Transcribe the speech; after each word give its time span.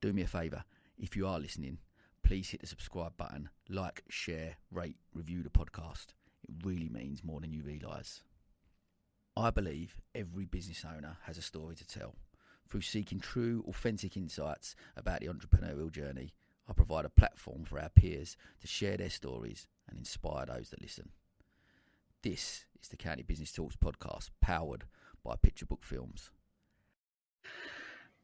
do 0.00 0.12
me 0.12 0.22
a 0.22 0.26
favour. 0.26 0.64
If 0.98 1.16
you 1.16 1.26
are 1.26 1.38
listening, 1.38 1.78
please 2.22 2.50
hit 2.50 2.60
the 2.60 2.66
subscribe 2.66 3.16
button, 3.16 3.48
like, 3.68 4.02
share, 4.08 4.56
rate, 4.70 4.96
review 5.14 5.42
the 5.42 5.50
podcast. 5.50 6.08
It 6.48 6.54
really 6.64 6.88
means 6.88 7.24
more 7.24 7.40
than 7.40 7.52
you 7.52 7.62
realise. 7.62 8.22
I 9.36 9.50
believe 9.50 10.00
every 10.14 10.44
business 10.44 10.84
owner 10.84 11.18
has 11.24 11.36
a 11.38 11.42
story 11.42 11.74
to 11.76 11.86
tell. 11.86 12.14
Through 12.68 12.80
seeking 12.80 13.20
true, 13.20 13.64
authentic 13.68 14.16
insights 14.16 14.74
about 14.96 15.20
the 15.20 15.28
entrepreneurial 15.28 15.90
journey, 15.90 16.32
I 16.68 16.72
provide 16.72 17.04
a 17.04 17.10
platform 17.10 17.64
for 17.64 17.78
our 17.78 17.90
peers 17.90 18.36
to 18.60 18.66
share 18.66 18.96
their 18.96 19.10
stories 19.10 19.68
and 19.88 19.98
inspire 19.98 20.46
those 20.46 20.70
that 20.70 20.82
listen. 20.82 21.10
This 22.22 22.64
is 22.82 22.88
the 22.88 22.96
County 22.96 23.22
Business 23.22 23.52
Talks 23.52 23.76
podcast, 23.76 24.30
powered 24.40 24.84
by 25.22 25.36
Picture 25.40 25.66
Book 25.66 25.84
Films. 25.84 26.30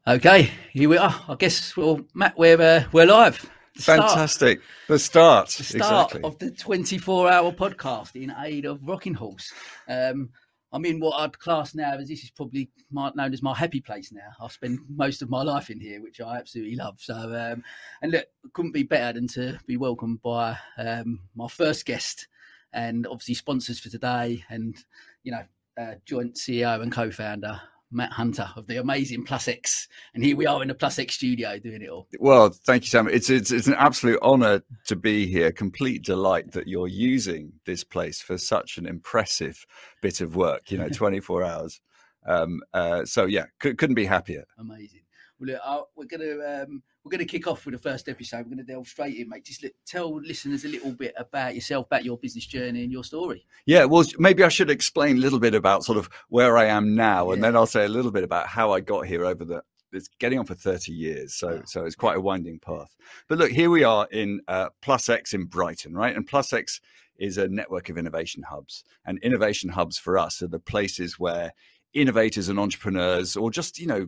Okay, 0.05 0.51
here 0.73 0.89
we 0.89 0.97
are. 0.97 1.15
I 1.29 1.35
guess, 1.35 1.77
well, 1.77 2.01
Matt, 2.13 2.37
we're 2.37 2.61
uh, 2.61 2.83
we're 2.91 3.05
live. 3.05 3.49
The 3.77 3.83
Fantastic. 3.83 4.59
Start, 4.59 4.87
the 4.89 4.99
start. 4.99 5.49
The 5.51 5.63
start 5.63 6.13
exactly. 6.15 6.21
of 6.25 6.37
the 6.39 6.51
24 6.51 7.31
hour 7.31 7.53
podcast 7.53 8.21
in 8.21 8.35
aid 8.37 8.65
of 8.65 8.85
Rocking 8.85 9.13
Horse. 9.13 9.53
Um, 9.87 10.31
I'm 10.73 10.83
in 10.83 10.99
what 10.99 11.21
I'd 11.21 11.39
class 11.39 11.73
now 11.73 11.93
as 11.93 12.09
this 12.09 12.21
is 12.21 12.31
probably 12.31 12.69
known 12.91 13.31
as 13.31 13.41
my 13.41 13.55
happy 13.55 13.79
place 13.79 14.11
now. 14.11 14.27
I 14.41 14.49
spend 14.49 14.79
most 14.89 15.21
of 15.21 15.29
my 15.29 15.41
life 15.41 15.69
in 15.69 15.79
here, 15.79 16.01
which 16.01 16.19
I 16.19 16.37
absolutely 16.37 16.75
love. 16.75 16.99
So, 16.99 17.15
um, 17.15 17.63
and 18.01 18.11
look, 18.11 18.25
couldn't 18.51 18.73
be 18.73 18.83
better 18.83 19.13
than 19.13 19.29
to 19.29 19.57
be 19.67 19.77
welcomed 19.77 20.21
by 20.21 20.57
um, 20.77 21.21
my 21.33 21.47
first 21.47 21.85
guest 21.85 22.27
and 22.73 23.07
obviously 23.07 23.35
sponsors 23.35 23.79
for 23.79 23.87
today 23.87 24.43
and, 24.49 24.75
you 25.23 25.31
know, 25.31 25.43
uh, 25.81 25.95
joint 26.05 26.35
CEO 26.35 26.81
and 26.81 26.91
co 26.91 27.09
founder 27.09 27.61
Matt 27.93 28.11
Hunter 28.11 28.49
of 28.55 28.67
the 28.67 28.77
amazing 28.77 29.23
Plus 29.23 29.47
X, 29.47 29.87
and 30.13 30.23
here 30.23 30.35
we 30.35 30.45
are 30.45 30.61
in 30.61 30.67
the 30.67 30.73
Plus 30.73 30.99
X 30.99 31.15
studio 31.15 31.57
doing 31.59 31.81
it 31.81 31.89
all. 31.89 32.07
Well, 32.19 32.49
thank 32.49 32.83
you, 32.83 32.89
Sam. 32.89 33.07
It's 33.07 33.29
it's, 33.29 33.51
it's 33.51 33.67
an 33.67 33.75
absolute 33.75 34.19
honour 34.21 34.63
to 34.87 34.95
be 34.95 35.27
here. 35.27 35.51
Complete 35.51 36.03
delight 36.03 36.51
that 36.51 36.67
you're 36.67 36.87
using 36.87 37.53
this 37.65 37.83
place 37.83 38.21
for 38.21 38.37
such 38.37 38.77
an 38.77 38.85
impressive 38.85 39.65
bit 40.01 40.21
of 40.21 40.35
work. 40.35 40.71
You 40.71 40.79
know, 40.79 40.89
24 40.93 41.43
hours. 41.43 41.81
Um, 42.25 42.61
uh, 42.73 43.05
so 43.05 43.25
yeah, 43.25 43.45
c- 43.61 43.73
couldn't 43.73 43.95
be 43.95 44.05
happier. 44.05 44.45
Amazing. 44.57 45.01
Well, 45.39 45.51
look, 45.51 45.61
uh, 45.63 45.81
we're 45.95 46.05
going 46.05 46.21
to 46.21 46.63
um, 46.63 46.83
we're 47.03 47.09
going 47.09 47.19
to 47.19 47.25
kick 47.25 47.47
off 47.47 47.65
with 47.65 47.73
the 47.73 47.79
first 47.79 48.07
episode. 48.07 48.37
We're 48.37 48.55
going 48.55 48.57
to 48.57 48.63
delve 48.63 48.87
straight 48.87 49.17
in, 49.17 49.27
mate. 49.27 49.43
Just 49.43 49.65
tell 49.85 50.21
listeners 50.21 50.63
a 50.63 50.69
little 50.69 50.91
bit 50.91 51.13
about 51.17 51.53
yourself, 51.53 51.87
about 51.87 52.05
your 52.05 52.17
business 52.17 52.45
journey, 52.45 52.83
and 52.83 52.91
your 52.91 53.03
story. 53.03 53.45
Yeah, 53.65 53.85
well, 53.85 54.05
maybe 54.19 54.43
I 54.43 54.49
should 54.49 54.69
explain 54.69 55.17
a 55.17 55.19
little 55.19 55.39
bit 55.39 55.53
about 55.53 55.83
sort 55.83 55.97
of 55.97 56.09
where 56.29 56.57
I 56.57 56.65
am 56.65 56.95
now, 56.95 57.27
yeah. 57.27 57.33
and 57.33 57.43
then 57.43 57.55
I'll 57.55 57.65
say 57.65 57.83
a 57.83 57.89
little 57.89 58.11
bit 58.11 58.23
about 58.23 58.47
how 58.47 58.71
I 58.71 58.79
got 58.79 59.05
here 59.05 59.25
over 59.25 59.43
the. 59.43 59.63
It's 59.91 60.07
getting 60.19 60.39
on 60.39 60.45
for 60.45 60.55
30 60.55 60.91
years, 60.91 61.35
so 61.35 61.61
so 61.65 61.85
it's 61.85 61.95
quite 61.95 62.17
a 62.17 62.21
winding 62.21 62.57
path. 62.59 62.95
But 63.27 63.37
look, 63.37 63.51
here 63.51 63.69
we 63.69 63.83
are 63.83 64.07
in 64.11 64.41
uh, 64.47 64.69
Plus 64.81 65.07
X 65.07 65.33
in 65.33 65.45
Brighton, 65.45 65.93
right? 65.93 66.15
And 66.15 66.25
Plus 66.25 66.51
X 66.51 66.81
is 67.19 67.37
a 67.37 67.47
network 67.47 67.89
of 67.89 67.97
innovation 67.97 68.41
hubs, 68.41 68.83
and 69.05 69.19
innovation 69.19 69.69
hubs 69.69 69.99
for 69.99 70.17
us 70.17 70.41
are 70.41 70.47
the 70.47 70.59
places 70.59 71.19
where 71.19 71.53
innovators 71.93 72.49
and 72.49 72.59
entrepreneurs, 72.59 73.35
or 73.37 73.51
just 73.51 73.77
you 73.77 73.85
know 73.85 74.07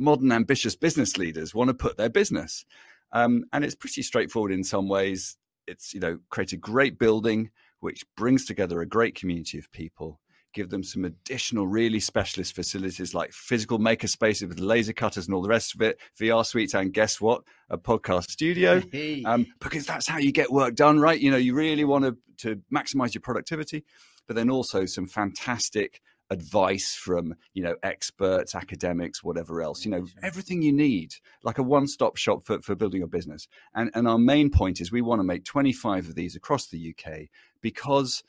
modern 0.00 0.32
ambitious 0.32 0.74
business 0.74 1.16
leaders 1.16 1.54
want 1.54 1.68
to 1.68 1.74
put 1.74 1.96
their 1.96 2.10
business. 2.10 2.64
Um, 3.12 3.44
and 3.52 3.64
it's 3.64 3.74
pretty 3.74 4.02
straightforward 4.02 4.52
in 4.52 4.64
some 4.64 4.88
ways. 4.88 5.36
It's, 5.66 5.94
you 5.94 6.00
know, 6.00 6.18
create 6.30 6.52
a 6.52 6.56
great 6.56 6.98
building 6.98 7.50
which 7.80 8.04
brings 8.16 8.44
together 8.44 8.80
a 8.80 8.86
great 8.86 9.14
community 9.14 9.58
of 9.58 9.70
people, 9.72 10.20
give 10.52 10.70
them 10.70 10.84
some 10.84 11.04
additional 11.04 11.66
really 11.66 12.00
specialist 12.00 12.54
facilities 12.54 13.14
like 13.14 13.32
physical 13.32 13.78
maker 13.78 14.06
spaces 14.06 14.48
with 14.48 14.60
laser 14.60 14.92
cutters 14.92 15.26
and 15.26 15.34
all 15.34 15.42
the 15.42 15.48
rest 15.48 15.74
of 15.74 15.82
it, 15.82 15.98
VR 16.20 16.44
suites, 16.44 16.74
and 16.74 16.92
guess 16.92 17.20
what? 17.20 17.42
A 17.70 17.78
podcast 17.78 18.30
studio. 18.30 18.80
um, 19.24 19.46
because 19.60 19.86
that's 19.86 20.06
how 20.06 20.18
you 20.18 20.32
get 20.32 20.52
work 20.52 20.74
done, 20.74 21.00
right? 21.00 21.18
You 21.18 21.30
know, 21.30 21.36
you 21.36 21.54
really 21.54 21.84
want 21.84 22.04
to, 22.04 22.16
to 22.38 22.60
maximize 22.72 23.14
your 23.14 23.22
productivity, 23.22 23.84
but 24.26 24.36
then 24.36 24.50
also 24.50 24.84
some 24.84 25.06
fantastic 25.06 26.00
advice 26.30 26.94
from 26.94 27.34
you 27.54 27.62
know 27.62 27.74
experts 27.82 28.54
academics 28.54 29.22
whatever 29.22 29.60
else 29.62 29.84
you 29.84 29.90
know 29.90 30.06
everything 30.22 30.62
you 30.62 30.72
need 30.72 31.14
like 31.42 31.58
a 31.58 31.62
one-stop 31.62 32.16
shop 32.16 32.44
for, 32.44 32.60
for 32.62 32.74
building 32.74 33.00
your 33.00 33.08
business 33.08 33.48
and 33.74 33.90
and 33.94 34.06
our 34.06 34.18
main 34.18 34.48
point 34.48 34.80
is 34.80 34.92
we 34.92 35.02
want 35.02 35.18
to 35.18 35.24
make 35.24 35.44
25 35.44 36.08
of 36.08 36.14
these 36.14 36.36
across 36.36 36.68
the 36.68 36.94
uk 36.94 37.12
because 37.60 38.22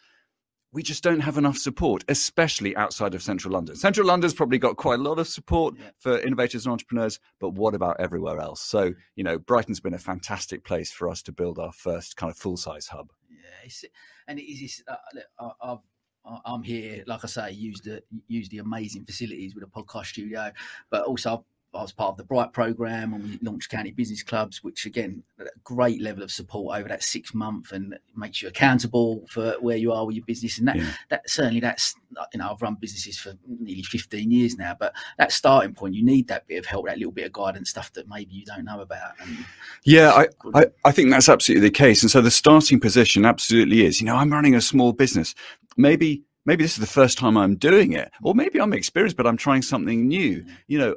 we 0.74 0.84
just 0.84 1.04
don't 1.04 1.20
have 1.20 1.38
enough 1.38 1.58
support, 1.58 2.04
especially 2.08 2.76
outside 2.78 3.14
of 3.14 3.22
central 3.22 3.54
London. 3.54 3.76
Central 3.76 4.08
London's 4.08 4.34
probably 4.34 4.58
got 4.58 4.78
quite 4.78 5.00
a 5.00 5.04
lot 5.04 5.20
of 5.20 5.28
support 5.28 5.76
yeah. 5.78 5.90
for 6.00 6.20
innovators 6.20 6.66
and 6.66 6.72
entrepreneurs, 6.72 7.20
but 7.40 7.50
what 7.50 7.76
about 7.76 7.98
everywhere 8.00 8.40
else? 8.40 8.62
So, 8.62 8.94
you 9.16 9.24
know, 9.24 9.38
Brighton's 9.38 9.82
been 9.82 9.94
a 9.94 10.00
fantastic 10.00 10.64
place 10.64 10.92
for 10.92 11.10
us 11.10 11.22
to 11.24 11.34
build 11.34 11.60
our 11.60 11.74
first 11.74 12.16
kind 12.16 12.32
of 12.32 12.38
full 12.38 12.56
size 12.56 12.88
hub. 12.88 13.12
Yeah, 13.30 13.90
and 14.28 14.40
it 14.40 14.44
is. 14.44 14.82
Uh, 14.88 15.52
I've 15.62 15.80
I'm 16.24 16.64
here, 16.64 17.04
like 17.08 17.24
I 17.24 17.28
say, 17.28 17.52
use 17.52 17.82
the 17.82 18.04
use 18.28 18.48
the 18.50 18.60
amazing 18.60 19.06
facilities 19.06 19.56
with 19.56 19.64
a 19.64 19.68
podcast 19.68 20.08
studio, 20.08 20.52
but 20.90 21.04
also 21.06 21.46
I 21.74 21.82
was 21.82 21.94
part 21.94 22.12
of 22.12 22.18
the 22.18 22.24
Bright 22.24 22.52
program 22.52 23.14
and 23.14 23.24
we 23.24 23.40
launched 23.42 23.70
county 23.70 23.92
business 23.92 24.24
clubs, 24.24 24.62
which 24.64 24.86
again, 24.86 25.24
a 25.40 25.46
great 25.64 26.02
level 26.02 26.22
of 26.22 26.32
support 26.32 26.78
over 26.78 26.90
that 26.90 27.02
six 27.02 27.34
month 27.34 27.72
and 27.72 27.98
makes 28.16 28.42
you 28.42 28.50
accountable 28.50 29.26
for 29.30 29.56
where 29.62 29.78
you 29.78 29.94
are 29.94 30.06
with 30.06 30.18
your 30.18 30.26
business. 30.26 30.58
And 30.58 30.68
that, 30.68 30.76
yeah. 30.76 30.92
that 31.10 31.30
certainly 31.30 31.62
that's, 31.62 31.96
you 32.34 32.40
know, 32.40 32.52
I've 32.52 32.62
run 32.62 32.76
businesses 32.76 33.18
for 33.18 33.34
nearly 33.48 33.84
15 33.84 34.30
years 34.30 34.58
now, 34.58 34.76
but 34.78 34.94
that 35.18 35.32
starting 35.32 35.74
point, 35.74 35.96
you 35.96 36.04
need 36.04 36.28
that 36.28 36.46
bit 36.48 36.58
of 36.58 36.66
help, 36.66 36.88
that 36.88 36.98
little 36.98 37.14
bit 37.14 37.26
of 37.26 37.32
guidance, 37.32 37.70
stuff 37.70 37.94
that 37.94 38.10
maybe 38.10 38.34
you 38.34 38.46
don't 38.46 38.66
know 38.66 38.82
about. 38.82 39.14
And 39.22 39.46
yeah, 39.86 40.12
I, 40.12 40.28
I, 40.54 40.66
I 40.84 40.92
think 40.92 41.10
that's 41.10 41.30
absolutely 41.30 41.68
the 41.70 41.74
case. 41.74 42.02
And 42.02 42.12
so 42.12 42.20
the 42.20 42.32
starting 42.32 42.82
position 42.82 43.26
absolutely 43.26 43.86
is, 43.86 44.02
you 44.02 44.08
know, 44.08 44.18
I'm 44.18 44.32
running 44.32 44.56
a 44.56 44.62
small 44.62 44.92
business. 44.92 45.34
Maybe 45.78 46.24
maybe 46.46 46.64
this 46.64 46.74
is 46.74 46.80
the 46.80 46.88
first 46.88 47.18
time 47.18 47.38
I'm 47.38 47.56
doing 47.56 47.94
it, 47.94 48.12
or 48.24 48.36
maybe 48.36 48.60
I'm 48.60 48.74
experienced, 48.74 49.16
but 49.16 49.28
I'm 49.28 49.38
trying 49.38 49.62
something 49.62 50.08
new. 50.08 50.42
Mm. 50.42 50.50
You 50.68 50.80
know, 50.80 50.96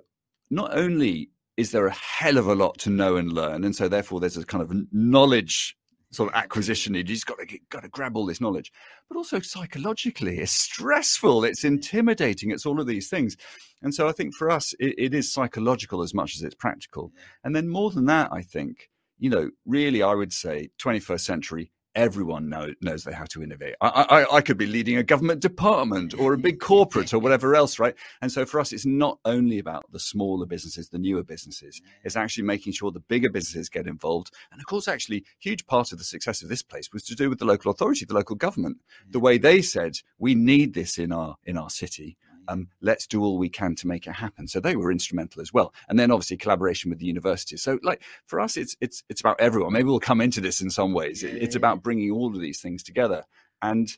not 0.54 0.76
only 0.76 1.30
is 1.56 1.70
there 1.70 1.86
a 1.86 1.92
hell 1.92 2.36
of 2.36 2.48
a 2.48 2.54
lot 2.54 2.78
to 2.78 2.90
know 2.90 3.16
and 3.16 3.32
learn, 3.32 3.64
and 3.64 3.74
so 3.74 3.88
therefore 3.88 4.20
there's 4.20 4.36
a 4.36 4.44
kind 4.44 4.62
of 4.62 4.72
knowledge 4.92 5.76
sort 6.10 6.28
of 6.28 6.34
acquisition. 6.36 6.94
You 6.94 7.02
just 7.02 7.26
got 7.26 7.38
to 7.38 7.46
get, 7.46 7.68
got 7.68 7.82
to 7.82 7.88
grab 7.88 8.16
all 8.16 8.26
this 8.26 8.40
knowledge, 8.40 8.72
but 9.08 9.16
also 9.16 9.40
psychologically, 9.40 10.38
it's 10.38 10.52
stressful, 10.52 11.44
it's 11.44 11.64
intimidating, 11.64 12.50
it's 12.50 12.66
all 12.66 12.80
of 12.80 12.86
these 12.86 13.08
things. 13.08 13.36
And 13.82 13.94
so 13.94 14.08
I 14.08 14.12
think 14.12 14.34
for 14.34 14.50
us, 14.50 14.74
it, 14.78 14.94
it 14.96 15.14
is 15.14 15.32
psychological 15.32 16.02
as 16.02 16.14
much 16.14 16.36
as 16.36 16.42
it's 16.42 16.54
practical. 16.54 17.12
And 17.42 17.54
then 17.54 17.68
more 17.68 17.90
than 17.90 18.06
that, 18.06 18.32
I 18.32 18.42
think 18.42 18.88
you 19.18 19.30
know, 19.30 19.50
really, 19.64 20.02
I 20.02 20.14
would 20.14 20.32
say 20.32 20.70
21st 20.82 21.20
century 21.20 21.72
everyone 21.94 22.48
know, 22.48 22.72
knows 22.80 23.04
have 23.04 23.28
to 23.28 23.42
innovate. 23.42 23.74
I, 23.80 23.88
I, 24.08 24.36
I, 24.36 24.40
could 24.40 24.58
be 24.58 24.66
leading 24.66 24.96
a 24.96 25.02
government 25.02 25.40
department 25.40 26.14
or 26.18 26.32
a 26.32 26.38
big 26.38 26.58
corporate 26.58 27.14
or 27.14 27.18
whatever 27.18 27.54
else, 27.54 27.78
right? 27.78 27.94
And 28.20 28.32
so 28.32 28.44
for 28.44 28.60
us, 28.60 28.72
it's 28.72 28.86
not 28.86 29.18
only 29.24 29.58
about 29.58 29.90
the 29.92 30.00
smaller 30.00 30.46
businesses, 30.46 30.88
the 30.88 30.98
newer 30.98 31.22
businesses. 31.22 31.80
It's 32.02 32.16
actually 32.16 32.44
making 32.44 32.72
sure 32.72 32.90
the 32.90 33.00
bigger 33.00 33.30
businesses 33.30 33.68
get 33.68 33.86
involved. 33.86 34.30
And 34.50 34.60
of 34.60 34.66
course, 34.66 34.88
actually, 34.88 35.24
huge 35.38 35.66
part 35.66 35.92
of 35.92 35.98
the 35.98 36.04
success 36.04 36.42
of 36.42 36.48
this 36.48 36.62
place 36.62 36.92
was 36.92 37.04
to 37.04 37.14
do 37.14 37.30
with 37.30 37.38
the 37.38 37.44
local 37.44 37.70
authority, 37.70 38.04
the 38.04 38.14
local 38.14 38.36
government. 38.36 38.78
The 39.08 39.20
way 39.20 39.38
they 39.38 39.62
said, 39.62 39.98
we 40.18 40.34
need 40.34 40.74
this 40.74 40.98
in 40.98 41.12
our 41.12 41.36
in 41.44 41.56
our 41.56 41.70
city 41.70 42.16
um, 42.48 42.68
let's 42.80 43.06
do 43.06 43.22
all 43.22 43.38
we 43.38 43.48
can 43.48 43.74
to 43.76 43.86
make 43.86 44.06
it 44.06 44.12
happen. 44.12 44.48
So 44.48 44.60
they 44.60 44.76
were 44.76 44.92
instrumental 44.92 45.42
as 45.42 45.52
well. 45.52 45.72
And 45.88 45.98
then 45.98 46.10
obviously 46.10 46.36
collaboration 46.36 46.90
with 46.90 46.98
the 46.98 47.06
universities. 47.06 47.62
So 47.62 47.78
like 47.82 48.02
for 48.26 48.40
us, 48.40 48.56
it's 48.56 48.76
it's 48.80 49.02
it's 49.08 49.20
about 49.20 49.40
everyone. 49.40 49.72
Maybe 49.72 49.84
we'll 49.84 50.00
come 50.00 50.20
into 50.20 50.40
this 50.40 50.60
in 50.60 50.70
some 50.70 50.92
ways. 50.92 51.22
Yeah, 51.22 51.30
it's 51.30 51.54
yeah, 51.54 51.60
about 51.60 51.82
bringing 51.82 52.10
all 52.10 52.34
of 52.34 52.40
these 52.40 52.60
things 52.60 52.82
together. 52.82 53.24
And 53.62 53.88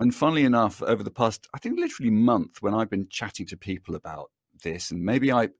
and 0.00 0.14
funnily 0.14 0.44
enough, 0.44 0.82
over 0.82 1.02
the 1.02 1.10
past 1.10 1.46
I 1.54 1.58
think 1.58 1.78
literally 1.78 2.10
month, 2.10 2.62
when 2.62 2.74
I've 2.74 2.90
been 2.90 3.08
chatting 3.08 3.46
to 3.46 3.56
people 3.56 3.94
about 3.94 4.30
this, 4.62 4.90
and 4.90 5.02
maybe 5.02 5.32
I 5.32 5.50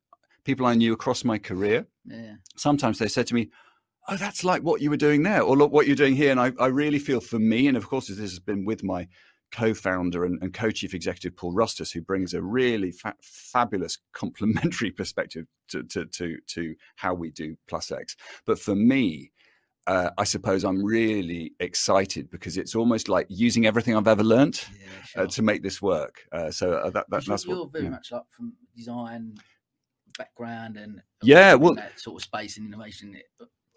people 0.45 0.67
I 0.67 0.75
knew 0.75 0.93
across 0.93 1.25
my 1.25 1.39
career, 1.39 1.87
yeah. 2.05 2.35
sometimes 2.57 2.99
they 2.99 3.09
said 3.09 3.27
to 3.29 3.35
me, 3.35 3.51
oh, 4.09 4.17
that's 4.17 4.45
like 4.45 4.63
what 4.63 4.83
you 4.83 4.91
were 4.91 4.97
doing 4.97 5.23
there, 5.23 5.43
or 5.43 5.57
look 5.57 5.73
what 5.73 5.87
you're 5.87 5.97
doing 5.97 6.17
here. 6.17 6.31
And 6.31 6.41
I, 6.41 6.53
I 6.59 6.67
really 6.67 6.99
feel 6.99 7.21
for 7.21 7.39
me, 7.39 7.67
and 7.67 7.77
of 7.77 7.89
course, 7.89 8.09
this 8.09 8.19
has 8.19 8.39
been 8.39 8.65
with 8.65 8.83
my 8.83 9.09
co-founder 9.55 10.25
and, 10.25 10.43
and, 10.43 10.53
co-chief 10.53 10.95
executive 10.95 11.37
Paul 11.37 11.55
Rostas, 11.55 11.93
who 11.93 12.01
brings 12.01 12.35
a 12.35 12.43
really 12.43 12.91
fa- 12.91 13.15
fabulous 13.23 13.99
complementary 14.13 14.91
perspective 15.01 15.47
to, 15.69 15.85
to, 15.85 16.07
to, 16.07 16.37
to, 16.49 16.75
how 16.97 17.15
we 17.15 17.31
do 17.31 17.57
Plus 17.69 17.93
X. 17.93 18.17
But 18.47 18.59
for 18.59 18.75
me, 18.75 19.31
uh, 19.87 20.11
I 20.19 20.25
suppose 20.25 20.65
I'm 20.65 20.85
really 20.85 21.53
excited 21.61 22.31
because 22.31 22.57
it's 22.57 22.75
almost 22.75 23.09
like 23.09 23.27
using 23.29 23.67
everything 23.67 23.97
I've 23.97 24.09
ever 24.09 24.25
learned 24.25 24.61
yeah, 24.73 24.87
uh, 24.87 25.05
sure. 25.05 25.23
uh, 25.23 25.27
to 25.27 25.43
make 25.43 25.63
this 25.63 25.81
work. 25.81 26.25
Uh, 26.33 26.51
so 26.51 26.73
uh, 26.73 26.91
that, 26.91 27.07
that 27.11 27.25
that's 27.25 27.47
you're 27.47 27.59
what, 27.59 27.73
very 27.73 27.85
yeah. 27.85 27.91
much 27.91 28.11
like 28.11 28.23
from 28.31 28.55
design 28.77 29.35
background 30.19 30.77
and 30.77 31.03
yeah, 31.23 31.55
well, 31.55 31.75
that 31.75 31.99
sort 32.01 32.21
of 32.21 32.25
space 32.25 32.57
and 32.57 32.67
innovation. 32.67 33.17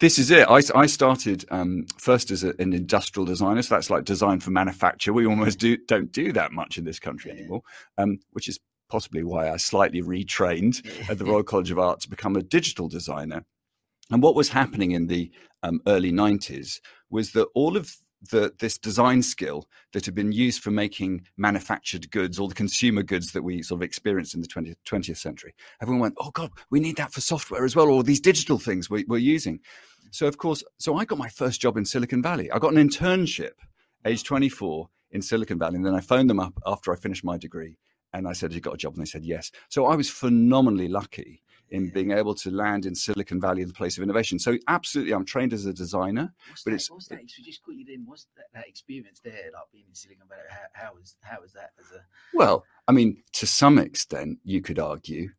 This 0.00 0.18
is 0.20 0.30
it. 0.30 0.46
I, 0.48 0.60
I 0.76 0.86
started 0.86 1.44
um, 1.50 1.86
first 1.96 2.30
as 2.30 2.44
a, 2.44 2.54
an 2.60 2.72
industrial 2.72 3.26
designer, 3.26 3.62
so 3.62 3.74
that's 3.74 3.90
like 3.90 4.04
design 4.04 4.38
for 4.38 4.50
manufacture. 4.50 5.12
We 5.12 5.26
almost 5.26 5.58
do, 5.58 5.76
don't 5.88 6.12
do 6.12 6.32
that 6.34 6.52
much 6.52 6.78
in 6.78 6.84
this 6.84 7.00
country 7.00 7.32
anymore, 7.32 7.62
um, 7.96 8.20
which 8.30 8.46
is 8.46 8.60
possibly 8.88 9.24
why 9.24 9.50
I 9.50 9.56
slightly 9.56 10.00
retrained 10.00 10.86
at 11.10 11.18
the 11.18 11.24
Royal 11.24 11.42
College 11.42 11.72
of 11.72 11.80
Art 11.80 12.00
to 12.00 12.10
become 12.10 12.36
a 12.36 12.42
digital 12.42 12.86
designer. 12.86 13.44
And 14.10 14.22
what 14.22 14.36
was 14.36 14.50
happening 14.50 14.92
in 14.92 15.08
the 15.08 15.32
um, 15.64 15.80
early 15.88 16.12
90s 16.12 16.80
was 17.10 17.32
that 17.32 17.48
all 17.54 17.76
of 17.76 17.92
the, 18.30 18.52
this 18.58 18.78
design 18.78 19.22
skill 19.22 19.68
that 19.92 20.04
had 20.04 20.14
been 20.14 20.32
used 20.32 20.62
for 20.62 20.70
making 20.70 21.26
manufactured 21.36 22.10
goods, 22.10 22.38
all 22.38 22.48
the 22.48 22.54
consumer 22.54 23.02
goods 23.02 23.32
that 23.32 23.42
we 23.42 23.62
sort 23.62 23.78
of 23.78 23.82
experienced 23.82 24.34
in 24.34 24.40
the 24.40 24.48
20th, 24.48 24.76
20th 24.86 25.16
century, 25.16 25.54
everyone 25.80 26.00
went, 26.00 26.14
oh 26.18 26.30
God, 26.30 26.50
we 26.70 26.80
need 26.80 26.96
that 26.96 27.12
for 27.12 27.20
software 27.20 27.64
as 27.64 27.76
well, 27.76 27.88
or 27.88 28.02
these 28.02 28.20
digital 28.20 28.58
things 28.58 28.88
we, 28.88 29.04
we're 29.08 29.18
using. 29.18 29.60
So, 30.10 30.26
of 30.26 30.38
course, 30.38 30.62
so 30.78 30.96
I 30.96 31.04
got 31.04 31.18
my 31.18 31.28
first 31.28 31.60
job 31.60 31.76
in 31.76 31.84
Silicon 31.84 32.22
Valley. 32.22 32.50
I 32.50 32.58
got 32.58 32.72
an 32.72 32.88
internship, 32.88 33.52
age 34.04 34.24
24, 34.24 34.88
in 35.10 35.22
Silicon 35.22 35.58
Valley. 35.58 35.76
And 35.76 35.86
then 35.86 35.94
I 35.94 36.00
phoned 36.00 36.28
them 36.28 36.40
up 36.40 36.54
after 36.66 36.92
I 36.92 36.96
finished 36.96 37.24
my 37.24 37.36
degree 37.36 37.78
and 38.12 38.26
I 38.26 38.32
said, 38.32 38.52
You 38.52 38.60
got 38.60 38.74
a 38.74 38.78
job? 38.78 38.94
And 38.94 39.02
they 39.02 39.10
said, 39.10 39.24
Yes. 39.24 39.50
So 39.68 39.86
I 39.86 39.96
was 39.96 40.10
phenomenally 40.10 40.88
lucky 40.88 41.42
in 41.70 41.90
being 41.90 42.12
able 42.12 42.34
to 42.34 42.50
land 42.50 42.86
in 42.86 42.94
Silicon 42.94 43.40
Valley, 43.40 43.62
the 43.62 43.74
place 43.74 43.98
of 43.98 44.02
innovation. 44.02 44.38
So 44.38 44.56
absolutely, 44.68 45.12
I'm 45.12 45.26
trained 45.26 45.52
as 45.52 45.66
a 45.66 45.72
designer. 45.72 46.32
What's 46.48 46.62
but 46.62 46.70
that, 46.70 46.76
it's 46.76 46.90
what's 46.90 47.08
that? 47.08 47.20
So 47.26 47.42
just 47.42 47.62
quickly 47.62 47.84
then, 47.86 48.04
what's 48.06 48.26
that, 48.36 48.46
that 48.54 48.66
experience 48.66 49.20
there, 49.22 49.50
like 49.52 49.62
being 49.72 49.84
in 49.88 49.94
Silicon 49.94 50.26
Valley? 50.28 50.40
How, 50.48 50.86
how 50.86 50.94
was 50.94 51.16
how 51.20 51.40
was 51.40 51.52
that 51.52 51.72
as 51.78 51.90
a 51.92 52.00
well, 52.34 52.64
I 52.86 52.92
mean, 52.92 53.22
to 53.34 53.46
some 53.46 53.78
extent, 53.78 54.38
you 54.44 54.62
could 54.62 54.78
argue. 54.78 55.30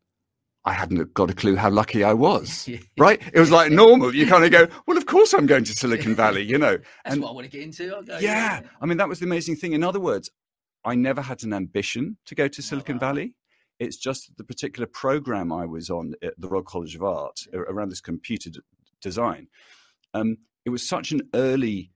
I 0.69 0.74
hadn't 0.74 1.16
got 1.16 1.31
a 1.31 1.33
clue 1.33 1.56
how 1.56 1.71
lucky 1.71 2.04
I 2.04 2.13
was, 2.13 2.69
right? 3.00 3.19
It 3.33 3.39
was 3.39 3.50
like 3.50 3.71
normal. 3.71 4.13
You 4.13 4.27
kind 4.27 4.45
of 4.45 4.51
go, 4.51 4.68
well, 4.86 4.98
of 4.98 5.07
course 5.07 5.33
I'm 5.33 5.48
going 5.48 5.63
to 5.63 5.74
Silicon 5.74 6.13
Valley, 6.13 6.44
you 6.44 6.60
know. 6.60 6.77
That's 7.06 7.18
what 7.18 7.30
I 7.30 7.31
want 7.31 7.45
to 7.45 7.51
get 7.51 7.63
into. 7.63 7.89
Go, 7.89 8.19
yeah, 8.19 8.62
I 8.80 8.86
mean, 8.86 8.98
that 8.98 9.10
was 9.10 9.19
the 9.19 9.25
amazing 9.25 9.56
thing. 9.56 9.74
In 9.74 9.83
other 9.83 10.00
words, 10.00 10.30
I 10.86 10.94
never 10.94 11.21
had 11.21 11.44
an 11.44 11.54
ambition 11.54 12.18
to 12.27 12.36
go 12.36 12.48
to 12.48 12.62
Silicon 12.62 12.98
wow. 12.98 13.00
Valley. 13.00 13.36
It's 13.80 13.98
just 13.98 14.38
the 14.38 14.44
particular 14.44 14.86
program 14.86 15.51
I 15.51 15.66
was 15.66 15.89
on 15.89 16.13
at 16.21 16.33
the 16.38 16.48
Royal 16.48 16.63
College 16.63 16.94
of 16.95 17.04
Art 17.04 17.48
a- 17.51 17.62
around 17.62 17.89
this 17.89 18.01
computer 18.01 18.51
d- 18.51 18.60
design. 19.01 19.48
Um, 20.13 20.38
it 20.66 20.69
was 20.69 20.88
such 20.88 21.12
an 21.12 21.21
early 21.33 21.92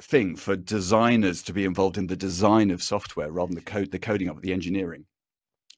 thing 0.00 0.36
for 0.36 0.54
designers 0.54 1.42
to 1.42 1.52
be 1.52 1.64
involved 1.64 1.98
in 1.98 2.06
the 2.06 2.16
design 2.16 2.70
of 2.70 2.80
software 2.80 3.32
rather 3.32 3.48
than 3.48 3.56
the 3.56 3.70
code, 3.70 3.90
the 3.90 3.98
coding 3.98 4.28
of 4.28 4.36
it, 4.36 4.42
the 4.42 4.52
engineering. 4.52 5.06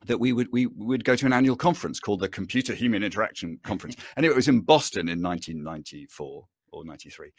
That 0.06 0.18
we 0.18 0.32
would 0.32 0.48
we 0.50 0.66
would 0.66 1.04
go 1.04 1.14
to 1.14 1.26
an 1.26 1.32
annual 1.32 1.56
conference 1.56 2.00
called 2.00 2.20
the 2.20 2.28
Computer 2.28 2.74
Human 2.74 3.02
Interaction 3.02 3.58
Conference, 3.62 3.96
and 4.16 4.24
it 4.24 4.34
was 4.34 4.48
in 4.48 4.60
Boston 4.60 5.08
in 5.08 5.22
1994 5.22 6.46
or 6.72 6.84
93. 6.84 7.32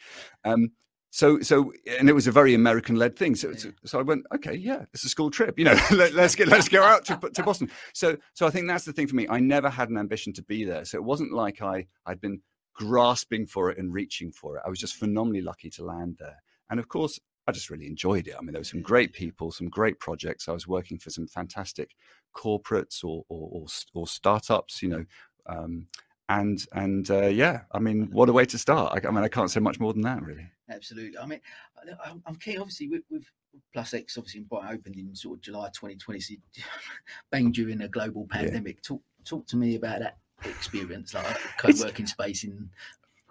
Um, 0.44 0.70
so 1.12 1.40
so 1.40 1.72
and 1.98 2.08
it 2.08 2.14
was 2.14 2.26
a 2.26 2.32
very 2.32 2.54
american 2.54 2.96
led 2.96 3.16
thing. 3.16 3.36
So, 3.36 3.52
so 3.52 3.70
so 3.84 4.00
i 4.00 4.02
went 4.02 4.24
okay 4.34 4.54
yeah 4.54 4.86
it's 4.94 5.04
a 5.04 5.10
school 5.10 5.30
trip 5.30 5.58
you 5.58 5.64
know 5.64 5.78
Let, 5.92 6.16
us 6.16 6.34
get 6.34 6.48
let's 6.48 6.68
go 6.68 6.82
out 6.82 7.04
to, 7.04 7.16
to 7.34 7.42
boston. 7.42 7.70
So 7.92 8.16
so 8.32 8.46
i 8.46 8.50
think 8.50 8.66
that's 8.66 8.86
the 8.86 8.92
thing 8.92 9.06
for 9.06 9.14
me. 9.14 9.28
I 9.28 9.38
never 9.38 9.68
had 9.68 9.90
an 9.90 9.98
ambition 9.98 10.32
to 10.32 10.42
be 10.42 10.64
there. 10.64 10.84
So 10.84 10.96
it 10.96 11.04
wasn't 11.04 11.32
like 11.32 11.62
i 11.62 11.86
i'd 12.06 12.20
been 12.20 12.40
grasping 12.74 13.46
for 13.46 13.70
it 13.70 13.76
and 13.78 13.92
reaching 13.92 14.32
for 14.32 14.56
it. 14.56 14.62
I 14.66 14.70
was 14.70 14.78
just 14.78 14.96
phenomenally 14.96 15.42
lucky 15.42 15.68
to 15.70 15.84
land 15.84 16.16
there. 16.18 16.42
And 16.70 16.80
of 16.80 16.88
course 16.88 17.20
i 17.46 17.52
just 17.52 17.68
really 17.68 17.86
enjoyed 17.86 18.26
it. 18.26 18.34
I 18.38 18.40
mean 18.40 18.52
there 18.52 18.60
were 18.60 18.64
some 18.64 18.82
great 18.82 19.12
people 19.12 19.52
some 19.52 19.68
great 19.68 20.00
projects. 20.00 20.48
I 20.48 20.52
was 20.52 20.66
working 20.66 20.98
for 20.98 21.10
some 21.10 21.26
fantastic 21.26 21.94
corporates 22.34 23.04
or 23.04 23.24
or, 23.28 23.48
or, 23.52 23.66
or 23.94 24.06
startups 24.06 24.82
you 24.82 24.88
know 24.88 25.04
um, 25.46 25.86
and 26.28 26.64
and 26.72 27.10
uh, 27.10 27.26
yeah, 27.26 27.62
I 27.72 27.78
mean, 27.78 28.08
what 28.12 28.28
a 28.28 28.32
way 28.32 28.44
to 28.46 28.58
start! 28.58 28.92
I, 28.92 29.06
I, 29.06 29.10
mean, 29.10 29.24
I 29.24 29.28
can't 29.28 29.50
say 29.50 29.60
much 29.60 29.80
more 29.80 29.92
than 29.92 30.02
that, 30.02 30.22
really. 30.22 30.46
Absolutely. 30.70 31.18
I 31.18 31.26
mean, 31.26 31.40
I'm 32.26 32.36
keen. 32.36 32.58
Obviously, 32.58 32.88
with, 32.88 33.02
with 33.10 33.24
Plus 33.72 33.92
X, 33.92 34.16
obviously, 34.16 34.40
in 34.40 34.44
Brighton 34.46 34.74
opened 34.74 34.96
in 34.96 35.14
sort 35.14 35.38
of 35.38 35.42
July 35.42 35.68
2020, 35.74 36.20
so 36.20 36.34
bang 37.30 37.52
during 37.52 37.82
a 37.82 37.88
global 37.88 38.26
pandemic. 38.30 38.76
Yeah. 38.76 38.88
Talk 38.88 39.02
talk 39.24 39.46
to 39.48 39.56
me 39.56 39.76
about 39.76 40.00
that 40.00 40.18
experience, 40.44 41.14
like 41.14 41.26
co-working 41.58 42.04
it's, 42.04 42.12
space 42.12 42.44
in. 42.44 42.70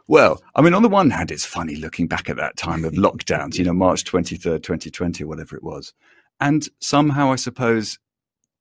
Well, 0.08 0.42
I 0.56 0.62
mean, 0.62 0.74
on 0.74 0.84
the 0.84 0.90
one 0.90 1.10
hand, 1.10 1.32
it's 1.32 1.46
funny 1.46 1.78
looking 1.78 2.08
back 2.08 2.30
at 2.30 2.38
that 2.38 2.58
time 2.58 2.84
of 2.86 2.94
lockdowns. 3.06 3.58
you 3.58 3.64
know, 3.64 3.74
March 3.74 4.04
23rd, 4.04 4.62
2020, 4.64 5.24
whatever 5.24 5.56
it 5.56 5.64
was, 5.64 5.94
and 6.40 6.68
somehow, 6.80 7.32
I 7.32 7.38
suppose, 7.38 7.98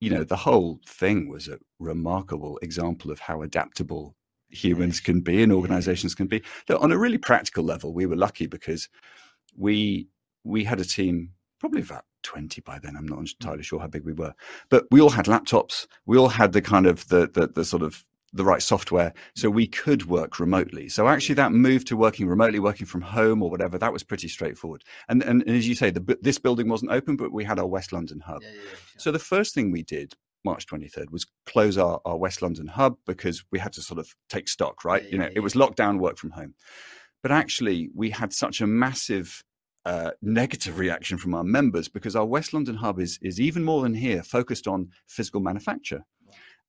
you 0.01 0.11
know, 0.11 0.25
the 0.25 0.37
whole 0.37 0.81
thing 0.87 1.29
was 1.29 1.49
a 1.49 1.59
remarkable 1.79 2.59
example 2.63 3.11
of 3.11 3.21
how 3.21 3.43
adaptable 3.43 4.17
humans 4.49 5.01
can 5.01 5.21
be 5.21 5.43
and 5.43 5.53
organizations 5.53 6.15
can 6.15 6.27
be. 6.27 6.43
Look, 6.69 6.83
on 6.83 6.93
a 6.93 6.99
really 6.99 7.19
practical 7.19 7.65
level, 7.65 7.93
we 7.93 8.07
were 8.07 8.17
lucky 8.17 8.47
because 8.47 8.89
we 9.57 10.09
we 10.45 10.65
had 10.65 10.81
a 10.81 10.85
team 10.85 11.33
probably 11.59 11.83
about 11.83 12.05
20 12.23 12.61
by 12.63 12.79
then 12.79 12.97
i'm 12.97 13.07
not 13.07 13.19
mm. 13.19 13.33
entirely 13.41 13.63
sure 13.63 13.79
how 13.79 13.87
big 13.87 14.05
we 14.05 14.13
were 14.13 14.35
but 14.71 14.85
we 14.91 15.01
all 15.01 15.11
had 15.11 15.27
laptops 15.27 15.87
we 16.07 16.17
all 16.17 16.29
had 16.29 16.53
the 16.53 16.63
kind 16.63 16.87
of 16.87 17.07
the 17.09 17.29
the, 17.33 17.47
the 17.49 17.65
sort 17.65 17.83
of 17.83 18.05
the 18.33 18.45
right 18.45 18.63
software 18.63 19.13
so 19.35 19.51
we 19.51 19.67
could 19.67 20.07
work 20.07 20.39
remotely. 20.39 20.89
So 20.89 21.09
actually 21.09 21.35
that 21.37 21.53
move 21.53 21.85
to 21.87 21.97
working 21.97 22.29
remotely 22.29 22.61
working 22.61 22.87
from 22.87 23.01
home 23.01 23.43
or 23.43 23.51
whatever 23.51 23.79
that 23.79 23.93
was 23.93 24.03
pretty 24.03 24.29
straightforward. 24.29 24.85
And 25.09 25.23
and, 25.23 25.43
and 25.47 25.57
as 25.57 25.69
you 25.69 25.75
say 25.75 25.91
the, 25.91 26.19
this 26.21 26.39
building 26.39 26.69
wasn't 26.69 26.93
open 26.93 27.17
but 27.17 27.33
we 27.33 27.45
had 27.45 27.59
our 27.59 27.67
west 27.67 27.93
london 27.93 28.21
hub. 28.21 28.43
Yeah, 28.43 28.51
yeah, 28.51 28.77
so 28.99 29.11
the 29.11 29.19
first 29.19 29.55
thing 29.55 29.71
we 29.71 29.83
did 29.83 30.15
March 30.45 30.67
23rd 30.67 31.11
was 31.11 31.27
close 31.47 31.77
our, 31.77 32.01
our 32.05 32.17
West 32.17 32.41
London 32.41 32.67
hub 32.67 32.97
because 33.07 33.45
we 33.51 33.59
had 33.59 33.73
to 33.75 33.83
sort 33.83 34.01
of 34.01 34.15
take 34.29 34.49
stock, 34.49 34.85
right? 34.85 35.07
You 35.11 35.19
know, 35.19 35.29
it 35.35 35.41
was 35.41 35.55
lockdown, 35.55 35.99
work 35.99 36.17
from 36.17 36.31
home. 36.31 36.55
But 37.23 37.31
actually, 37.31 37.91
we 37.95 38.11
had 38.11 38.33
such 38.33 38.61
a 38.61 38.67
massive 38.67 39.45
uh, 39.85 40.13
negative 40.23 40.79
reaction 40.79 41.19
from 41.19 41.35
our 41.35 41.45
members 41.45 41.89
because 41.89 42.17
our 42.17 42.25
West 42.25 42.53
London 42.53 42.77
hub 42.77 42.99
is 42.99 43.19
is 43.23 43.41
even 43.41 43.65
more 43.65 43.83
than 43.83 43.95
here, 43.95 44.23
focused 44.23 44.67
on 44.67 44.91
physical 45.07 45.41
manufacture, 45.41 46.05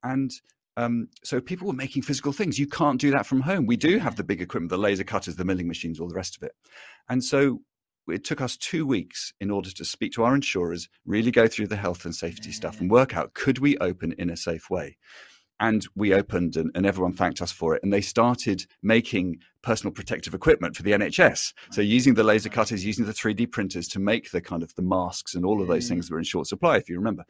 and 0.04 0.32
um, 0.82 1.08
so 1.24 1.40
people 1.40 1.68
were 1.68 1.74
making 1.74 2.02
physical 2.02 2.32
things. 2.32 2.60
You 2.60 2.68
can't 2.68 3.00
do 3.00 3.12
that 3.12 3.26
from 3.26 3.42
home. 3.42 3.66
We 3.66 3.78
do 3.78 4.00
have 4.00 4.16
the 4.16 4.24
big 4.24 4.42
equipment, 4.42 4.70
the 4.70 4.78
laser 4.78 5.04
cutters, 5.04 5.36
the 5.36 5.46
milling 5.46 5.68
machines, 5.68 6.00
all 6.00 6.08
the 6.08 6.16
rest 6.16 6.36
of 6.36 6.44
it, 6.44 6.54
and 7.10 7.24
so 7.24 7.62
it 8.08 8.24
took 8.24 8.42
us 8.42 8.58
two 8.58 8.86
weeks 8.86 9.34
in 9.40 9.52
order 9.52 9.72
to 9.72 9.86
speak 9.86 10.12
to 10.14 10.24
our 10.24 10.36
insurers, 10.36 10.90
really 11.06 11.32
go 11.32 11.48
through 11.48 11.68
the 11.68 11.76
health 11.76 12.06
and 12.06 12.16
safety 12.16 12.52
stuff, 12.52 12.80
and 12.80 12.90
work 12.90 13.16
out 13.16 13.34
could 13.34 13.60
we 13.60 13.78
open 13.78 14.14
in 14.18 14.30
a 14.30 14.38
safe 14.38 14.70
way. 14.70 14.98
And 15.60 15.88
we 15.96 16.12
opened, 16.16 16.56
and, 16.56 16.72
and, 16.74 16.88
everyone 16.88 17.14
thanked 17.14 17.40
us 17.40 17.52
for 17.52 17.76
it. 17.76 17.84
And 17.84 17.94
they 17.94 18.02
started 18.02 18.66
making 18.82 19.38
personal 19.62 19.94
protective 19.94 20.34
equipment 20.34 20.76
for 20.76 20.82
the 20.82 20.94
NHS. 20.94 21.54
So 21.70 21.82
using 21.82 22.16
the 22.16 22.24
laser 22.24 22.50
cutters, 22.50 22.84
using 22.84 23.06
the 23.06 23.14
3D 23.14 23.52
printers 23.52 23.88
to 23.90 24.00
make 24.00 24.32
the 24.32 24.42
kind 24.42 24.64
of 24.64 24.74
the 24.74 24.82
masks 24.82 25.36
and 25.36 25.46
all 25.46 25.62
of 25.62 25.68
those 25.68 25.88
things 25.88 26.08
that 26.08 26.14
were 26.14 26.20
in 26.20 26.26
short 26.26 26.48
supply, 26.48 26.78
if 26.78 26.90
you 26.90 26.96
remember. 26.96 27.26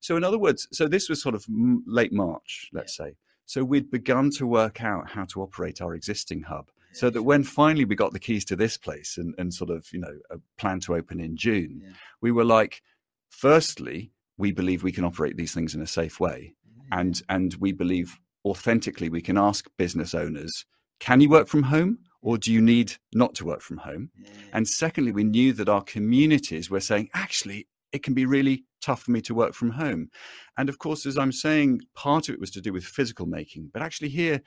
So 0.00 0.16
in 0.16 0.24
other 0.24 0.38
words, 0.38 0.66
so 0.72 0.88
this 0.88 1.08
was 1.08 1.22
sort 1.22 1.34
of 1.34 1.44
late 1.86 2.12
March, 2.12 2.70
let's 2.72 2.96
say. 2.96 3.16
So 3.46 3.64
we'd 3.64 3.90
begun 3.90 4.30
to 4.32 4.46
work 4.46 4.82
out 4.82 5.10
how 5.10 5.24
to 5.26 5.42
operate 5.42 5.80
our 5.80 5.94
existing 5.94 6.42
hub 6.42 6.70
so 6.92 7.10
that 7.10 7.22
when 7.22 7.44
finally 7.44 7.84
we 7.84 7.94
got 7.94 8.12
the 8.12 8.18
keys 8.18 8.44
to 8.46 8.56
this 8.56 8.76
place 8.76 9.16
and, 9.18 9.34
and 9.38 9.52
sort 9.52 9.70
of 9.70 9.86
you 9.92 10.00
know 10.00 10.16
a 10.30 10.36
plan 10.58 10.80
to 10.80 10.94
open 10.94 11.20
in 11.20 11.36
june 11.36 11.80
yeah. 11.82 11.92
we 12.20 12.32
were 12.32 12.44
like 12.44 12.82
firstly 13.28 14.10
we 14.38 14.52
believe 14.52 14.82
we 14.82 14.92
can 14.92 15.04
operate 15.04 15.36
these 15.36 15.54
things 15.54 15.74
in 15.74 15.82
a 15.82 15.86
safe 15.86 16.18
way 16.20 16.54
mm-hmm. 16.68 16.98
and 16.98 17.22
and 17.28 17.54
we 17.54 17.72
believe 17.72 18.18
authentically 18.44 19.08
we 19.08 19.22
can 19.22 19.38
ask 19.38 19.68
business 19.76 20.14
owners 20.14 20.64
can 20.98 21.20
you 21.20 21.28
work 21.28 21.48
from 21.48 21.62
home 21.62 21.98
or 22.22 22.36
do 22.36 22.52
you 22.52 22.60
need 22.60 22.92
not 23.14 23.34
to 23.34 23.44
work 23.44 23.60
from 23.60 23.78
home 23.78 24.10
yeah. 24.18 24.30
and 24.52 24.66
secondly 24.66 25.12
we 25.12 25.24
knew 25.24 25.52
that 25.52 25.68
our 25.68 25.82
communities 25.82 26.70
were 26.70 26.80
saying 26.80 27.08
actually 27.14 27.66
it 27.92 28.02
can 28.02 28.14
be 28.14 28.26
really 28.26 28.64
tough 28.80 29.02
for 29.02 29.10
me 29.10 29.20
to 29.20 29.34
work 29.34 29.54
from 29.54 29.70
home 29.70 30.08
and 30.56 30.68
of 30.68 30.78
course 30.78 31.06
as 31.06 31.18
i'm 31.18 31.32
saying 31.32 31.80
part 31.94 32.28
of 32.28 32.34
it 32.34 32.40
was 32.40 32.50
to 32.50 32.60
do 32.60 32.72
with 32.72 32.84
physical 32.84 33.26
making 33.26 33.70
but 33.72 33.82
actually 33.82 34.08
here 34.08 34.40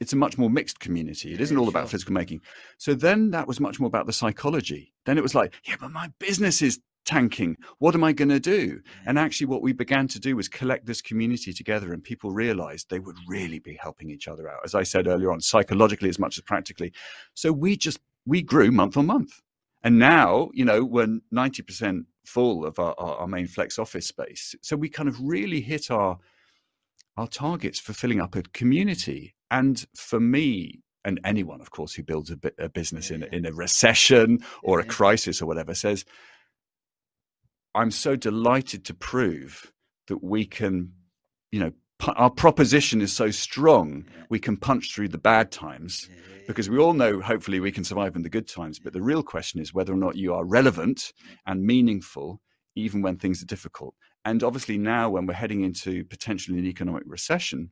it's 0.00 0.14
a 0.14 0.16
much 0.16 0.38
more 0.38 0.48
mixed 0.48 0.80
community. 0.80 1.34
It 1.34 1.42
isn't 1.42 1.58
all 1.58 1.68
about 1.68 1.90
physical 1.90 2.14
making. 2.14 2.40
So 2.78 2.94
then 2.94 3.30
that 3.32 3.46
was 3.46 3.60
much 3.60 3.78
more 3.78 3.86
about 3.86 4.06
the 4.06 4.14
psychology. 4.14 4.94
Then 5.04 5.18
it 5.18 5.22
was 5.22 5.34
like, 5.34 5.54
yeah, 5.64 5.76
but 5.78 5.90
my 5.90 6.10
business 6.18 6.62
is 6.62 6.80
tanking. 7.04 7.56
What 7.78 7.94
am 7.94 8.04
I 8.04 8.12
going 8.12 8.30
to 8.30 8.40
do? 8.40 8.80
And 9.06 9.18
mm. 9.18 9.20
actually, 9.20 9.46
what 9.48 9.62
we 9.62 9.72
began 9.72 10.08
to 10.08 10.18
do 10.18 10.36
was 10.36 10.48
collect 10.48 10.86
this 10.86 11.02
community 11.02 11.52
together, 11.52 11.92
and 11.92 12.02
people 12.02 12.30
realized 12.30 12.88
they 12.88 12.98
would 12.98 13.16
really 13.28 13.58
be 13.58 13.78
helping 13.80 14.10
each 14.10 14.28
other 14.28 14.48
out. 14.48 14.60
As 14.64 14.74
I 14.74 14.82
said 14.82 15.06
earlier 15.06 15.32
on, 15.32 15.40
psychologically 15.40 16.08
as 16.08 16.18
much 16.18 16.38
as 16.38 16.44
practically. 16.44 16.92
So 17.34 17.52
we 17.52 17.76
just 17.76 17.98
we 18.26 18.42
grew 18.42 18.70
month 18.70 18.96
on 18.96 19.06
month, 19.06 19.40
and 19.82 19.98
now 19.98 20.50
you 20.52 20.64
know 20.64 20.84
we're 20.84 21.18
ninety 21.30 21.62
percent 21.62 22.06
full 22.24 22.64
of 22.64 22.78
our, 22.78 22.94
our, 22.98 23.16
our 23.16 23.26
main 23.26 23.46
flex 23.46 23.78
office 23.78 24.06
space. 24.06 24.54
So 24.62 24.76
we 24.76 24.88
kind 24.88 25.08
of 25.08 25.20
really 25.20 25.60
hit 25.60 25.90
our 25.90 26.18
our 27.16 27.26
targets 27.26 27.78
for 27.78 27.92
filling 27.92 28.20
up 28.20 28.36
a 28.36 28.42
community. 28.42 29.34
And 29.50 29.84
for 29.96 30.20
me, 30.20 30.82
and 31.04 31.20
anyone, 31.24 31.60
of 31.60 31.70
course, 31.70 31.92
who 31.94 32.02
builds 32.02 32.30
a, 32.30 32.38
a 32.58 32.68
business 32.68 33.10
in, 33.10 33.22
in 33.24 33.44
a 33.46 33.52
recession 33.52 34.38
or 34.62 34.80
a 34.80 34.84
crisis 34.84 35.42
or 35.42 35.46
whatever 35.46 35.74
says, 35.74 36.04
I'm 37.74 37.90
so 37.90 38.16
delighted 38.16 38.84
to 38.86 38.94
prove 38.94 39.72
that 40.08 40.22
we 40.22 40.44
can, 40.46 40.92
you 41.50 41.60
know, 41.60 41.72
our 42.08 42.30
proposition 42.30 43.00
is 43.00 43.12
so 43.12 43.30
strong, 43.30 44.04
we 44.28 44.38
can 44.38 44.56
punch 44.56 44.94
through 44.94 45.08
the 45.08 45.18
bad 45.18 45.50
times 45.50 46.08
because 46.46 46.68
we 46.68 46.78
all 46.78 46.94
know, 46.94 47.20
hopefully, 47.20 47.60
we 47.60 47.72
can 47.72 47.84
survive 47.84 48.16
in 48.16 48.22
the 48.22 48.28
good 48.28 48.48
times. 48.48 48.78
But 48.78 48.92
the 48.92 49.02
real 49.02 49.22
question 49.22 49.60
is 49.60 49.74
whether 49.74 49.92
or 49.92 49.96
not 49.96 50.16
you 50.16 50.34
are 50.34 50.44
relevant 50.44 51.12
and 51.46 51.64
meaningful, 51.64 52.40
even 52.74 53.02
when 53.02 53.16
things 53.16 53.42
are 53.42 53.46
difficult. 53.46 53.94
And 54.24 54.42
obviously, 54.42 54.76
now 54.76 55.10
when 55.10 55.26
we're 55.26 55.34
heading 55.34 55.62
into 55.62 56.04
potentially 56.04 56.58
an 56.58 56.66
economic 56.66 57.04
recession, 57.06 57.70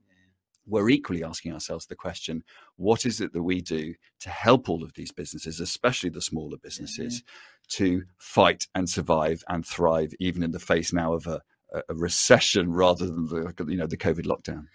we're 0.68 0.90
equally 0.90 1.25
asking 1.25 1.52
ourselves 1.52 1.87
the 1.87 1.97
question 1.97 2.44
what 2.76 3.06
is 3.06 3.20
it 3.20 3.32
that 3.32 3.42
we 3.42 3.61
do 3.61 3.94
to 4.20 4.28
help 4.28 4.68
all 4.68 4.82
of 4.82 4.92
these 4.94 5.11
businesses 5.11 5.61
especially 5.61 6.11
the 6.11 6.20
smaller 6.20 6.58
businesses 6.58 7.23
to 7.68 8.02
fight 8.18 8.66
and 8.75 8.88
survive 8.88 9.42
and 9.49 9.66
thrive 9.66 10.12
even 10.20 10.42
in 10.42 10.50
the 10.50 10.58
face 10.58 10.92
now 10.92 11.14
of 11.14 11.26
a, 11.26 11.40
a 11.75 11.94
recession 11.94 12.72
rather 12.72 13.06
than 13.06 13.26
the 13.28 13.54
you 13.68 13.76
know 13.76 13.87
the 13.87 13.96
covid 13.96 14.25
lockdown 14.25 14.66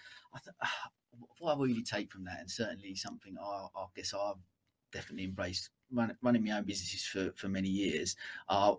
th- 0.43 0.55
what 1.43 1.57
I 1.57 1.61
really 1.61 1.83
take 1.83 2.11
from 2.11 2.23
that, 2.25 2.39
and 2.39 2.49
certainly 2.49 2.95
something 2.95 3.35
I, 3.37 3.67
I 3.75 3.85
guess 3.95 4.13
I've 4.13 4.37
definitely 4.91 5.25
embraced 5.25 5.69
run, 5.91 6.15
running 6.21 6.43
my 6.43 6.51
own 6.51 6.63
businesses 6.63 7.05
for, 7.05 7.31
for 7.35 7.49
many 7.49 7.67
years. 7.67 8.15
Uh, 8.47 8.75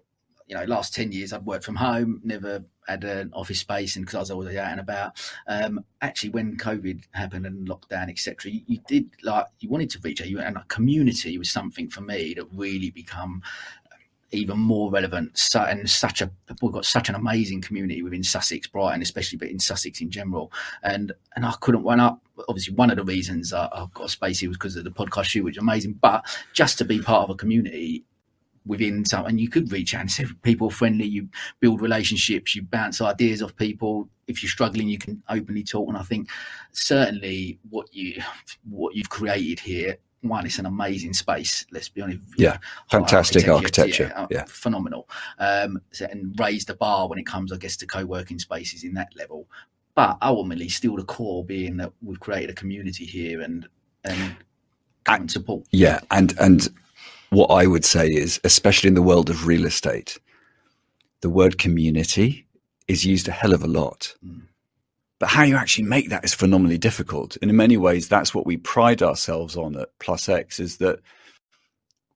you 0.46 0.54
know, 0.54 0.64
last 0.64 0.94
10 0.94 1.12
years 1.12 1.32
I've 1.32 1.44
worked 1.44 1.64
from 1.64 1.76
home, 1.76 2.20
never 2.22 2.64
had 2.86 3.04
an 3.04 3.30
office 3.32 3.60
space, 3.60 3.96
and 3.96 4.04
because 4.04 4.16
I 4.16 4.20
was 4.20 4.30
always 4.30 4.56
out 4.56 4.72
and 4.72 4.80
about. 4.80 5.12
Um, 5.46 5.84
actually, 6.02 6.30
when 6.30 6.58
COVID 6.58 7.04
happened 7.12 7.46
and 7.46 7.66
lockdown, 7.66 8.10
etc., 8.10 8.50
you, 8.50 8.60
you, 8.66 8.78
did 8.86 9.10
like 9.22 9.46
you 9.60 9.70
wanted 9.70 9.88
to 9.90 10.00
reach 10.02 10.20
out, 10.20 10.28
you 10.28 10.40
and 10.40 10.58
a 10.58 10.64
community 10.68 11.38
was 11.38 11.50
something 11.50 11.88
for 11.88 12.02
me 12.02 12.34
that 12.34 12.46
really 12.52 12.90
become 12.90 13.42
even 14.34 14.58
more 14.58 14.90
relevant. 14.90 15.36
So, 15.38 15.62
and 15.62 15.88
such 15.88 16.20
a 16.20 16.30
we've 16.60 16.72
got 16.72 16.84
such 16.84 17.08
an 17.08 17.14
amazing 17.14 17.62
community 17.62 18.02
within 18.02 18.22
Sussex, 18.22 18.66
Brighton, 18.66 19.02
especially, 19.02 19.38
but 19.38 19.48
in 19.48 19.58
Sussex 19.58 20.00
in 20.00 20.10
general. 20.10 20.52
And 20.82 21.12
and 21.36 21.46
I 21.46 21.52
couldn't 21.60 21.84
run 21.84 22.00
up. 22.00 22.20
Obviously, 22.48 22.74
one 22.74 22.90
of 22.90 22.96
the 22.96 23.04
reasons 23.04 23.52
I, 23.52 23.66
I 23.66 23.86
got 23.94 24.06
a 24.06 24.08
space 24.08 24.40
here 24.40 24.50
was 24.50 24.58
because 24.58 24.76
of 24.76 24.84
the 24.84 24.90
podcast 24.90 25.24
shoot, 25.24 25.44
which 25.44 25.56
is 25.56 25.62
amazing. 25.62 25.94
But 25.94 26.24
just 26.52 26.78
to 26.78 26.84
be 26.84 27.00
part 27.00 27.24
of 27.24 27.30
a 27.30 27.38
community 27.38 28.04
within 28.66 29.04
some, 29.04 29.26
and 29.26 29.40
you 29.40 29.48
could 29.48 29.70
reach 29.70 29.94
out 29.94 30.02
and 30.02 30.10
say 30.10 30.26
people 30.42 30.70
friendly. 30.70 31.06
You 31.06 31.28
build 31.60 31.80
relationships. 31.80 32.54
You 32.54 32.62
bounce 32.62 33.00
ideas 33.00 33.42
off 33.42 33.56
people. 33.56 34.08
If 34.26 34.42
you're 34.42 34.50
struggling, 34.50 34.88
you 34.88 34.98
can 34.98 35.22
openly 35.28 35.62
talk. 35.62 35.88
And 35.88 35.98
I 35.98 36.02
think 36.02 36.28
certainly 36.72 37.58
what 37.70 37.92
you 37.92 38.22
what 38.68 38.94
you've 38.94 39.10
created 39.10 39.60
here 39.60 39.98
one, 40.28 40.46
it's 40.46 40.58
an 40.58 40.66
amazing 40.66 41.12
space. 41.12 41.66
Let's 41.70 41.88
be 41.88 42.00
honest. 42.00 42.20
Yeah, 42.36 42.58
fantastic 42.90 43.48
architecture. 43.48 44.04
architecture. 44.04 44.28
Yeah, 44.30 44.38
yeah, 44.40 44.44
phenomenal. 44.46 45.08
Um, 45.38 45.80
so, 45.92 46.06
and 46.10 46.38
raise 46.38 46.64
the 46.64 46.74
bar 46.74 47.08
when 47.08 47.18
it 47.18 47.26
comes, 47.26 47.52
I 47.52 47.56
guess, 47.56 47.76
to 47.78 47.86
co-working 47.86 48.38
spaces 48.38 48.84
in 48.84 48.94
that 48.94 49.14
level. 49.16 49.48
But 49.94 50.18
ultimately, 50.22 50.68
still 50.68 50.96
the 50.96 51.04
core 51.04 51.44
being 51.44 51.76
that 51.76 51.92
we've 52.02 52.20
created 52.20 52.50
a 52.50 52.54
community 52.54 53.04
here 53.04 53.40
and 53.40 53.68
and, 54.04 54.36
and 55.06 55.30
support. 55.30 55.64
Yeah, 55.70 56.00
and 56.10 56.34
and 56.38 56.68
what 57.30 57.46
I 57.46 57.66
would 57.66 57.84
say 57.84 58.08
is, 58.08 58.40
especially 58.44 58.88
in 58.88 58.94
the 58.94 59.02
world 59.02 59.30
of 59.30 59.46
real 59.46 59.64
estate, 59.64 60.18
the 61.20 61.30
word 61.30 61.58
community 61.58 62.46
is 62.88 63.04
used 63.04 63.28
a 63.28 63.32
hell 63.32 63.54
of 63.54 63.62
a 63.62 63.68
lot. 63.68 64.14
Mm 64.24 64.42
but 65.24 65.30
how 65.30 65.42
you 65.42 65.56
actually 65.56 65.84
make 65.84 66.10
that 66.10 66.22
is 66.22 66.34
phenomenally 66.34 66.76
difficult. 66.76 67.38
And 67.40 67.50
in 67.50 67.56
many 67.56 67.78
ways, 67.78 68.08
that's 68.08 68.34
what 68.34 68.44
we 68.44 68.58
pride 68.58 69.02
ourselves 69.02 69.56
on 69.56 69.74
at 69.74 69.88
Plus 69.98 70.28
X 70.28 70.60
is 70.60 70.76
that 70.78 70.98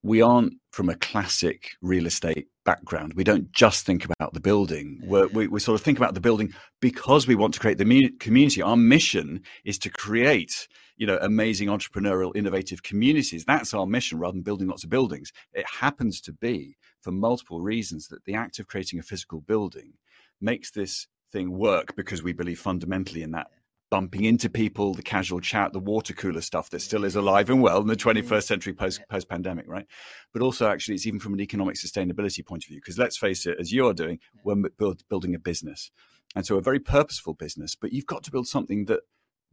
we 0.03 0.21
aren't 0.21 0.57
from 0.73 0.91
a 0.91 0.95
classic 0.95 1.71
real 1.81 2.05
estate 2.05 2.49
background. 2.67 3.15
We 3.15 3.25
don't 3.25 3.51
just 3.51 3.87
think 3.87 4.05
about 4.05 4.35
the 4.35 4.41
building. 4.41 5.01
we 5.33 5.49
we 5.49 5.59
sort 5.59 5.81
of 5.81 5.83
think 5.83 5.97
about 5.97 6.13
the 6.13 6.21
building 6.21 6.53
because 6.83 7.27
we 7.27 7.35
want 7.35 7.55
to 7.55 7.61
create 7.61 7.79
the 7.79 8.11
community. 8.21 8.61
Our 8.61 8.77
mission 8.77 9.41
is 9.65 9.79
to 9.79 9.89
create, 9.89 10.69
you 10.99 11.07
know, 11.07 11.17
amazing 11.23 11.69
entrepreneurial, 11.69 12.37
innovative 12.37 12.83
communities. 12.83 13.47
That's 13.47 13.73
our 13.73 13.87
mission 13.87 14.19
rather 14.19 14.35
than 14.35 14.43
building 14.43 14.69
lots 14.69 14.85
of 14.85 14.91
buildings. 14.91 15.33
It 15.55 15.65
happens 15.81 16.21
to 16.21 16.33
be 16.35 16.77
for 17.01 17.11
multiple 17.11 17.63
reasons 17.63 18.09
that 18.09 18.27
the 18.27 18.35
act 18.35 18.59
of 18.59 18.67
creating 18.67 18.99
a 18.99 19.03
physical 19.03 19.41
building 19.41 19.95
makes 20.43 20.71
this 20.71 21.07
thing 21.33 21.57
work 21.57 21.97
because 21.97 22.23
we 22.23 22.33
believe 22.33 22.59
fundamentally 22.59 23.23
in 23.23 23.33
that 23.33 23.49
bumping 23.91 24.25
into 24.25 24.51
people, 24.51 24.95
the 24.95 25.03
casual 25.03 25.41
chat, 25.41 25.73
the 25.73 25.79
water 25.79 26.13
cooler 26.13 26.41
stuff 26.41 26.71
that 26.71 26.81
still 26.81 27.05
is 27.05 27.17
alive 27.17 27.49
and 27.51 27.63
well 27.63 27.81
in 27.81 27.87
the 27.87 27.97
21st 27.97 28.43
century 28.43 28.73
post 28.73 29.01
post 29.09 29.29
pandemic, 29.29 29.67
right? 29.67 29.87
But 30.33 30.43
also, 30.43 30.69
actually, 30.69 30.97
it's 30.97 31.07
even 31.07 31.21
from 31.21 31.35
an 31.35 31.41
economic 31.41 31.77
sustainability 31.77 32.45
point 32.45 32.65
of 32.65 32.69
view. 32.69 32.79
Because 32.79 32.99
let's 32.99 33.17
face 33.17 33.47
it, 33.47 33.57
as 33.59 33.73
you 33.73 33.87
are 33.87 33.95
doing, 33.95 34.19
we're 34.45 34.57
build, 34.79 35.03
building 35.09 35.35
a 35.35 35.39
business, 35.39 35.91
and 36.35 36.47
so 36.47 36.57
a 36.57 36.63
very 36.63 36.81
purposeful 36.81 37.35
business. 37.35 37.75
But 37.75 37.93
you've 37.93 38.07
got 38.07 38.23
to 38.25 38.31
build 38.31 38.47
something 38.47 38.87
that 38.87 39.01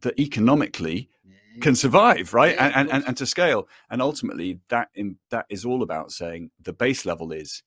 that 0.02 0.18
economically 0.20 1.08
can 1.62 1.74
survive, 1.74 2.34
right, 2.34 2.54
yeah, 2.54 2.72
and, 2.74 2.90
and, 2.90 3.04
and 3.06 3.16
to 3.16 3.24
scale. 3.24 3.66
And 3.90 4.02
ultimately, 4.02 4.60
that 4.68 4.88
in, 4.94 5.16
that 5.30 5.46
is 5.48 5.64
all 5.64 5.82
about 5.82 6.12
saying 6.12 6.50
the 6.60 6.74
base 6.74 7.06
level 7.06 7.32
is 7.32 7.62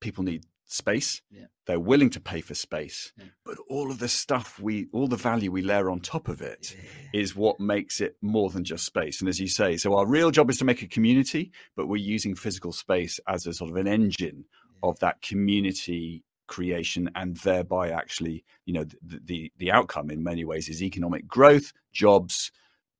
people 0.00 0.22
need 0.22 0.44
space. 0.66 1.22
Yeah. 1.30 1.46
They're 1.66 1.80
willing 1.80 2.10
to 2.10 2.20
pay 2.20 2.40
for 2.40 2.54
space, 2.54 3.12
yeah. 3.16 3.26
but 3.44 3.56
all 3.68 3.90
of 3.90 3.98
the 3.98 4.08
stuff 4.08 4.60
we, 4.60 4.86
all 4.92 5.08
the 5.08 5.16
value 5.16 5.50
we 5.50 5.62
layer 5.62 5.90
on 5.90 6.00
top 6.00 6.28
of 6.28 6.40
it, 6.42 6.76
yeah. 6.76 7.20
is 7.20 7.34
what 7.34 7.58
makes 7.58 8.00
it 8.00 8.16
more 8.20 8.50
than 8.50 8.64
just 8.64 8.84
space. 8.84 9.20
And 9.20 9.28
as 9.28 9.40
you 9.40 9.48
say, 9.48 9.76
so 9.76 9.96
our 9.96 10.06
real 10.06 10.30
job 10.30 10.50
is 10.50 10.58
to 10.58 10.64
make 10.64 10.82
a 10.82 10.86
community, 10.86 11.52
but 11.76 11.88
we're 11.88 11.96
using 11.96 12.34
physical 12.34 12.72
space 12.72 13.18
as 13.28 13.46
a 13.46 13.52
sort 13.52 13.70
of 13.70 13.76
an 13.76 13.88
engine 13.88 14.44
of 14.82 14.98
that 15.00 15.22
community 15.22 16.22
creation, 16.46 17.10
and 17.14 17.36
thereby 17.38 17.90
actually, 17.90 18.44
you 18.66 18.74
know, 18.74 18.84
the, 18.84 19.20
the 19.24 19.52
the 19.58 19.72
outcome 19.72 20.10
in 20.10 20.22
many 20.22 20.44
ways 20.44 20.68
is 20.68 20.82
economic 20.82 21.26
growth, 21.26 21.72
jobs 21.92 22.52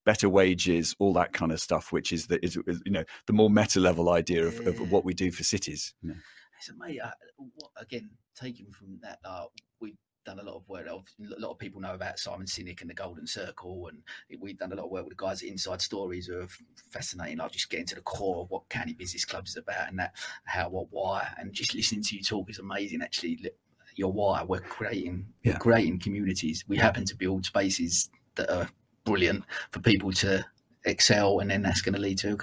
better 0.04 0.28
wages, 0.28 0.94
all 1.00 1.12
that 1.12 1.32
kind 1.32 1.50
of 1.52 1.60
stuff, 1.60 1.92
which 1.92 2.12
is 2.12 2.28
the 2.28 2.42
is, 2.42 2.56
is 2.66 2.80
you 2.86 2.92
know 2.92 3.04
the 3.26 3.32
more 3.32 3.50
meta 3.50 3.80
level 3.80 4.08
idea 4.10 4.46
of, 4.46 4.54
yeah. 4.62 4.68
of 4.68 4.90
what 4.90 5.04
we 5.04 5.12
do 5.12 5.30
for 5.30 5.42
cities. 5.42 5.92
You 6.00 6.10
know? 6.10 6.16
So, 6.60 6.72
mate, 6.78 7.00
uh, 7.00 7.10
what, 7.36 7.70
again, 7.76 8.10
taking 8.34 8.70
from 8.70 8.98
that, 9.02 9.18
uh, 9.24 9.44
we've 9.80 9.96
done 10.24 10.38
a 10.40 10.42
lot 10.42 10.56
of 10.56 10.68
work. 10.68 10.86
A 10.88 11.40
lot 11.40 11.52
of 11.52 11.58
people 11.58 11.80
know 11.80 11.94
about 11.94 12.18
Simon 12.18 12.46
Sinek 12.46 12.80
and 12.80 12.90
the 12.90 12.94
Golden 12.94 13.26
Circle, 13.26 13.88
and 13.88 14.02
we've 14.40 14.58
done 14.58 14.72
a 14.72 14.74
lot 14.74 14.86
of 14.86 14.90
work 14.90 15.04
with 15.04 15.16
the 15.16 15.24
guys 15.24 15.42
at 15.42 15.48
Inside 15.48 15.80
Stories 15.80 16.26
who 16.26 16.40
are 16.40 16.48
fascinating. 16.90 17.38
Like 17.38 17.52
just 17.52 17.70
getting 17.70 17.86
to 17.86 17.94
the 17.94 18.00
core 18.00 18.42
of 18.42 18.50
what 18.50 18.68
County 18.68 18.92
Business 18.92 19.24
Club 19.24 19.46
is 19.46 19.56
about, 19.56 19.88
and 19.88 19.98
that 19.98 20.14
how, 20.44 20.68
what, 20.68 20.88
why, 20.90 21.28
and 21.38 21.52
just 21.52 21.74
listening 21.74 22.02
to 22.02 22.16
you 22.16 22.22
talk 22.22 22.50
is 22.50 22.58
amazing. 22.58 23.02
Actually, 23.02 23.50
your 23.94 24.12
why. 24.12 24.42
We're 24.42 24.60
creating, 24.60 25.26
yeah. 25.42 25.54
we're 25.54 25.58
creating 25.58 26.00
communities. 26.00 26.64
We 26.68 26.76
happen 26.76 27.04
to 27.06 27.16
build 27.16 27.46
spaces 27.46 28.10
that 28.34 28.50
are 28.50 28.68
brilliant 29.04 29.44
for 29.70 29.80
people 29.80 30.12
to 30.12 30.44
excel, 30.84 31.40
and 31.40 31.50
then 31.50 31.62
that's 31.62 31.82
going 31.82 31.94
to 31.94 32.00
lead 32.00 32.18
to 32.18 32.36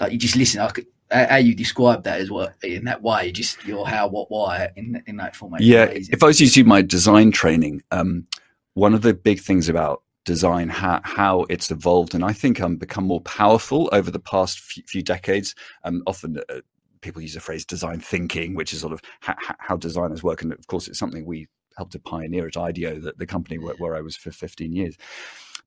like 0.00 0.12
you 0.12 0.18
just 0.18 0.36
listen. 0.36 0.60
I 0.60 0.70
could, 0.70 0.86
how 1.10 1.36
you 1.36 1.54
describe 1.54 2.04
that 2.04 2.20
as 2.20 2.30
well 2.30 2.52
in 2.62 2.84
that 2.84 3.02
way, 3.02 3.32
just 3.32 3.64
your 3.64 3.86
how, 3.86 4.08
what, 4.08 4.30
why 4.30 4.70
in 4.76 5.02
in 5.06 5.16
that 5.16 5.34
format. 5.34 5.60
Yeah, 5.60 5.86
if 5.90 6.22
I 6.22 6.26
was 6.26 6.38
to 6.38 6.46
do 6.46 6.64
my 6.64 6.82
design 6.82 7.32
training, 7.32 7.82
um, 7.90 8.26
one 8.74 8.94
of 8.94 9.02
the 9.02 9.14
big 9.14 9.40
things 9.40 9.68
about 9.68 10.02
design, 10.24 10.68
how, 10.68 11.00
how 11.04 11.46
it's 11.48 11.70
evolved, 11.70 12.14
and 12.14 12.24
I 12.24 12.32
think 12.32 12.60
um 12.60 12.76
become 12.76 13.04
more 13.04 13.20
powerful 13.22 13.88
over 13.92 14.10
the 14.10 14.20
past 14.20 14.60
few, 14.60 14.82
few 14.86 15.02
decades. 15.02 15.54
Um, 15.84 16.02
often. 16.06 16.40
Uh, 16.48 16.60
people 17.02 17.22
use 17.22 17.32
the 17.32 17.40
phrase 17.40 17.64
design 17.64 17.98
thinking, 17.98 18.54
which 18.54 18.74
is 18.74 18.80
sort 18.80 18.92
of 18.92 19.00
ha- 19.22 19.56
how 19.58 19.74
designers 19.74 20.22
work, 20.22 20.42
and 20.42 20.52
of 20.52 20.66
course, 20.66 20.86
it's 20.86 20.98
something 20.98 21.24
we 21.24 21.48
helped 21.78 21.92
to 21.92 21.98
pioneer 21.98 22.46
at 22.46 22.58
IDEO, 22.58 23.00
that 23.00 23.16
the 23.16 23.24
company 23.24 23.56
where, 23.56 23.74
where 23.76 23.96
I 23.96 24.02
was 24.02 24.18
for 24.18 24.30
15 24.30 24.70
years 24.70 24.98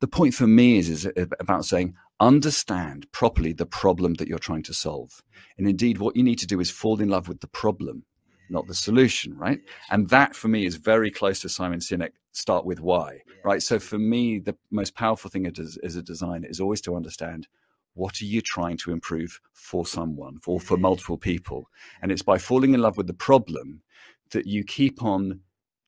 the 0.04 0.08
point 0.08 0.34
for 0.34 0.48
me 0.48 0.78
is, 0.78 0.90
is 0.90 1.10
about 1.40 1.64
saying 1.64 1.96
understand 2.28 3.12
properly 3.12 3.54
the 3.54 3.66
problem 3.66 4.16
that 4.16 4.28
you're 4.28 4.40
trying 4.40 4.64
to 4.64 4.74
solve. 4.74 5.22
And 5.58 5.68
indeed, 5.68 5.98
what 5.98 6.16
you 6.16 6.24
need 6.24 6.40
to 6.40 6.48
do 6.48 6.60
is 6.60 6.70
fall 6.70 7.02
in 7.02 7.10
love 7.10 7.28
with 7.28 7.42
the 7.42 7.48
problem, 7.48 8.04
not 8.50 8.68
the 8.68 8.74
solution, 8.74 9.38
right? 9.38 9.60
And 9.90 10.10
that 10.10 10.36
for 10.36 10.48
me 10.48 10.66
is 10.66 10.76
very 10.76 11.12
close 11.12 11.40
to 11.42 11.50
Simon 11.50 11.80
Sinek 11.80 12.12
start 12.32 12.66
with 12.66 12.80
why, 12.80 13.20
right? 13.44 13.62
So 13.62 13.80
for 13.80 13.98
me, 13.98 14.40
the 14.40 14.56
most 14.72 14.96
powerful 14.96 15.30
thing 15.30 15.46
as 15.48 15.96
a 15.96 16.02
designer 16.02 16.48
is 16.50 16.60
always 16.60 16.82
to 16.82 16.96
understand 16.96 17.48
what 17.96 18.20
are 18.22 18.26
you 18.26 18.42
trying 18.42 18.78
to 18.78 18.92
improve 18.92 19.40
for 19.54 19.86
someone, 19.86 20.40
for, 20.40 20.60
for 20.60 20.78
multiple 20.78 21.18
people? 21.18 21.70
And 22.02 22.12
it's 22.12 22.24
by 22.24 22.40
falling 22.40 22.74
in 22.74 22.82
love 22.82 22.98
with 22.98 23.06
the 23.08 23.14
problem 23.14 23.82
that 24.32 24.48
you 24.48 24.64
keep 24.64 25.04
on 25.04 25.42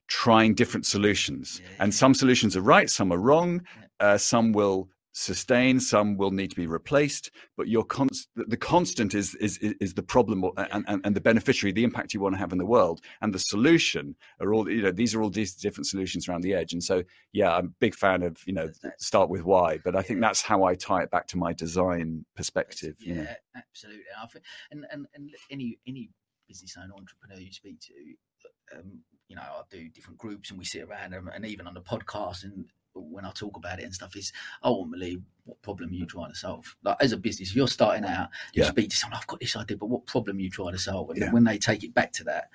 trying 0.08 0.54
different 0.54 0.86
solutions. 0.86 1.62
And 1.80 1.94
some 1.94 2.13
solutions 2.13 2.56
are 2.56 2.62
right, 2.62 2.89
some 2.92 3.12
are 3.12 3.18
wrong, 3.18 3.62
uh, 4.00 4.20
some 4.20 4.51
will 4.54 4.88
sustain, 5.15 5.79
some 5.79 6.17
will 6.17 6.31
need 6.31 6.50
to 6.50 6.55
be 6.55 6.67
replaced. 6.67 7.31
But 7.55 7.69
your 7.69 7.86
const- 7.86 8.29
the 8.36 8.57
constant 8.57 9.15
is, 9.15 9.34
is 9.36 9.57
is 9.57 9.93
the 9.93 10.03
problem 10.03 10.43
and, 10.57 10.86
and, 10.88 11.01
and, 11.03 11.15
the 11.15 11.22
beneficiary, 11.22 11.72
the 11.72 11.84
impact 11.84 12.13
you 12.13 12.19
want 12.19 12.36
to 12.36 12.39
have 12.39 12.51
in 12.51 12.57
the 12.57 12.65
world, 12.65 13.01
and 13.22 13.34
the 13.34 13.39
solution 13.39 14.15
are 14.41 14.53
all 14.53 14.69
you 14.69 14.84
know. 14.84 14.91
These 14.91 15.15
are 15.15 15.22
all 15.22 15.29
these 15.29 15.55
different 15.55 15.88
solutions 15.88 16.27
around 16.27 16.41
the 16.41 16.53
edge. 16.53 16.74
And 16.74 16.84
so, 16.84 17.03
yeah, 17.31 17.55
I'm 17.55 17.67
a 17.67 17.75
big 17.79 17.95
fan 17.95 18.22
of 18.24 18.38
you 18.45 18.53
know 18.53 18.69
start 19.00 19.29
with 19.29 19.43
why, 19.43 19.79
but 19.84 19.95
I 19.95 20.01
think 20.01 20.22
that's 20.22 20.41
how 20.41 20.63
I 20.65 20.75
tie 20.75 21.03
it 21.03 21.12
back 21.12 21.27
to 21.27 21.38
my 21.38 21.53
design 21.53 22.25
perspective. 22.36 22.95
Yeah, 23.00 23.13
you 23.13 23.22
know? 23.22 23.27
absolutely. 23.55 24.03
And 24.72 24.86
and 24.91 25.07
and 25.15 25.31
any 25.50 25.79
any 25.88 26.10
business 26.48 26.75
owner 26.77 26.93
entrepreneur 26.95 27.39
you 27.39 27.51
speak 27.51 27.79
to. 27.79 27.93
Um, 28.77 29.00
you 29.27 29.36
know, 29.36 29.41
I 29.41 29.62
do 29.72 29.89
different 29.89 30.19
groups 30.19 30.50
and 30.50 30.60
we 30.60 30.65
sit 30.65 30.84
around 30.84 31.13
them, 31.13 31.29
and 31.34 31.45
even 31.45 31.67
on 31.67 31.74
the 31.74 31.81
podcast 31.81 32.43
and 32.43 32.65
when 32.96 33.25
I 33.25 33.32
talk 33.32 33.58
about 33.58 33.80
it 33.80 33.84
and 33.84 33.94
stuff 33.94 34.16
is 34.16 34.32
ultimately 34.64 35.22
what 35.46 35.62
problem 35.62 35.92
are 35.92 35.94
you 35.94 36.06
trying 36.06 36.32
to 36.32 36.38
solve? 36.38 36.75
Like 36.84 36.98
as 37.00 37.12
a 37.12 37.18
business, 37.18 37.50
if 37.50 37.56
you're 37.56 37.68
starting 37.68 38.06
out, 38.06 38.30
you 38.54 38.64
yeah. 38.64 38.70
speak 38.70 38.90
to 38.90 38.96
someone, 38.96 39.20
I've 39.20 39.28
got 39.28 39.40
this 39.40 39.56
idea, 39.56 39.78
but 39.78 39.88
what 39.88 40.06
problem 40.06 40.38
are 40.38 40.42
you 40.42 40.50
trying 40.50 40.72
to 40.72 40.80
solve? 40.80 41.10
And 41.12 41.20
yeah. 41.20 41.32
when 41.32 41.44
they 41.44 41.58
take 41.58 41.84
it 41.84 41.94
back 41.94 42.12
to 42.14 42.24
that, 42.25 42.50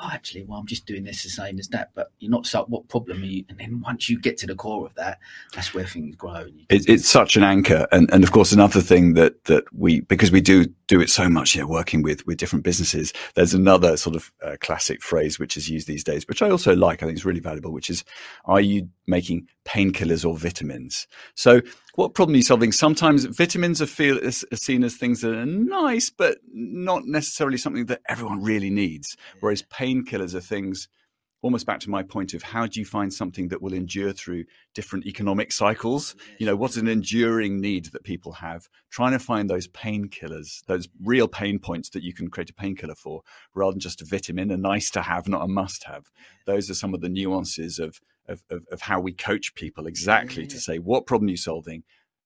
oh, 0.00 0.08
actually, 0.12 0.44
well, 0.44 0.58
I'm 0.58 0.66
just 0.66 0.86
doing 0.86 1.04
this 1.04 1.22
the 1.22 1.28
same 1.28 1.58
as 1.58 1.68
that. 1.68 1.90
But 1.94 2.12
you're 2.18 2.30
not 2.30 2.46
so. 2.46 2.64
What 2.64 2.88
problem 2.88 3.22
are 3.22 3.26
you? 3.26 3.44
And 3.48 3.58
then 3.58 3.80
once 3.80 4.08
you 4.08 4.20
get 4.20 4.36
to 4.38 4.46
the 4.46 4.54
core 4.54 4.86
of 4.86 4.94
that, 4.94 5.18
that's 5.54 5.74
where 5.74 5.86
things 5.86 6.16
grow. 6.16 6.46
It, 6.68 6.88
it's 6.88 7.08
such 7.08 7.36
an 7.36 7.42
anchor, 7.42 7.86
and 7.92 8.08
and 8.12 8.24
of 8.24 8.32
course 8.32 8.52
another 8.52 8.80
thing 8.80 9.14
that 9.14 9.44
that 9.44 9.64
we 9.72 10.00
because 10.00 10.30
we 10.30 10.40
do 10.40 10.66
do 10.86 11.00
it 11.00 11.10
so 11.10 11.28
much, 11.28 11.54
yeah, 11.54 11.64
working 11.64 12.02
with 12.02 12.26
with 12.26 12.38
different 12.38 12.64
businesses. 12.64 13.12
There's 13.34 13.54
another 13.54 13.96
sort 13.96 14.16
of 14.16 14.32
uh, 14.42 14.56
classic 14.60 15.02
phrase 15.02 15.38
which 15.38 15.56
is 15.56 15.68
used 15.68 15.86
these 15.86 16.04
days, 16.04 16.26
which 16.28 16.42
I 16.42 16.50
also 16.50 16.74
like. 16.74 17.02
I 17.02 17.06
think 17.06 17.16
it's 17.16 17.26
really 17.26 17.40
valuable, 17.40 17.72
which 17.72 17.90
is, 17.90 18.04
"Are 18.44 18.60
you 18.60 18.88
making 19.06 19.48
painkillers 19.64 20.28
or 20.28 20.36
vitamins?" 20.36 21.06
So 21.34 21.60
what 21.98 22.14
problem 22.14 22.34
are 22.34 22.36
you 22.36 22.44
solving? 22.44 22.70
Sometimes 22.70 23.24
vitamins 23.24 23.82
are, 23.82 23.86
feel, 23.86 24.24
are 24.24 24.30
seen 24.30 24.84
as 24.84 24.94
things 24.94 25.20
that 25.22 25.34
are 25.34 25.44
nice, 25.44 26.10
but 26.10 26.38
not 26.52 27.06
necessarily 27.06 27.56
something 27.56 27.86
that 27.86 28.02
everyone 28.08 28.40
really 28.40 28.70
needs. 28.70 29.16
Whereas 29.40 29.64
painkillers 29.64 30.32
are 30.32 30.40
things, 30.40 30.86
almost 31.42 31.66
back 31.66 31.80
to 31.80 31.90
my 31.90 32.02
point 32.02 32.34
of 32.34 32.42
how 32.42 32.66
do 32.66 32.80
you 32.80 32.86
find 32.86 33.12
something 33.12 33.48
that 33.48 33.62
will 33.62 33.72
endure 33.72 34.12
through 34.12 34.44
different 34.74 35.06
economic 35.06 35.52
cycles? 35.52 36.16
You 36.38 36.46
know, 36.46 36.56
what's 36.56 36.76
an 36.76 36.88
enduring 36.88 37.60
need 37.60 37.86
that 37.86 38.04
people 38.04 38.32
have? 38.32 38.68
Trying 38.90 39.12
to 39.12 39.18
find 39.18 39.48
those 39.48 39.68
painkillers, 39.68 40.64
those 40.66 40.88
real 41.04 41.28
pain 41.28 41.58
points 41.58 41.90
that 41.90 42.02
you 42.02 42.12
can 42.12 42.28
create 42.28 42.50
a 42.50 42.54
painkiller 42.54 42.96
for, 42.96 43.22
rather 43.54 43.72
than 43.72 43.80
just 43.80 44.02
a 44.02 44.04
vitamin, 44.04 44.50
a 44.50 44.56
nice 44.56 44.90
to 44.90 45.02
have, 45.02 45.28
not 45.28 45.44
a 45.44 45.48
must 45.48 45.84
have. 45.84 46.06
Those 46.46 46.68
are 46.70 46.74
some 46.74 46.94
of 46.94 47.00
the 47.00 47.08
nuances 47.08 47.78
of 47.78 48.00
of, 48.28 48.42
of, 48.50 48.66
of 48.70 48.82
how 48.82 49.00
we 49.00 49.12
coach 49.12 49.54
people 49.54 49.86
exactly 49.86 50.42
yeah. 50.42 50.50
to 50.50 50.60
say 50.60 50.78
what 50.78 51.06
problem 51.06 51.28
you're 51.28 51.36
solving. 51.36 51.82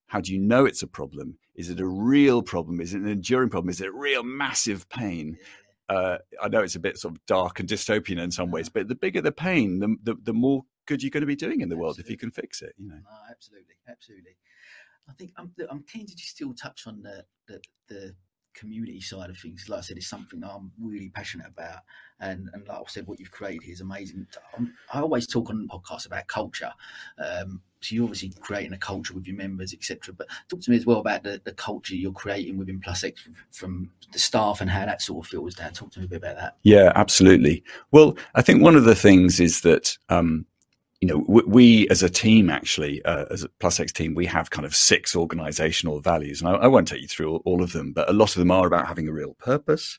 How 0.07 0.21
do 0.21 0.33
you 0.33 0.41
know 0.41 0.67
it's 0.67 0.83
a 0.83 0.87
problem? 0.87 1.39
Is 1.55 1.71
it 1.71 1.81
a 1.81 1.87
real 1.87 2.43
problem? 2.43 2.81
Is 2.81 2.93
it 2.93 3.01
an 3.01 3.09
enduring 3.09 3.49
problem? 3.49 3.71
Is 3.71 3.81
it 3.81 3.89
a 3.89 3.93
real 3.93 4.23
massive 4.23 4.89
pain? 4.89 5.39
Uh, 5.89 6.19
I 6.41 6.49
know 6.49 6.63
it's 6.63 6.77
a 6.77 6.81
bit 6.81 6.99
sort 6.99 7.15
of 7.15 7.27
dark 7.27 7.61
and 7.61 7.69
dystopian 7.69 8.23
in 8.23 8.31
some 8.31 8.51
ways, 8.51 8.69
but 8.69 8.89
the 8.89 8.95
bigger 8.95 9.21
the 9.21 9.33
pain, 9.33 9.79
the, 9.81 9.97
the, 10.03 10.17
the 10.23 10.33
more 10.33 10.65
good 10.87 11.03
you're 11.03 11.11
going 11.11 11.23
to 11.23 11.27
be 11.27 11.37
doing 11.37 11.61
in 11.61 11.69
the 11.69 11.75
absolutely. 11.75 11.83
world 11.83 11.99
if 11.99 12.11
you 12.11 12.17
can 12.17 12.31
fix 12.31 12.63
it. 12.63 12.75
You 12.79 12.89
know, 12.89 12.97
no, 12.97 13.31
absolutely, 13.31 13.75
absolutely. 13.89 14.37
I 15.09 15.13
think 15.13 15.33
I'm, 15.37 15.53
I'm 15.69 15.83
keen 15.83 16.07
to 16.07 16.15
just 16.15 16.31
still 16.31 16.55
touch 16.55 16.87
on 16.87 17.03
the, 17.03 17.25
the, 17.49 17.61
the 17.89 18.15
community 18.55 19.01
side 19.01 19.31
of 19.31 19.39
things, 19.39 19.67
like 19.69 19.79
I 19.79 19.83
said, 19.83 19.97
it's 19.97 20.07
something 20.07 20.43
I'm 20.45 20.73
really 20.81 21.11
passionate 21.11 21.49
about. 21.49 21.81
And, 22.21 22.49
and 22.53 22.67
like 22.67 22.79
I 22.79 22.83
said, 22.87 23.07
what 23.07 23.19
you've 23.19 23.31
created 23.31 23.69
is 23.69 23.81
amazing. 23.81 24.27
I 24.93 25.01
always 25.01 25.27
talk 25.27 25.51
on 25.51 25.69
podcasts 25.69 26.07
about 26.07 26.27
culture. 26.29 26.73
Um, 27.19 27.63
so 27.83 27.95
you're 27.95 28.05
obviously 28.05 28.33
creating 28.41 28.73
a 28.73 28.79
culture 28.79 29.13
with 29.13 29.27
your 29.27 29.37
members, 29.37 29.75
etc. 29.75 30.15
But 30.15 30.29
talk 30.49 30.61
to 30.61 30.71
me 30.71 30.77
as 30.77 30.87
well 30.87 30.99
about 30.99 31.23
the, 31.25 31.41
the 31.45 31.53
culture 31.53 31.97
you're 31.97 32.13
creating 32.13 32.57
within 32.57 32.81
Plus 32.81 33.05
X 33.05 33.29
from 33.51 33.91
the 34.13 34.19
staff 34.19 34.61
and 34.61 34.71
how 34.71 34.87
that 34.87 35.03
sort 35.03 35.25
of 35.27 35.31
feels 35.31 35.55
down. 35.55 35.73
Talk 35.73 35.91
to 35.93 35.99
me 35.99 36.07
a 36.07 36.09
bit 36.09 36.17
about 36.17 36.37
that. 36.37 36.57
Yeah, 36.63 36.93
absolutely. 36.95 37.65
Well, 37.91 38.17
I 38.35 38.43
think 38.43 38.63
one 38.63 38.77
of 38.77 38.85
the 38.85 38.95
things 38.95 39.41
is 39.41 39.63
that 39.63 39.99
um, 40.09 40.47
you 41.03 41.09
know, 41.09 41.25
we, 41.27 41.43
we, 41.43 41.89
as 41.89 42.05
a 42.05 42.09
team, 42.09 42.49
actually, 42.49 43.05
uh, 43.05 43.27
as 43.29 43.43
a 43.43 43.49
Plus 43.59 43.81
X 43.81 43.93
team, 43.93 44.15
we 44.15 44.25
have 44.27 44.51
kind 44.51 44.65
of 44.65 44.75
six 44.75 45.17
organizational 45.17 45.99
values. 45.99 46.41
And 46.41 46.49
I, 46.49 46.53
I 46.53 46.67
won't 46.69 46.87
take 46.87 47.03
you 47.03 47.09
through 47.09 47.29
all, 47.29 47.43
all, 47.45 47.63
of 47.63 47.73
them, 47.73 47.93
but 47.93 48.09
a 48.09 48.13
lot 48.13 48.31
of 48.31 48.39
them 48.39 48.53
are 48.53 48.69
about 48.69 48.87
having 48.87 49.09
a 49.09 49.13
real 49.13 49.35
purpose. 49.35 49.99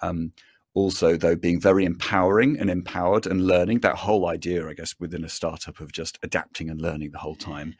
Um, 0.00 0.32
also, 0.76 1.16
though, 1.16 1.34
being 1.34 1.58
very 1.58 1.86
empowering 1.86 2.60
and 2.60 2.68
empowered 2.68 3.26
and 3.26 3.46
learning 3.46 3.80
that 3.80 3.96
whole 3.96 4.28
idea, 4.28 4.68
I 4.68 4.74
guess, 4.74 4.94
within 5.00 5.24
a 5.24 5.28
startup 5.28 5.80
of 5.80 5.90
just 5.90 6.18
adapting 6.22 6.68
and 6.68 6.82
learning 6.82 7.12
the 7.12 7.18
whole 7.18 7.34
time. 7.34 7.76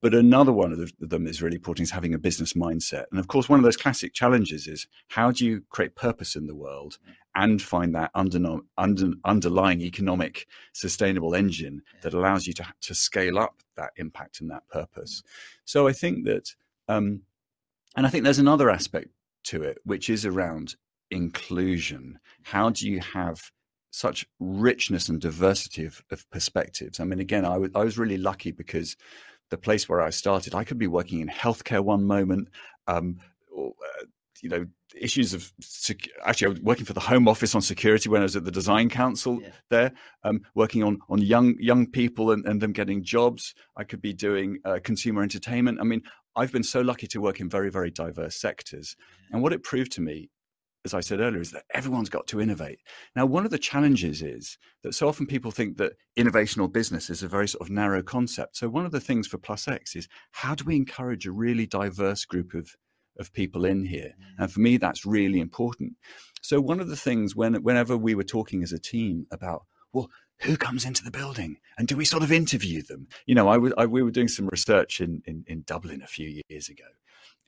But 0.00 0.14
another 0.14 0.52
one 0.52 0.72
of 0.72 0.90
them 0.98 1.28
is 1.28 1.40
really 1.40 1.54
important 1.54 1.84
is 1.84 1.92
having 1.92 2.14
a 2.14 2.18
business 2.18 2.54
mindset. 2.54 3.04
And 3.12 3.20
of 3.20 3.28
course, 3.28 3.48
one 3.48 3.60
of 3.60 3.64
those 3.64 3.76
classic 3.76 4.14
challenges 4.14 4.66
is 4.66 4.88
how 5.06 5.30
do 5.30 5.46
you 5.46 5.62
create 5.70 5.94
purpose 5.94 6.34
in 6.34 6.48
the 6.48 6.56
world 6.56 6.98
and 7.36 7.62
find 7.62 7.94
that 7.94 8.10
under, 8.16 8.58
under, 8.76 9.12
underlying 9.24 9.80
economic 9.80 10.48
sustainable 10.72 11.36
engine 11.36 11.82
that 12.02 12.14
allows 12.14 12.48
you 12.48 12.52
to, 12.54 12.66
to 12.80 12.96
scale 12.96 13.38
up 13.38 13.62
that 13.76 13.90
impact 13.96 14.40
and 14.40 14.50
that 14.50 14.66
purpose. 14.68 15.22
So 15.64 15.86
I 15.86 15.92
think 15.92 16.24
that, 16.24 16.52
um, 16.88 17.22
and 17.96 18.08
I 18.08 18.10
think 18.10 18.24
there's 18.24 18.40
another 18.40 18.70
aspect 18.70 19.10
to 19.44 19.62
it, 19.62 19.78
which 19.84 20.10
is 20.10 20.26
around 20.26 20.74
inclusion. 21.10 22.18
How 22.42 22.70
do 22.70 22.88
you 22.88 23.00
have 23.00 23.50
such 23.90 24.26
richness 24.38 25.08
and 25.08 25.20
diversity 25.20 25.84
of, 25.84 26.02
of 26.10 26.28
perspectives? 26.30 27.00
I 27.00 27.04
mean, 27.04 27.20
again, 27.20 27.44
I, 27.44 27.54
w- 27.54 27.72
I 27.74 27.84
was 27.84 27.98
really 27.98 28.18
lucky 28.18 28.52
because 28.52 28.96
the 29.50 29.58
place 29.58 29.88
where 29.88 30.02
I 30.02 30.10
started, 30.10 30.54
I 30.54 30.64
could 30.64 30.78
be 30.78 30.86
working 30.86 31.20
in 31.20 31.28
healthcare 31.28 31.80
one 31.80 32.04
moment, 32.04 32.48
um, 32.86 33.18
or, 33.50 33.72
uh, 33.82 34.04
you 34.42 34.48
know, 34.48 34.66
issues 34.94 35.34
of 35.34 35.52
sec- 35.60 36.08
actually 36.24 36.46
I 36.46 36.50
was 36.50 36.60
working 36.60 36.84
for 36.84 36.92
the 36.92 37.00
Home 37.00 37.28
Office 37.28 37.54
on 37.54 37.62
security 37.62 38.08
when 38.08 38.20
I 38.20 38.24
was 38.24 38.36
at 38.36 38.44
the 38.44 38.50
Design 38.50 38.88
Council 38.88 39.40
yeah. 39.40 39.48
there, 39.68 39.92
um, 40.22 40.42
working 40.54 40.82
on 40.82 40.98
on 41.08 41.20
young 41.20 41.56
young 41.58 41.86
people 41.86 42.30
and, 42.30 42.44
and 42.46 42.60
them 42.60 42.72
getting 42.72 43.02
jobs. 43.02 43.54
I 43.76 43.84
could 43.84 44.00
be 44.00 44.12
doing 44.12 44.58
uh, 44.64 44.78
consumer 44.82 45.22
entertainment. 45.22 45.78
I 45.80 45.84
mean, 45.84 46.02
I've 46.36 46.52
been 46.52 46.62
so 46.62 46.80
lucky 46.80 47.06
to 47.08 47.20
work 47.20 47.40
in 47.40 47.48
very 47.48 47.70
very 47.70 47.90
diverse 47.90 48.36
sectors, 48.36 48.96
and 49.30 49.42
what 49.42 49.52
it 49.52 49.62
proved 49.62 49.92
to 49.92 50.00
me. 50.00 50.30
As 50.84 50.94
I 50.94 51.00
said 51.00 51.20
earlier, 51.20 51.40
is 51.40 51.50
that 51.50 51.64
everyone's 51.74 52.08
got 52.08 52.26
to 52.28 52.40
innovate. 52.40 52.78
Now, 53.16 53.26
one 53.26 53.44
of 53.44 53.50
the 53.50 53.58
challenges 53.58 54.22
is 54.22 54.58
that 54.82 54.94
so 54.94 55.08
often 55.08 55.26
people 55.26 55.50
think 55.50 55.76
that 55.78 55.94
innovation 56.16 56.62
or 56.62 56.68
business 56.68 57.10
is 57.10 57.22
a 57.22 57.28
very 57.28 57.48
sort 57.48 57.62
of 57.62 57.70
narrow 57.70 58.02
concept. 58.02 58.56
So, 58.56 58.68
one 58.68 58.86
of 58.86 58.92
the 58.92 59.00
things 59.00 59.26
for 59.26 59.38
Plus 59.38 59.66
X 59.66 59.96
is 59.96 60.08
how 60.32 60.54
do 60.54 60.64
we 60.64 60.76
encourage 60.76 61.26
a 61.26 61.32
really 61.32 61.66
diverse 61.66 62.24
group 62.24 62.54
of 62.54 62.70
of 63.18 63.32
people 63.32 63.64
in 63.64 63.84
here. 63.84 64.14
Mm. 64.18 64.42
And 64.42 64.52
for 64.52 64.60
me, 64.60 64.76
that's 64.76 65.04
really 65.04 65.40
important. 65.40 65.94
So 66.40 66.60
one 66.60 66.80
of 66.80 66.88
the 66.88 66.96
things 66.96 67.34
when 67.34 67.54
whenever 67.62 67.96
we 67.96 68.14
were 68.14 68.24
talking 68.24 68.62
as 68.62 68.72
a 68.72 68.78
team 68.78 69.26
about, 69.30 69.66
well, 69.92 70.08
who 70.40 70.56
comes 70.56 70.84
into 70.84 71.02
the 71.02 71.10
building 71.10 71.56
and 71.76 71.88
do 71.88 71.96
we 71.96 72.04
sort 72.04 72.22
of 72.22 72.30
interview 72.30 72.82
them? 72.82 73.08
You 73.26 73.34
know, 73.34 73.48
I, 73.48 73.82
I 73.82 73.86
we 73.86 74.02
were 74.02 74.12
doing 74.12 74.28
some 74.28 74.46
research 74.46 75.00
in, 75.00 75.22
in, 75.26 75.44
in 75.46 75.62
Dublin 75.66 76.00
a 76.02 76.06
few 76.06 76.42
years 76.48 76.68
ago. 76.68 76.84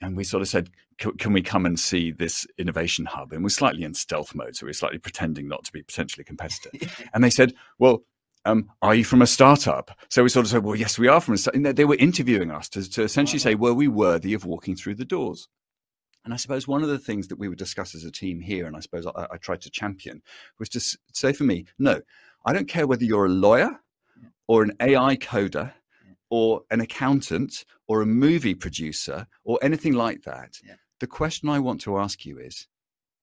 And 0.01 0.17
we 0.17 0.25
sort 0.25 0.41
of 0.43 0.49
said, 0.49 0.71
can 0.99 1.33
we 1.33 1.43
come 1.43 1.67
and 1.67 1.79
see 1.79 2.11
this 2.11 2.47
innovation 2.59 3.05
hub? 3.05 3.33
And 3.33 3.43
we're 3.43 3.51
slightly 3.51 3.85
in 3.85 3.95
stealth 3.95 4.35
mode. 4.35 4.57
So 4.57 4.67
we're 4.67 4.73
slightly 4.73 4.99
pretending 4.99 5.49
not 5.49 5.65
to 5.65 5.73
be 5.73 5.83
potentially 5.83 6.25
competitive. 6.25 7.09
and 7.15 7.23
they 7.23 7.31
said, 7.31 7.55
well, 7.79 8.03
um, 8.45 8.71
are 8.81 8.95
you 8.95 9.05
from 9.05 9.21
a 9.21 9.27
startup? 9.27 9.91
So 10.09 10.23
we 10.23 10.31
sort 10.31 10.47
of 10.47 10.51
said, 10.51 10.65
well, 10.65 10.77
yes, 10.77 10.99
we 10.99 11.09
are 11.09 11.21
from 11.21 11.35
a 11.35 11.39
startup. 11.39 11.77
They 11.77 11.85
were 11.85 11.97
interviewing 11.97 12.51
us 12.51 12.69
to, 12.71 12.89
to 12.91 13.03
essentially 13.03 13.39
say, 13.39 13.55
were 13.55 13.75
we 13.75 13.89
worthy 13.89 14.33
of 14.33 14.47
walking 14.47 14.77
through 14.77 14.95
the 14.95 15.05
doors? 15.05 15.49
And 16.25 16.35
I 16.35 16.37
suppose 16.37 16.69
one 16.69 16.83
of 16.83 16.89
the 16.89 16.99
things 16.99 17.29
that 17.29 17.39
we 17.39 17.49
would 17.49 17.59
discuss 17.59 17.95
as 17.95 18.05
a 18.05 18.11
team 18.11 18.41
here, 18.41 18.67
and 18.67 18.77
I 18.77 18.81
suppose 18.81 19.07
I, 19.07 19.27
I 19.31 19.37
tried 19.39 19.63
to 19.63 19.71
champion, 19.71 20.23
was 20.59 20.69
to 20.71 20.81
say 21.13 21.33
for 21.33 21.45
me, 21.45 21.67
no, 21.79 22.01
I 22.45 22.53
don't 22.53 22.69
care 22.69 22.87
whether 22.87 23.05
you're 23.05 23.27
a 23.27 23.31
lawyer 23.31 23.81
or 24.47 24.63
an 24.63 24.73
AI 24.81 25.17
coder 25.17 25.73
or 26.31 26.63
an 26.71 26.81
accountant 26.81 27.65
or 27.89 28.01
a 28.01 28.07
movie 28.07 28.55
producer 28.55 29.27
or 29.45 29.59
anything 29.63 29.95
like 29.95 30.23
that. 30.23 30.59
Yeah. 30.65 30.75
The 31.01 31.07
question 31.07 31.49
I 31.49 31.59
want 31.59 31.81
to 31.83 31.99
ask 31.99 32.25
you 32.25 32.39
is 32.39 32.67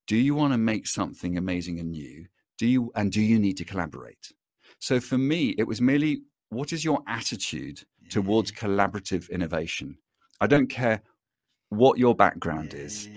do 0.08 0.16
you 0.16 0.36
want 0.36 0.54
to 0.54 0.58
make 0.58 0.88
something 0.88 1.38
amazing 1.38 1.80
and 1.80 1.92
new? 1.92 2.28
Do 2.58 2.66
you 2.66 2.92
and 2.96 3.12
do 3.12 3.22
you 3.22 3.40
need 3.40 3.58
to 3.58 3.66
collaborate? 3.66 4.32
So 4.80 5.00
for 5.00 5.18
me, 5.18 5.56
it 5.58 5.68
was 5.68 5.82
merely 5.82 6.22
what 6.50 6.72
is 6.72 6.84
your 6.84 7.02
attitude 7.08 7.84
yeah. 8.02 8.10
towards 8.10 8.52
collaborative 8.52 9.30
innovation? 9.30 9.98
I 10.40 10.48
don't 10.48 10.68
care 10.68 11.02
what 11.70 11.98
your 11.98 12.16
background 12.16 12.74
yeah, 12.74 12.82
is. 12.82 13.10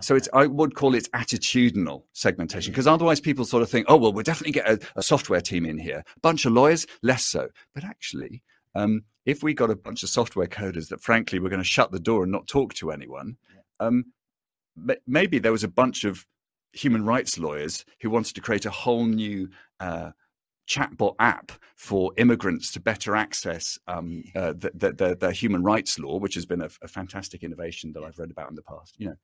So 0.00 0.14
it's 0.14 0.28
I 0.32 0.46
would 0.46 0.74
call 0.74 0.94
it 0.94 1.10
attitudinal 1.12 2.02
segmentation 2.12 2.72
because 2.72 2.86
otherwise 2.86 3.20
people 3.20 3.44
sort 3.44 3.62
of 3.62 3.70
think, 3.70 3.86
oh 3.88 3.96
well, 3.96 4.12
we'll 4.12 4.22
definitely 4.22 4.52
get 4.52 4.68
a, 4.68 4.78
a, 4.96 5.02
software 5.02 5.40
team 5.40 5.64
in 5.64 5.78
here. 5.78 6.04
A 6.16 6.20
bunch 6.20 6.44
of 6.44 6.52
lawyers, 6.52 6.86
less 7.02 7.24
so. 7.24 7.48
But 7.74 7.84
actually, 7.84 8.42
um, 8.74 9.04
if 9.26 9.42
we 9.42 9.52
got 9.52 9.70
a 9.70 9.76
bunch 9.76 10.02
of 10.02 10.08
software 10.08 10.46
coders 10.46 10.88
that 10.88 11.02
frankly 11.02 11.38
were 11.38 11.50
going 11.50 11.60
to 11.60 11.64
shut 11.64 11.90
the 11.90 12.00
door 12.00 12.22
and 12.22 12.32
not 12.32 12.46
talk 12.46 12.72
to 12.74 12.92
anyone, 12.92 13.36
um, 13.80 14.04
maybe 15.06 15.38
there 15.38 15.52
was 15.52 15.64
a 15.64 15.68
bunch 15.68 16.04
of 16.04 16.24
human 16.72 17.04
rights 17.04 17.38
lawyers 17.38 17.84
who 18.00 18.08
wanted 18.08 18.34
to 18.34 18.40
create 18.40 18.66
a 18.66 18.70
whole 18.70 19.04
new 19.04 19.48
uh, 19.80 20.10
chatbot 20.68 21.14
app 21.18 21.52
for 21.74 22.12
immigrants 22.16 22.70
to 22.72 22.80
better 22.80 23.16
access 23.16 23.78
um, 23.88 24.22
uh, 24.34 24.52
the, 24.52 24.70
the, 24.74 24.92
the, 24.92 25.16
the, 25.16 25.32
human 25.32 25.62
rights 25.62 25.98
law, 25.98 26.18
which 26.18 26.34
has 26.34 26.44
been 26.44 26.62
a, 26.62 26.68
a, 26.82 26.88
fantastic 26.88 27.44
innovation 27.44 27.92
that 27.92 28.02
I've 28.02 28.18
read 28.18 28.30
about 28.30 28.50
in 28.50 28.56
the 28.56 28.62
past. 28.62 28.94
You 28.98 29.08
know, 29.08 29.16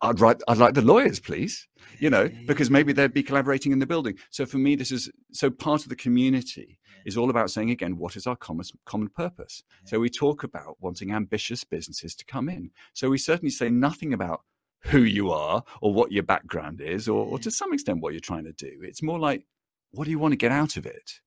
I'd 0.00 0.20
write, 0.20 0.42
I'd 0.48 0.58
like 0.58 0.74
the 0.74 0.82
lawyers, 0.82 1.20
please. 1.20 1.66
You 1.98 2.10
know, 2.10 2.28
because 2.46 2.70
maybe 2.70 2.92
they'd 2.92 3.12
be 3.12 3.22
collaborating 3.22 3.72
in 3.72 3.78
the 3.78 3.86
building. 3.86 4.16
So 4.30 4.46
for 4.46 4.58
me, 4.58 4.76
this 4.76 4.92
is 4.92 5.10
so 5.32 5.50
part 5.50 5.82
of 5.82 5.88
the 5.88 5.96
community 5.96 6.78
is 7.04 7.16
all 7.16 7.30
about 7.30 7.50
saying 7.50 7.70
again, 7.70 7.96
what 7.96 8.16
is 8.16 8.26
our 8.26 8.36
common 8.36 8.64
common 8.84 9.08
purpose? 9.08 9.62
So 9.84 9.98
we 9.98 10.10
talk 10.10 10.44
about 10.44 10.76
wanting 10.80 11.12
ambitious 11.12 11.64
businesses 11.64 12.14
to 12.16 12.24
come 12.24 12.48
in. 12.48 12.70
So 12.92 13.10
we 13.10 13.18
certainly 13.18 13.50
say 13.50 13.70
nothing 13.70 14.12
about 14.12 14.42
who 14.84 15.02
you 15.02 15.30
are 15.30 15.64
or 15.82 15.92
what 15.92 16.12
your 16.12 16.22
background 16.22 16.80
is, 16.80 17.08
or, 17.08 17.26
or 17.26 17.38
to 17.40 17.50
some 17.50 17.72
extent 17.72 18.00
what 18.00 18.12
you're 18.12 18.20
trying 18.20 18.44
to 18.44 18.52
do. 18.52 18.80
It's 18.82 19.02
more 19.02 19.18
like 19.18 19.44
what 19.90 20.04
do 20.04 20.10
you 20.10 20.18
want 20.18 20.32
to 20.32 20.36
get 20.36 20.52
out 20.52 20.76
of 20.76 20.86
it? 20.86 21.20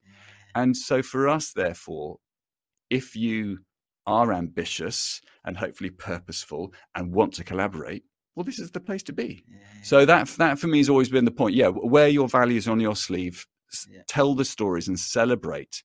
And 0.56 0.76
so 0.76 1.02
for 1.02 1.28
us, 1.28 1.52
therefore, 1.54 2.18
if 2.90 3.16
you 3.16 3.60
are 4.06 4.34
ambitious 4.34 5.22
and 5.46 5.58
hopefully 5.58 5.90
purposeful 5.90 6.74
and 6.96 7.14
want 7.14 7.34
to 7.36 7.44
collaborate, 7.44 8.04
well, 8.36 8.44
this 8.44 8.60
is 8.60 8.72
the 8.72 8.80
place 8.80 9.04
to 9.04 9.14
be. 9.14 9.44
Yeah. 9.48 9.58
So 9.84 10.06
that 10.06 10.28
that 10.38 10.60
for 10.60 10.68
me 10.68 10.78
has 10.80 10.90
always 10.90 11.10
been 11.10 11.26
the 11.26 11.32
point. 11.32 11.56
Yeah, 11.56 11.68
wear 11.68 12.08
your 12.08 12.28
values 12.28 12.68
on 12.68 12.80
your 12.80 12.96
sleeve, 12.96 13.46
yeah. 13.90 14.02
tell 14.08 14.36
the 14.36 14.46
stories, 14.46 14.88
and 14.88 15.00
celebrate 15.00 15.84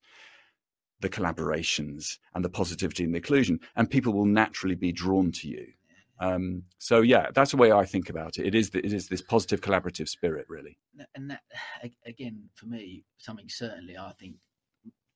the 0.99 1.09
collaborations 1.09 2.17
and 2.33 2.43
the 2.43 2.49
positivity 2.49 3.03
and 3.03 3.13
the 3.13 3.17
inclusion, 3.17 3.59
and 3.75 3.89
people 3.89 4.13
will 4.13 4.25
naturally 4.25 4.75
be 4.75 4.91
drawn 4.91 5.31
to 5.31 5.47
you. 5.47 5.67
Um, 6.19 6.63
so 6.79 7.01
yeah, 7.01 7.27
that's 7.33 7.51
the 7.51 7.57
way 7.57 7.71
I 7.71 7.85
think 7.85 8.09
about 8.09 8.37
it. 8.37 8.47
It 8.47 8.55
is 8.55 8.71
the, 8.71 8.79
it 8.79 8.91
is 8.91 9.07
this 9.07 9.21
positive 9.21 9.61
collaborative 9.61 10.07
spirit, 10.07 10.45
really. 10.49 10.77
And 11.15 11.31
that 11.31 11.41
again, 12.05 12.49
for 12.55 12.65
me, 12.65 13.03
something 13.17 13.49
certainly 13.49 13.97
I 13.97 14.13
think 14.19 14.35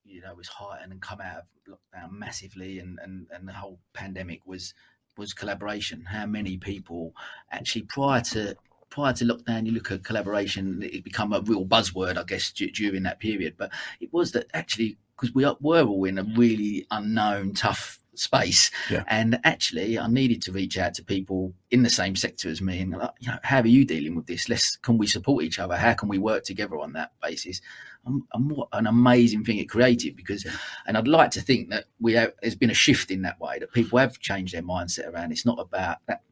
you 0.03 0.21
know 0.21 0.35
was 0.35 0.47
heightened 0.47 0.91
and 0.91 1.01
come 1.01 1.21
out 1.21 1.37
of 1.37 1.43
lockdown 1.67 2.11
massively, 2.11 2.79
and 2.79 2.99
and 3.01 3.27
and 3.31 3.47
the 3.47 3.53
whole 3.53 3.79
pandemic 3.93 4.41
was 4.45 4.73
was 5.17 5.33
collaboration. 5.33 6.05
How 6.05 6.25
many 6.25 6.57
people 6.57 7.13
actually 7.51 7.83
prior 7.83 8.21
to 8.21 8.55
prior 8.91 9.13
to 9.13 9.25
lockdown, 9.25 9.65
you 9.65 9.71
look 9.71 9.89
at 9.89 10.03
collaboration, 10.03 10.83
it 10.83 11.03
become 11.03 11.33
a 11.33 11.41
real 11.41 11.65
buzzword, 11.65 12.17
I 12.17 12.23
guess, 12.23 12.51
during 12.51 13.03
that 13.03 13.19
period. 13.19 13.55
But 13.57 13.71
it 13.99 14.13
was 14.13 14.33
that 14.33 14.47
actually 14.53 14.97
because 15.15 15.33
we 15.33 15.45
were 15.45 15.83
all 15.83 16.05
in 16.05 16.17
a 16.17 16.23
really 16.35 16.85
unknown, 16.91 17.53
tough 17.53 17.99
space. 18.15 18.71
Yeah. 18.89 19.03
And 19.07 19.39
actually, 19.43 19.97
I 19.97 20.07
needed 20.07 20.41
to 20.43 20.51
reach 20.51 20.77
out 20.77 20.95
to 20.95 21.03
people 21.03 21.53
in 21.69 21.83
the 21.83 21.89
same 21.89 22.15
sector 22.15 22.49
as 22.49 22.61
me 22.61 22.81
and, 22.81 22.91
like, 22.91 23.11
you 23.19 23.29
know, 23.29 23.37
how 23.43 23.61
are 23.61 23.67
you 23.67 23.85
dealing 23.85 24.15
with 24.15 24.25
this? 24.25 24.49
Let's 24.49 24.75
can 24.77 24.97
we 24.97 25.07
support 25.07 25.43
each 25.43 25.59
other? 25.59 25.77
How 25.77 25.93
can 25.93 26.09
we 26.09 26.17
work 26.17 26.43
together 26.43 26.77
on 26.79 26.93
that 26.93 27.11
basis? 27.21 27.61
And, 28.05 28.23
and 28.33 28.49
what 28.49 28.67
an 28.73 28.87
amazing 28.87 29.43
thing 29.43 29.57
it 29.57 29.69
created 29.69 30.15
because, 30.15 30.45
and 30.87 30.97
I'd 30.97 31.07
like 31.07 31.31
to 31.31 31.41
think 31.41 31.69
that 31.69 31.85
we 31.99 32.13
have, 32.13 32.33
there's 32.41 32.55
been 32.55 32.71
a 32.71 32.75
shift 32.75 33.11
in 33.11 33.21
that 33.21 33.39
way 33.39 33.59
that 33.59 33.71
people 33.73 33.99
have 33.99 34.19
changed 34.19 34.53
their 34.55 34.63
mindset 34.63 35.11
around. 35.13 35.31
It's 35.31 35.45
not 35.45 35.59
about 35.59 35.97
that 36.07 36.23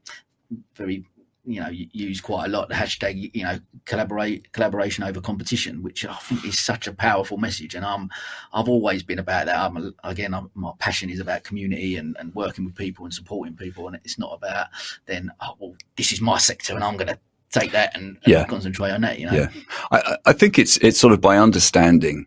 very 0.75 1.05
you 1.45 1.59
know 1.59 1.69
use 1.69 2.21
quite 2.21 2.45
a 2.45 2.49
lot 2.49 2.69
the 2.69 2.75
hashtag 2.75 3.31
you 3.33 3.43
know 3.43 3.57
collaborate 3.85 4.51
collaboration 4.51 5.03
over 5.03 5.21
competition 5.21 5.81
which 5.81 6.05
i 6.05 6.13
think 6.13 6.45
is 6.45 6.59
such 6.59 6.87
a 6.87 6.93
powerful 6.93 7.37
message. 7.37 7.75
And 7.75 7.85
i'm 7.85 8.09
i've 8.53 8.69
always 8.69 9.03
been 9.03 9.19
about 9.19 9.47
that. 9.47 9.57
I'm 9.57 9.95
again 10.03 10.33
I'm, 10.33 10.51
my 10.53 10.71
passion 10.79 11.09
is 11.09 11.19
about 11.19 11.43
community 11.43 11.95
and, 11.95 12.15
and 12.19 12.33
working 12.35 12.65
with 12.65 12.75
people 12.75 13.05
and 13.05 13.13
supporting 13.13 13.55
people. 13.55 13.87
And 13.87 13.95
it's 14.03 14.19
not 14.19 14.33
about 14.33 14.67
then 15.05 15.31
oh 15.41 15.55
well 15.59 15.75
this 15.95 16.11
is 16.11 16.21
my 16.21 16.37
sector 16.37 16.75
and 16.75 16.83
i'm 16.83 16.97
going 16.97 17.07
to 17.07 17.19
take 17.51 17.71
that 17.71 17.95
and, 17.95 18.17
and 18.23 18.27
yeah. 18.27 18.45
concentrate 18.45 18.91
on 18.91 19.01
that 19.01 19.19
you 19.19 19.25
know 19.25 19.33
yeah 19.33 19.49
I, 19.91 20.17
I 20.27 20.33
think 20.33 20.59
it's 20.59 20.77
it's 20.77 20.99
sort 20.99 21.13
of 21.13 21.21
by 21.21 21.37
understanding 21.37 22.25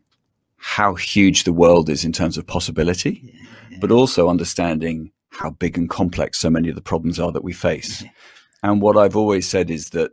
how 0.57 0.95
huge 0.95 1.45
the 1.45 1.53
world 1.53 1.89
is 1.89 2.05
in 2.05 2.13
terms 2.13 2.39
of 2.39 2.47
possibility 2.47 3.21
yeah, 3.23 3.49
yeah. 3.71 3.79
but 3.81 3.91
also 3.91 4.29
understanding 4.29 5.13
how 5.31 5.51
big 5.51 5.79
and 5.79 5.89
complex 5.89 6.39
so 6.39 6.51
many 6.51 6.69
of 6.69 6.75
the 6.75 6.83
problems 6.83 7.19
are 7.19 7.33
that 7.33 7.45
we 7.45 7.53
face 7.53 8.05
and 8.63 8.81
what 8.81 8.97
I've 8.97 9.17
always 9.17 9.49
said 9.49 9.71
is 9.71 9.91
that 9.91 10.13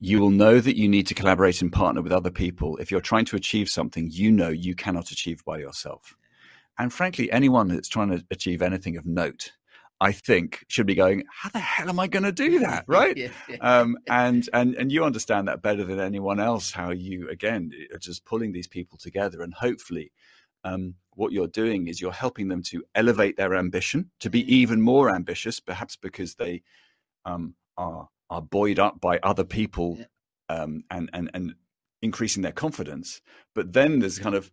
you 0.00 0.20
will 0.20 0.30
know 0.30 0.60
that 0.60 0.76
you 0.76 0.88
need 0.88 1.06
to 1.06 1.14
collaborate 1.14 1.62
and 1.62 1.72
partner 1.72 2.02
with 2.02 2.12
other 2.12 2.30
people 2.30 2.76
if 2.76 2.90
you're 2.90 3.00
trying 3.00 3.24
to 3.24 3.36
achieve 3.36 3.68
something 3.68 4.10
you 4.10 4.30
know 4.30 4.48
you 4.48 4.74
cannot 4.74 5.10
achieve 5.10 5.44
by 5.44 5.58
yourself. 5.58 6.14
And 6.78 6.92
frankly, 6.92 7.30
anyone 7.30 7.68
that's 7.68 7.88
trying 7.88 8.10
to 8.10 8.24
achieve 8.30 8.60
anything 8.60 8.96
of 8.96 9.06
note, 9.06 9.52
I 10.00 10.12
think, 10.12 10.64
should 10.68 10.86
be 10.86 10.94
going, 10.94 11.24
"How 11.30 11.48
the 11.50 11.60
hell 11.60 11.88
am 11.88 12.00
I 12.00 12.06
going 12.06 12.24
to 12.24 12.32
do 12.32 12.58
that?" 12.66 12.84
Right? 12.86 13.16
yeah, 13.16 13.28
yeah. 13.48 13.56
Um, 13.56 13.96
and 14.08 14.48
and 14.52 14.74
and 14.74 14.92
you 14.92 15.04
understand 15.04 15.48
that 15.48 15.62
better 15.62 15.84
than 15.84 16.00
anyone 16.00 16.40
else. 16.40 16.72
How 16.72 16.90
you 16.90 17.28
again 17.28 17.70
are 17.92 17.98
just 17.98 18.24
pulling 18.24 18.52
these 18.52 18.68
people 18.68 18.98
together, 18.98 19.42
and 19.42 19.54
hopefully, 19.54 20.12
um, 20.64 20.94
what 21.14 21.32
you're 21.32 21.46
doing 21.46 21.88
is 21.88 22.00
you're 22.00 22.12
helping 22.12 22.48
them 22.48 22.62
to 22.62 22.84
elevate 22.94 23.36
their 23.36 23.54
ambition 23.54 24.10
to 24.20 24.30
be 24.30 24.40
even 24.54 24.80
more 24.80 25.14
ambitious, 25.14 25.60
perhaps 25.60 25.96
because 25.96 26.34
they 26.34 26.62
um, 27.24 27.54
are 27.76 28.08
are 28.30 28.42
buoyed 28.42 28.78
up 28.78 29.00
by 29.00 29.18
other 29.22 29.44
people 29.44 29.96
yeah. 29.98 30.06
um, 30.48 30.84
and 30.90 31.10
and 31.12 31.30
and 31.34 31.54
increasing 32.02 32.42
their 32.42 32.52
confidence. 32.52 33.20
But 33.54 33.72
then 33.72 33.98
there's 33.98 34.18
kind 34.18 34.34
of, 34.34 34.52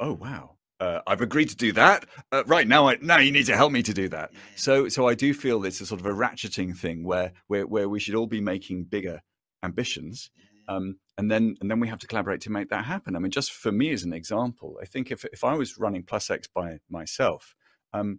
oh 0.00 0.12
wow, 0.12 0.56
uh, 0.82 1.00
I've 1.06 1.20
agreed 1.20 1.48
to 1.50 1.56
do 1.56 1.70
that. 1.74 2.06
Uh, 2.32 2.42
right 2.46 2.66
now, 2.66 2.88
I, 2.88 2.98
now 3.00 3.18
you 3.18 3.30
need 3.30 3.46
to 3.46 3.54
help 3.54 3.70
me 3.70 3.84
to 3.84 3.94
do 3.94 4.08
that. 4.08 4.32
So, 4.56 4.88
so 4.88 5.06
I 5.06 5.14
do 5.14 5.32
feel 5.32 5.64
it's 5.64 5.80
a 5.80 5.86
sort 5.86 6.00
of 6.00 6.06
a 6.06 6.12
ratcheting 6.12 6.76
thing 6.76 7.04
where 7.04 7.32
where 7.46 7.68
where 7.68 7.88
we 7.88 8.00
should 8.00 8.16
all 8.16 8.26
be 8.26 8.40
making 8.40 8.84
bigger 8.84 9.22
ambitions, 9.62 10.30
um, 10.66 10.98
and 11.16 11.30
then 11.30 11.54
and 11.60 11.70
then 11.70 11.78
we 11.78 11.86
have 11.86 12.00
to 12.00 12.08
collaborate 12.08 12.40
to 12.42 12.50
make 12.50 12.68
that 12.70 12.84
happen. 12.84 13.14
I 13.14 13.20
mean, 13.20 13.30
just 13.30 13.52
for 13.52 13.70
me 13.70 13.92
as 13.92 14.02
an 14.02 14.12
example, 14.12 14.76
I 14.82 14.86
think 14.86 15.12
if 15.12 15.24
if 15.26 15.44
I 15.44 15.54
was 15.54 15.78
running 15.78 16.02
PlusX 16.02 16.48
by 16.52 16.80
myself, 16.90 17.54
um, 17.92 18.18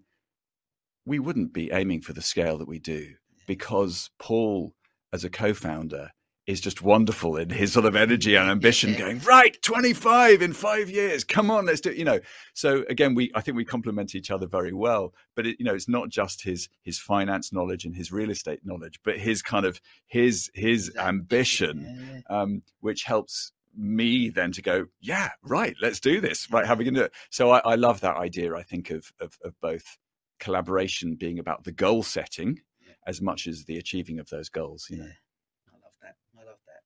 we 1.05 1.19
wouldn't 1.19 1.51
be 1.51 1.69
aiming 1.73 1.99
for 1.99 2.13
the 2.13 2.21
scale 2.21 2.57
that 2.59 2.67
we 2.69 2.79
do 2.79 3.15
because 3.45 4.09
Paul, 4.19 4.73
as 5.11 5.25
a 5.25 5.29
co-founder, 5.29 6.11
is 6.45 6.59
just 6.59 6.81
wonderful 6.81 7.37
in 7.37 7.49
his 7.49 7.71
sort 7.73 7.85
of 7.85 7.95
energy 7.95 8.35
and 8.35 8.49
ambition 8.49 8.93
going 8.95 9.19
right 9.19 9.61
25 9.61 10.41
in 10.41 10.53
five 10.53 10.89
years. 10.89 11.23
Come 11.23 11.49
on 11.49 11.65
let's 11.65 11.81
do 11.81 11.89
it 11.89 11.97
you 11.97 12.05
know. 12.05 12.19
So 12.53 12.83
again 12.89 13.15
we 13.15 13.31
i 13.35 13.41
think 13.41 13.55
we 13.55 13.65
complement 13.65 14.15
each 14.15 14.29
other 14.31 14.47
very 14.47 14.73
well 14.73 15.13
but 15.35 15.47
it, 15.47 15.55
you 15.59 15.65
know 15.65 15.73
it's 15.73 15.89
not 15.89 16.09
just 16.09 16.43
his 16.43 16.69
his 16.81 16.99
finance 16.99 17.53
knowledge 17.53 17.85
and 17.85 17.95
his 17.95 18.11
real 18.11 18.29
estate 18.29 18.59
knowledge 18.63 18.99
but 19.03 19.17
his 19.17 19.41
kind 19.41 19.65
of 19.65 19.79
his 20.07 20.49
his 20.53 20.91
ambition. 20.97 22.23
um, 22.29 22.61
which 22.81 23.03
helps 23.03 23.51
me 23.75 24.29
then 24.29 24.51
to 24.51 24.61
go 24.61 24.85
yeah 25.01 25.29
right 25.43 25.75
let's 25.81 25.99
do 25.99 26.21
this. 26.21 26.49
Right 26.51 26.65
how 26.65 26.73
are 26.73 26.77
we 26.77 26.83
going 26.83 26.93
to 26.95 26.99
do 27.01 27.05
it? 27.05 27.13
So 27.29 27.51
I, 27.51 27.59
I 27.59 27.75
love 27.75 28.01
that 28.01 28.17
idea 28.17 28.53
i 28.55 28.63
think 28.63 28.89
of, 28.89 29.11
of 29.19 29.37
of 29.43 29.59
both 29.61 29.97
collaboration 30.39 31.15
being 31.15 31.39
about 31.39 31.63
the 31.63 31.71
goal 31.71 32.03
setting 32.03 32.59
as 33.07 33.21
much 33.21 33.47
as 33.47 33.65
the 33.65 33.77
achieving 33.77 34.19
of 34.19 34.29
those 34.29 34.49
goals. 34.49 34.87
You 34.89 34.97
know, 34.97 35.03
I 35.05 35.75
love 35.83 35.93
that. 36.01 36.15
I 36.37 36.43
love 36.45 36.57
that. 36.67 36.81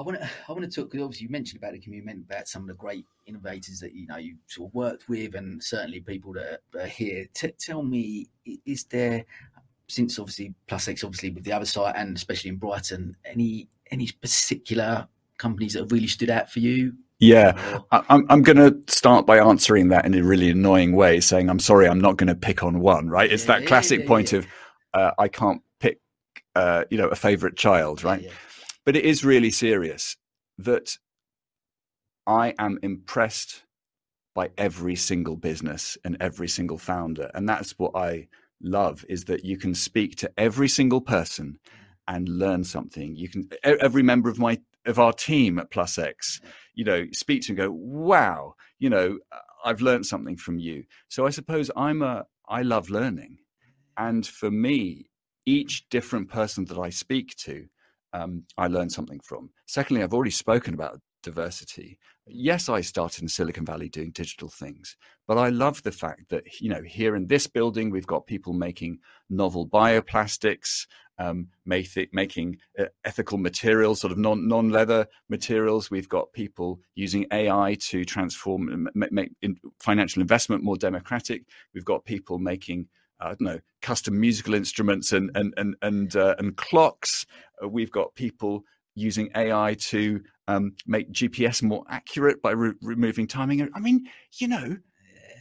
I 0.00 0.02
want 0.02 0.18
to. 0.18 0.30
I 0.48 0.52
want 0.52 0.64
to 0.64 0.70
talk 0.70 0.90
because 0.90 1.04
obviously 1.04 1.26
you 1.26 1.30
mentioned 1.30 1.62
about 1.62 1.72
the 1.72 1.78
community, 1.78 2.22
about 2.28 2.48
some 2.48 2.62
of 2.62 2.68
the 2.68 2.74
great 2.74 3.04
innovators 3.26 3.80
that 3.80 3.94
you 3.94 4.06
know 4.06 4.16
you 4.16 4.36
sort 4.46 4.70
of 4.70 4.74
worked 4.74 5.08
with, 5.08 5.34
and 5.34 5.62
certainly 5.62 6.00
people 6.00 6.32
that 6.32 6.60
are, 6.74 6.86
here. 6.86 7.26
T- 7.34 7.52
tell 7.58 7.82
me, 7.82 8.28
is 8.64 8.84
there 8.84 9.24
since 9.88 10.18
obviously 10.18 10.54
PlusX, 10.68 11.04
obviously 11.04 11.30
with 11.30 11.44
the 11.44 11.52
other 11.52 11.66
side, 11.66 11.94
and 11.96 12.16
especially 12.16 12.48
in 12.48 12.56
Brighton, 12.56 13.14
any 13.26 13.68
any 13.90 14.08
particular 14.22 15.06
companies 15.36 15.74
that 15.74 15.80
have 15.80 15.92
really 15.92 16.06
stood 16.06 16.30
out 16.30 16.50
for 16.50 16.60
you 16.60 16.94
yeah, 17.20 17.80
I'm, 17.92 18.24
I'm 18.30 18.42
going 18.42 18.56
to 18.56 18.80
start 18.90 19.26
by 19.26 19.38
answering 19.38 19.88
that 19.88 20.06
in 20.06 20.14
a 20.14 20.22
really 20.22 20.48
annoying 20.48 20.96
way, 20.96 21.20
saying, 21.20 21.50
I'm 21.50 21.58
sorry, 21.58 21.86
I'm 21.86 22.00
not 22.00 22.16
going 22.16 22.28
to 22.28 22.34
pick 22.34 22.62
on 22.62 22.80
one, 22.80 23.10
right? 23.10 23.30
It's 23.30 23.44
yeah, 23.44 23.58
that 23.58 23.66
classic 23.66 23.98
yeah, 23.98 24.04
yeah, 24.04 24.08
point 24.08 24.32
of, 24.32 24.46
uh, 24.94 25.10
I 25.18 25.28
can't 25.28 25.60
pick, 25.80 26.00
uh, 26.56 26.84
you 26.90 26.96
know, 26.96 27.08
a 27.08 27.14
favorite 27.14 27.58
child, 27.58 28.02
right? 28.02 28.26
But 28.84 28.96
it 28.96 29.04
is 29.04 29.24
really 29.24 29.50
serious 29.50 30.16
that 30.58 30.98
I 32.26 32.54
am 32.58 32.78
impressed 32.82 33.64
by 34.34 34.50
every 34.56 34.96
single 34.96 35.36
business 35.36 35.98
and 36.04 36.16
every 36.20 36.48
single 36.48 36.78
founder, 36.78 37.30
and 37.34 37.48
that's 37.48 37.72
what 37.78 37.92
I 37.94 38.28
love 38.62 39.04
is 39.08 39.24
that 39.24 39.44
you 39.44 39.56
can 39.56 39.74
speak 39.74 40.16
to 40.16 40.30
every 40.36 40.68
single 40.68 41.00
person 41.00 41.58
and 42.06 42.28
learn 42.28 42.64
something. 42.64 43.16
You 43.16 43.28
can 43.28 43.48
every 43.62 44.02
member 44.02 44.28
of 44.28 44.38
my 44.38 44.60
of 44.86 44.98
our 44.98 45.12
team 45.12 45.58
at 45.58 45.70
Plus 45.70 45.98
X, 45.98 46.40
you 46.74 46.84
know, 46.84 47.06
speak 47.12 47.42
to 47.42 47.52
and 47.52 47.58
go, 47.58 47.70
wow, 47.70 48.54
you 48.78 48.88
know, 48.88 49.18
uh, 49.30 49.38
I've 49.64 49.82
learned 49.82 50.06
something 50.06 50.36
from 50.36 50.58
you. 50.58 50.84
So 51.08 51.26
I 51.26 51.30
suppose 51.30 51.70
I'm 51.76 52.02
a 52.02 52.26
I 52.48 52.62
love 52.62 52.90
learning. 52.90 53.38
And 53.96 54.26
for 54.26 54.50
me, 54.50 55.10
each 55.44 55.88
different 55.90 56.28
person 56.28 56.64
that 56.66 56.78
I 56.78 56.90
speak 56.90 57.36
to, 57.38 57.66
um, 58.12 58.44
I 58.56 58.66
learn 58.66 58.90
something 58.90 59.20
from. 59.20 59.50
Secondly, 59.66 60.02
I've 60.02 60.14
already 60.14 60.30
spoken 60.30 60.74
about 60.74 61.00
diversity. 61.22 61.98
Yes, 62.26 62.68
I 62.68 62.80
started 62.80 63.22
in 63.22 63.28
Silicon 63.28 63.64
Valley 63.64 63.88
doing 63.88 64.10
digital 64.10 64.48
things, 64.48 64.96
but 65.26 65.38
I 65.38 65.48
love 65.48 65.82
the 65.82 65.92
fact 65.92 66.30
that 66.30 66.60
you 66.60 66.70
know 66.70 66.82
here 66.82 67.16
in 67.16 67.26
this 67.26 67.46
building 67.46 67.90
we've 67.90 68.06
got 68.06 68.26
people 68.26 68.52
making 68.52 68.98
novel 69.28 69.66
bioplastics, 69.66 70.86
um, 71.18 71.48
making 71.64 72.58
uh, 72.78 72.84
ethical 73.04 73.38
materials, 73.38 74.00
sort 74.00 74.12
of 74.12 74.18
non 74.18 74.48
non 74.48 74.70
leather 74.70 75.06
materials. 75.28 75.90
We've 75.90 76.08
got 76.08 76.32
people 76.32 76.80
using 76.94 77.26
AI 77.32 77.76
to 77.88 78.04
transform 78.04 78.88
make 78.94 79.32
financial 79.80 80.22
investment 80.22 80.62
more 80.62 80.76
democratic. 80.76 81.44
We've 81.74 81.84
got 81.84 82.04
people 82.04 82.38
making 82.38 82.88
I 83.20 83.28
don't 83.28 83.42
know, 83.42 83.60
custom 83.82 84.18
musical 84.18 84.54
instruments 84.54 85.12
and 85.12 85.30
and 85.34 85.52
and 85.56 85.76
and, 85.82 86.16
uh, 86.16 86.36
and 86.38 86.56
clocks. 86.56 87.26
Uh, 87.62 87.68
we've 87.68 87.90
got 87.90 88.14
people 88.14 88.62
using 88.94 89.30
AI 89.36 89.74
to 89.78 90.20
um, 90.48 90.74
make 90.86 91.12
GPS 91.12 91.62
more 91.62 91.84
accurate 91.88 92.42
by 92.42 92.50
re- 92.52 92.74
removing 92.82 93.26
timing. 93.26 93.68
I 93.74 93.80
mean, 93.80 94.06
you 94.38 94.48
know, 94.48 94.76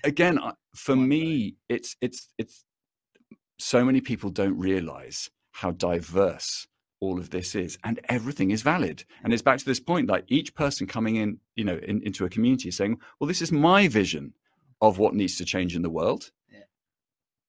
again, 0.04 0.40
for 0.76 0.96
me, 0.96 1.56
it's 1.68 1.96
it's 2.02 2.30
it's 2.38 2.64
so 3.58 3.84
many 3.84 4.02
people 4.02 4.30
don't 4.30 4.58
realize 4.58 5.30
how 5.52 5.72
diverse 5.72 6.68
all 7.02 7.18
of 7.18 7.30
this 7.30 7.56
is 7.56 7.78
and 7.84 8.00
everything 8.10 8.52
is 8.52 8.62
valid. 8.62 9.04
And 9.24 9.34
it's 9.34 9.42
back 9.42 9.58
to 9.60 9.66
this 9.66 9.80
point 9.80 10.10
like 10.10 10.26
each 10.28 10.54
person 10.56 10.88
coming 10.88 11.16
in 11.16 11.40
you 11.56 11.64
know 11.64 11.78
in, 11.78 12.02
into 12.04 12.26
a 12.26 12.30
community 12.30 12.72
saying 12.72 13.00
well 13.20 13.28
this 13.28 13.42
is 13.42 13.52
my 13.52 13.88
vision 13.88 14.34
of 14.82 14.98
what 14.98 15.14
needs 15.14 15.38
to 15.38 15.46
change 15.46 15.76
in 15.76 15.82
the 15.82 15.90
world 15.90 16.32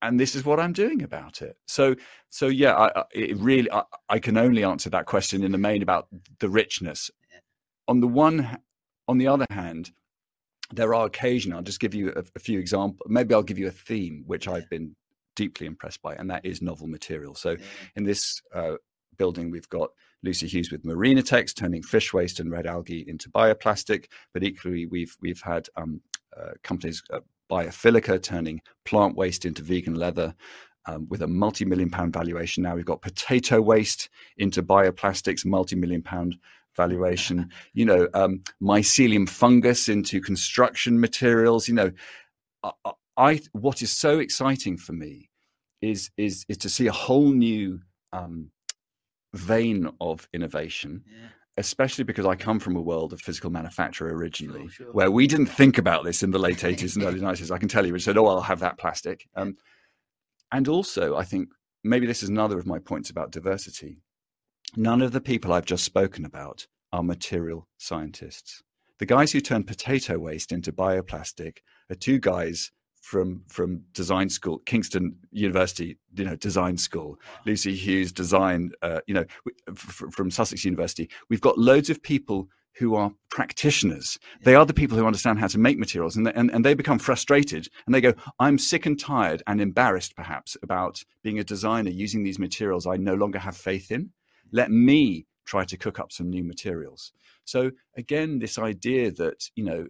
and 0.02 0.18
this 0.18 0.34
is 0.34 0.44
what 0.44 0.60
I'm 0.60 0.72
doing 0.72 1.02
about 1.02 1.42
it. 1.42 1.56
So, 1.66 1.94
so 2.30 2.48
yeah, 2.48 2.74
I, 2.74 3.04
it 3.12 3.36
really, 3.38 3.70
I, 3.70 3.82
I, 4.08 4.18
can 4.18 4.36
only 4.36 4.64
answer 4.64 4.90
that 4.90 5.06
question 5.06 5.44
in 5.44 5.52
the 5.52 5.58
main 5.58 5.82
about 5.82 6.08
the 6.38 6.48
richness. 6.48 7.10
On 7.88 8.00
the 8.00 8.08
one, 8.08 8.58
on 9.08 9.18
the 9.18 9.28
other 9.28 9.46
hand, 9.50 9.92
there 10.72 10.94
are 10.94 11.06
occasions. 11.06 11.54
I'll 11.54 11.62
just 11.62 11.80
give 11.80 11.94
you 11.94 12.12
a, 12.16 12.22
a 12.36 12.38
few 12.38 12.58
examples. 12.58 13.00
Maybe 13.08 13.34
I'll 13.34 13.42
give 13.42 13.58
you 13.58 13.68
a 13.68 13.72
theme 13.72 14.24
which. 14.26 14.48
I've 14.48 14.68
been 14.70 14.94
deeply 15.36 15.66
impressed 15.66 16.02
by, 16.02 16.14
and 16.14 16.30
that 16.30 16.44
is 16.44 16.62
novel 16.62 16.86
material. 16.86 17.34
So, 17.34 17.52
yeah. 17.52 17.64
in 17.96 18.04
this 18.04 18.40
uh, 18.54 18.74
building, 19.16 19.50
we've 19.50 19.68
got 19.68 19.90
Lucy 20.22 20.46
Hughes 20.46 20.70
with 20.70 20.84
MarinaTex, 20.84 21.54
turning 21.54 21.82
fish 21.82 22.12
waste 22.12 22.40
and 22.40 22.50
red 22.50 22.66
algae 22.66 23.04
into 23.08 23.28
bioplastic. 23.30 24.06
But 24.32 24.44
equally, 24.44 24.86
we've 24.86 25.16
we've 25.20 25.42
had 25.42 25.68
um, 25.76 26.00
uh, 26.36 26.52
companies. 26.62 27.02
Uh, 27.12 27.20
Biophilica, 27.50 28.22
turning 28.22 28.60
plant 28.84 29.16
waste 29.16 29.44
into 29.44 29.62
vegan 29.62 29.94
leather. 29.94 30.34
Um, 30.86 31.06
with 31.10 31.20
a 31.20 31.26
multi-million 31.26 31.90
pound 31.90 32.14
valuation. 32.14 32.62
Now 32.62 32.74
we've 32.74 32.86
got 32.86 33.02
potato 33.02 33.60
waste 33.60 34.08
into 34.38 34.62
bioplastics 34.62 35.44
multi-million 35.44 36.02
pound 36.02 36.38
valuation. 36.74 37.50
You 37.74 37.84
know 37.84 38.08
um, 38.14 38.42
mycelium 38.62 39.28
fungus 39.28 39.90
into 39.90 40.22
construction 40.22 40.98
materials 40.98 41.68
you 41.68 41.74
know. 41.74 41.92
I, 42.64 42.72
I, 43.18 43.40
what 43.52 43.82
is 43.82 43.92
so 43.92 44.20
exciting 44.20 44.78
for 44.78 44.94
me 44.94 45.28
is 45.82 46.10
is 46.16 46.46
is 46.48 46.56
to 46.56 46.70
see 46.70 46.86
a 46.86 46.92
whole 46.92 47.30
new 47.30 47.80
um, 48.14 48.50
vein 49.34 49.90
of 50.00 50.26
innovation. 50.32 51.04
Yeah 51.06 51.28
especially 51.56 52.04
because 52.04 52.26
I 52.26 52.36
come 52.36 52.58
from 52.58 52.76
a 52.76 52.80
world 52.80 53.12
of 53.12 53.20
physical 53.20 53.50
manufacture 53.50 54.08
originally, 54.08 54.68
sure, 54.68 54.86
sure. 54.86 54.92
where 54.92 55.10
we 55.10 55.26
didn't 55.26 55.46
think 55.46 55.78
about 55.78 56.04
this 56.04 56.22
in 56.22 56.30
the 56.30 56.38
late 56.38 56.58
80s 56.60 56.96
and 56.96 57.04
early 57.04 57.20
90s. 57.20 57.50
I 57.50 57.58
can 57.58 57.68
tell 57.68 57.86
you, 57.86 57.92
we 57.92 58.00
said, 58.00 58.16
oh, 58.16 58.26
I'll 58.26 58.40
have 58.40 58.60
that 58.60 58.78
plastic. 58.78 59.28
Um, 59.34 59.56
and 60.52 60.68
also, 60.68 61.16
I 61.16 61.24
think 61.24 61.48
maybe 61.84 62.06
this 62.06 62.22
is 62.22 62.28
another 62.28 62.58
of 62.58 62.66
my 62.66 62.78
points 62.78 63.10
about 63.10 63.30
diversity. 63.30 64.02
None 64.76 65.02
of 65.02 65.12
the 65.12 65.20
people 65.20 65.52
I've 65.52 65.66
just 65.66 65.84
spoken 65.84 66.24
about 66.24 66.66
are 66.92 67.02
material 67.02 67.68
scientists. 67.78 68.62
The 68.98 69.06
guys 69.06 69.32
who 69.32 69.40
turn 69.40 69.64
potato 69.64 70.18
waste 70.18 70.52
into 70.52 70.72
bioplastic 70.72 71.58
are 71.90 71.96
two 71.96 72.18
guys 72.18 72.70
from 73.10 73.42
from 73.48 73.82
design 73.92 74.28
school, 74.28 74.58
Kingston 74.66 75.16
University, 75.32 75.98
you 76.14 76.24
know, 76.24 76.36
design 76.36 76.76
school. 76.76 77.18
Lucy 77.44 77.74
Hughes, 77.74 78.12
design, 78.12 78.70
uh, 78.82 79.00
you 79.08 79.14
know, 79.14 79.24
from 79.74 80.30
Sussex 80.30 80.64
University. 80.64 81.10
We've 81.28 81.40
got 81.40 81.58
loads 81.58 81.90
of 81.90 82.00
people 82.04 82.48
who 82.78 82.94
are 82.94 83.10
practitioners. 83.28 84.16
They 84.44 84.54
are 84.54 84.64
the 84.64 84.72
people 84.80 84.96
who 84.96 85.06
understand 85.06 85.40
how 85.40 85.48
to 85.48 85.58
make 85.58 85.76
materials, 85.76 86.14
and 86.14 86.24
they, 86.24 86.32
and, 86.34 86.52
and 86.52 86.64
they 86.64 86.74
become 86.74 87.00
frustrated 87.00 87.68
and 87.84 87.92
they 87.92 88.00
go, 88.00 88.14
"I'm 88.38 88.58
sick 88.58 88.86
and 88.86 88.98
tired 88.98 89.42
and 89.48 89.60
embarrassed, 89.60 90.14
perhaps, 90.14 90.56
about 90.62 91.02
being 91.24 91.40
a 91.40 91.44
designer 91.44 91.90
using 91.90 92.22
these 92.22 92.38
materials 92.38 92.86
I 92.86 92.96
no 92.96 93.14
longer 93.14 93.40
have 93.40 93.56
faith 93.56 93.90
in. 93.90 94.10
Let 94.52 94.70
me." 94.70 95.26
try 95.46 95.64
to 95.64 95.76
cook 95.76 95.98
up 95.98 96.12
some 96.12 96.30
new 96.30 96.44
materials 96.44 97.12
so 97.44 97.72
again 97.96 98.38
this 98.38 98.56
idea 98.56 99.10
that 99.10 99.50
you 99.56 99.64
know 99.64 99.84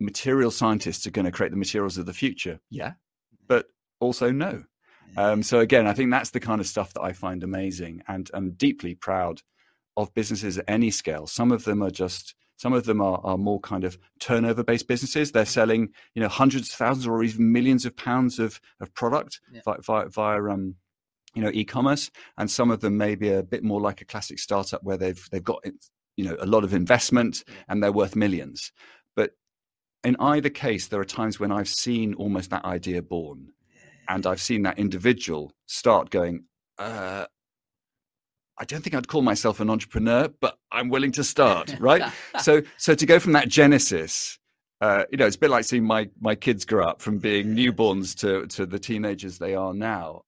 material 0.00 0.50
scientists 0.50 1.06
are 1.06 1.10
going 1.10 1.24
to 1.24 1.32
create 1.32 1.50
the 1.50 1.58
materials 1.58 1.98
of 1.98 2.06
the 2.06 2.12
future. 2.12 2.60
Yeah, 2.70 2.92
but 3.46 3.66
also 4.00 4.30
no. 4.30 4.64
Um, 5.16 5.42
so 5.42 5.60
again, 5.60 5.86
I 5.86 5.94
think 5.94 6.10
that's 6.10 6.30
the 6.30 6.40
kind 6.40 6.60
of 6.60 6.66
stuff 6.66 6.92
that 6.94 7.02
I 7.02 7.12
find 7.12 7.42
amazing, 7.42 8.02
and 8.08 8.30
I'm 8.34 8.52
deeply 8.52 8.94
proud 8.94 9.42
of 9.96 10.14
businesses 10.14 10.58
at 10.58 10.64
any 10.68 10.90
scale. 10.90 11.26
Some 11.26 11.50
of 11.50 11.64
them 11.64 11.82
are 11.82 11.90
just 11.90 12.34
some 12.56 12.72
of 12.72 12.84
them 12.84 13.00
are, 13.00 13.20
are 13.22 13.38
more 13.38 13.60
kind 13.60 13.84
of 13.84 13.98
turnover 14.18 14.64
based 14.64 14.88
businesses. 14.88 15.30
They're 15.30 15.46
selling, 15.46 15.90
you 16.14 16.22
know, 16.22 16.28
hundreds 16.28 16.70
of 16.70 16.74
thousands 16.74 17.06
or 17.06 17.22
even 17.22 17.52
millions 17.52 17.86
of 17.86 17.96
pounds 17.96 18.40
of, 18.40 18.60
of 18.80 18.92
product 18.94 19.40
yeah. 19.52 19.60
via, 19.64 19.76
via, 19.80 20.08
via 20.08 20.42
um, 20.42 20.74
you 21.34 21.42
know, 21.42 21.50
e-commerce. 21.54 22.10
And 22.36 22.50
some 22.50 22.72
of 22.72 22.80
them 22.80 22.96
may 22.96 23.14
be 23.14 23.30
a 23.30 23.44
bit 23.44 23.62
more 23.62 23.80
like 23.80 24.00
a 24.00 24.04
classic 24.04 24.40
startup 24.40 24.82
where 24.82 24.96
they've 24.96 25.24
they've 25.30 25.42
got 25.42 25.62
you 26.16 26.24
know 26.24 26.36
a 26.40 26.46
lot 26.46 26.64
of 26.64 26.74
investment 26.74 27.44
and 27.68 27.80
they're 27.80 27.92
worth 27.92 28.16
millions 28.16 28.72
in 30.04 30.16
either 30.20 30.48
case, 30.48 30.88
there 30.88 31.00
are 31.00 31.04
times 31.04 31.40
when 31.40 31.52
I've 31.52 31.68
seen 31.68 32.14
almost 32.14 32.50
that 32.50 32.64
idea 32.64 33.02
born, 33.02 33.52
and 34.08 34.26
I've 34.26 34.40
seen 34.40 34.62
that 34.62 34.78
individual 34.78 35.52
start 35.66 36.10
going, 36.10 36.44
uh, 36.78 37.26
I 38.60 38.64
don't 38.64 38.82
think 38.82 38.94
I'd 38.94 39.08
call 39.08 39.22
myself 39.22 39.60
an 39.60 39.70
entrepreneur, 39.70 40.28
but 40.40 40.58
I'm 40.72 40.88
willing 40.88 41.12
to 41.12 41.24
start, 41.24 41.74
right? 41.80 42.12
so, 42.40 42.62
so 42.76 42.94
to 42.94 43.06
go 43.06 43.18
from 43.18 43.32
that 43.32 43.48
genesis, 43.48 44.38
uh, 44.80 45.04
you 45.10 45.18
know, 45.18 45.26
it's 45.26 45.36
a 45.36 45.40
bit 45.40 45.50
like 45.50 45.64
seeing 45.64 45.84
my 45.84 46.08
my 46.20 46.34
kids 46.34 46.64
grow 46.64 46.86
up 46.86 47.02
from 47.02 47.18
being 47.18 47.48
newborns 47.48 48.16
to 48.20 48.46
to 48.46 48.64
the 48.64 48.78
teenagers 48.78 49.38
they 49.38 49.54
are 49.54 49.74
now. 49.74 50.22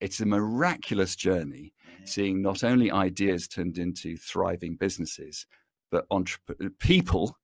It's 0.00 0.20
a 0.20 0.26
miraculous 0.26 1.14
journey, 1.14 1.72
seeing 2.04 2.42
not 2.42 2.64
only 2.64 2.90
ideas 2.90 3.46
turned 3.46 3.78
into 3.78 4.16
thriving 4.16 4.74
businesses, 4.74 5.46
but 5.90 6.04
entre- 6.10 6.40
people 6.80 7.36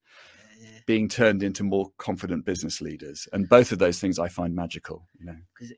being 0.86 1.08
turned 1.08 1.42
into 1.42 1.62
more 1.62 1.90
confident 1.98 2.44
business 2.44 2.80
leaders. 2.80 3.28
And 3.32 3.48
both 3.48 3.72
of 3.72 3.78
those 3.78 4.00
things 4.00 4.18
I 4.18 4.28
find 4.28 4.54
magical. 4.54 5.06
You 5.18 5.26
know, 5.26 5.36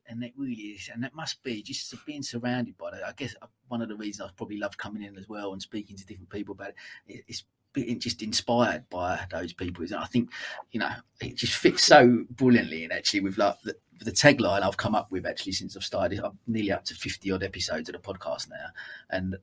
and 0.09 0.23
it 0.25 0.33
really 0.37 0.55
is, 0.55 0.91
and 0.93 1.03
that 1.05 1.15
must 1.15 1.43
be 1.43 1.63
just 1.63 1.95
being 2.07 2.23
surrounded 2.23 2.77
by 2.79 2.91
that. 2.91 3.05
I 3.07 3.13
guess 3.13 3.35
uh, 3.43 3.47
one 3.69 3.83
of 3.83 3.89
the 3.89 3.97
reasons 3.97 4.29
I 4.29 4.33
probably 4.37 4.59
love 4.59 4.77
coming 4.77 5.03
in 5.03 5.17
as 5.17 5.29
well 5.29 5.53
and 5.53 5.63
speaking 5.63 5.97
to 5.97 6.07
different 6.07 6.31
people 6.31 6.53
about. 6.53 6.73
It's 7.07 7.45
being 7.73 7.99
just 7.99 8.23
inspired 8.23 8.89
by 8.89 9.21
those 9.31 9.53
people. 9.53 9.85
And 9.85 9.95
I 9.97 10.07
think 10.07 10.31
you 10.71 10.81
know 10.81 10.91
it 11.21 11.37
just 11.37 11.55
fits 11.55 11.85
so 11.85 12.25
brilliantly. 12.31 12.85
And 12.85 12.93
actually, 12.93 13.21
with 13.21 13.37
like 13.37 13.57
the, 13.63 13.77
the 14.01 14.13
tagline 14.13 14.63
I've 14.63 14.77
come 14.77 14.95
up 14.95 15.11
with 15.11 15.27
actually 15.27 15.53
since 15.53 15.77
I've 15.77 15.85
started, 15.85 16.21
I'm 16.21 16.39
nearly 16.47 16.73
up 16.73 16.85
to 16.87 16.95
fifty 16.95 17.31
odd 17.31 17.43
episodes 17.43 17.89
of 17.89 17.95
the 17.95 17.99
podcast 17.99 18.49
now, 18.49 18.67
and 19.11 19.37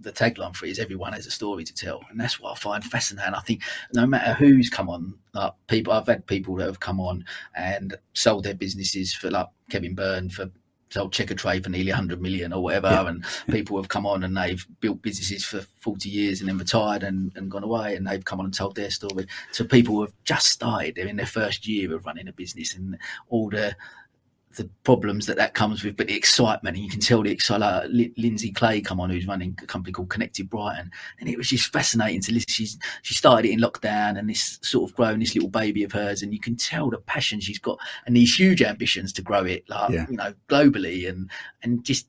the 0.00 0.12
tagline 0.12 0.54
for 0.54 0.66
it 0.66 0.70
is 0.70 0.78
everyone 0.78 1.12
has 1.12 1.26
a 1.26 1.30
story 1.30 1.64
to 1.64 1.74
tell, 1.74 2.02
and 2.10 2.18
that's 2.18 2.40
what 2.40 2.52
I 2.52 2.54
find 2.56 2.84
fascinating. 2.84 3.34
I 3.34 3.40
think 3.40 3.62
no 3.92 4.06
matter 4.06 4.32
who's 4.32 4.68
come 4.68 4.88
on, 4.88 5.14
like 5.34 5.52
people, 5.68 5.92
I've 5.92 6.06
had 6.06 6.26
people 6.26 6.56
that 6.56 6.66
have 6.66 6.80
come 6.80 7.00
on 7.00 7.24
and 7.54 7.94
sold 8.12 8.44
their 8.44 8.54
businesses 8.54 9.14
for 9.14 9.30
like 9.30 9.48
Kevin 9.70 9.94
Byrne 9.94 10.28
for 10.28 10.50
sold 10.90 11.12
Checkatrade 11.12 11.64
for 11.64 11.70
nearly 11.70 11.90
100 11.90 12.20
million 12.20 12.52
or 12.52 12.62
whatever, 12.62 12.88
yeah. 12.88 13.08
and 13.08 13.24
people 13.50 13.76
have 13.76 13.88
come 13.88 14.06
on 14.06 14.22
and 14.22 14.36
they've 14.36 14.64
built 14.80 15.02
businesses 15.02 15.44
for 15.44 15.60
40 15.80 16.08
years 16.08 16.40
and 16.40 16.48
then 16.48 16.58
retired 16.58 17.02
and, 17.02 17.32
and 17.36 17.50
gone 17.50 17.64
away, 17.64 17.96
and 17.96 18.06
they've 18.06 18.24
come 18.24 18.40
on 18.40 18.46
and 18.46 18.54
told 18.54 18.76
their 18.76 18.90
story. 18.90 19.26
So 19.52 19.64
people 19.64 19.96
who 19.96 20.00
have 20.02 20.14
just 20.24 20.46
started, 20.46 20.94
they're 20.94 21.06
in 21.06 21.16
their 21.16 21.26
first 21.26 21.66
year 21.66 21.94
of 21.94 22.06
running 22.06 22.28
a 22.28 22.32
business, 22.32 22.74
and 22.74 22.98
all 23.28 23.50
the 23.50 23.76
the 24.56 24.68
problems 24.84 25.26
that 25.26 25.36
that 25.36 25.54
comes 25.54 25.84
with, 25.84 25.96
but 25.96 26.08
the 26.08 26.16
excitement, 26.16 26.76
and 26.76 26.84
you 26.84 26.90
can 26.90 27.00
tell 27.00 27.22
the 27.22 27.30
excitement. 27.30 27.94
Like 27.94 28.12
Lindsay 28.16 28.52
Clay 28.52 28.80
come 28.80 29.00
on, 29.00 29.10
who's 29.10 29.26
running 29.26 29.56
a 29.62 29.66
company 29.66 29.92
called 29.92 30.10
Connected 30.10 30.50
Brighton, 30.50 30.90
and 31.20 31.28
it 31.28 31.36
was 31.36 31.48
just 31.48 31.72
fascinating 31.72 32.22
to 32.22 32.32
listen. 32.32 32.48
She's 32.48 32.78
she 33.02 33.14
started 33.14 33.48
it 33.48 33.52
in 33.52 33.60
lockdown, 33.60 34.18
and 34.18 34.28
this 34.28 34.58
sort 34.62 34.90
of 34.90 34.96
growing 34.96 35.20
this 35.20 35.34
little 35.34 35.50
baby 35.50 35.84
of 35.84 35.92
hers, 35.92 36.22
and 36.22 36.32
you 36.32 36.40
can 36.40 36.56
tell 36.56 36.90
the 36.90 36.98
passion 36.98 37.40
she's 37.40 37.58
got, 37.58 37.78
and 38.06 38.16
these 38.16 38.34
huge 38.34 38.62
ambitions 38.62 39.12
to 39.14 39.22
grow 39.22 39.44
it, 39.44 39.64
like 39.68 39.90
yeah. 39.90 40.06
you 40.10 40.16
know, 40.16 40.34
globally, 40.48 41.08
and 41.08 41.30
and 41.62 41.84
just 41.84 42.08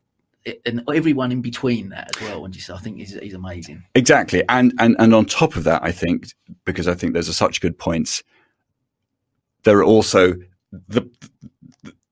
and 0.65 0.83
everyone 0.93 1.31
in 1.31 1.41
between 1.41 1.89
that 1.89 2.15
as 2.15 2.21
well. 2.21 2.45
And 2.45 2.53
just, 2.53 2.69
I 2.69 2.77
think 2.77 2.99
he's, 2.99 3.13
he's 3.19 3.33
amazing. 3.33 3.83
Exactly. 3.95 4.43
And, 4.47 4.73
and, 4.79 4.95
and 4.99 5.13
on 5.13 5.25
top 5.25 5.55
of 5.55 5.65
that, 5.65 5.83
I 5.83 5.91
think, 5.91 6.27
because 6.63 6.87
I 6.87 6.93
think 6.93 7.13
there's 7.13 7.27
a 7.27 7.33
such 7.33 7.59
good 7.59 7.77
points, 7.77 8.23
there 9.63 9.77
are 9.79 9.83
also 9.83 10.35
the, 10.71 11.09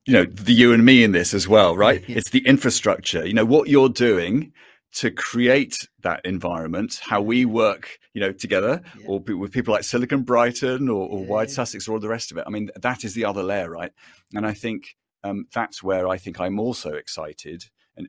you 0.05 0.13
know 0.13 0.25
the 0.25 0.53
you 0.53 0.73
and 0.73 0.85
me 0.85 1.03
in 1.03 1.11
this 1.11 1.33
as 1.33 1.47
well 1.47 1.75
right 1.75 2.07
yeah. 2.07 2.17
it's 2.17 2.29
the 2.29 2.45
infrastructure 2.45 3.25
you 3.25 3.33
know 3.33 3.45
what 3.45 3.67
you're 3.67 3.89
doing 3.89 4.51
to 4.93 5.11
create 5.11 5.87
that 6.01 6.21
environment 6.25 6.99
how 7.03 7.21
we 7.21 7.45
work 7.45 7.99
you 8.13 8.21
know 8.21 8.31
together 8.31 8.81
yeah. 8.99 9.07
or 9.07 9.19
with 9.19 9.51
people 9.51 9.73
like 9.73 9.83
silicon 9.83 10.21
brighton 10.21 10.89
or, 10.89 11.07
or 11.09 11.21
yeah. 11.21 11.29
Wired 11.29 11.51
Sussex 11.51 11.87
or 11.87 11.93
all 11.93 11.99
the 11.99 12.09
rest 12.09 12.31
of 12.31 12.37
it 12.37 12.43
i 12.47 12.49
mean 12.49 12.69
that 12.75 13.03
is 13.03 13.13
the 13.13 13.25
other 13.25 13.43
layer 13.43 13.69
right 13.69 13.91
and 14.33 14.45
i 14.45 14.53
think 14.53 14.95
um, 15.23 15.47
that's 15.53 15.81
where 15.81 16.07
i 16.07 16.17
think 16.17 16.39
i'm 16.39 16.59
also 16.59 16.93
excited 16.93 17.65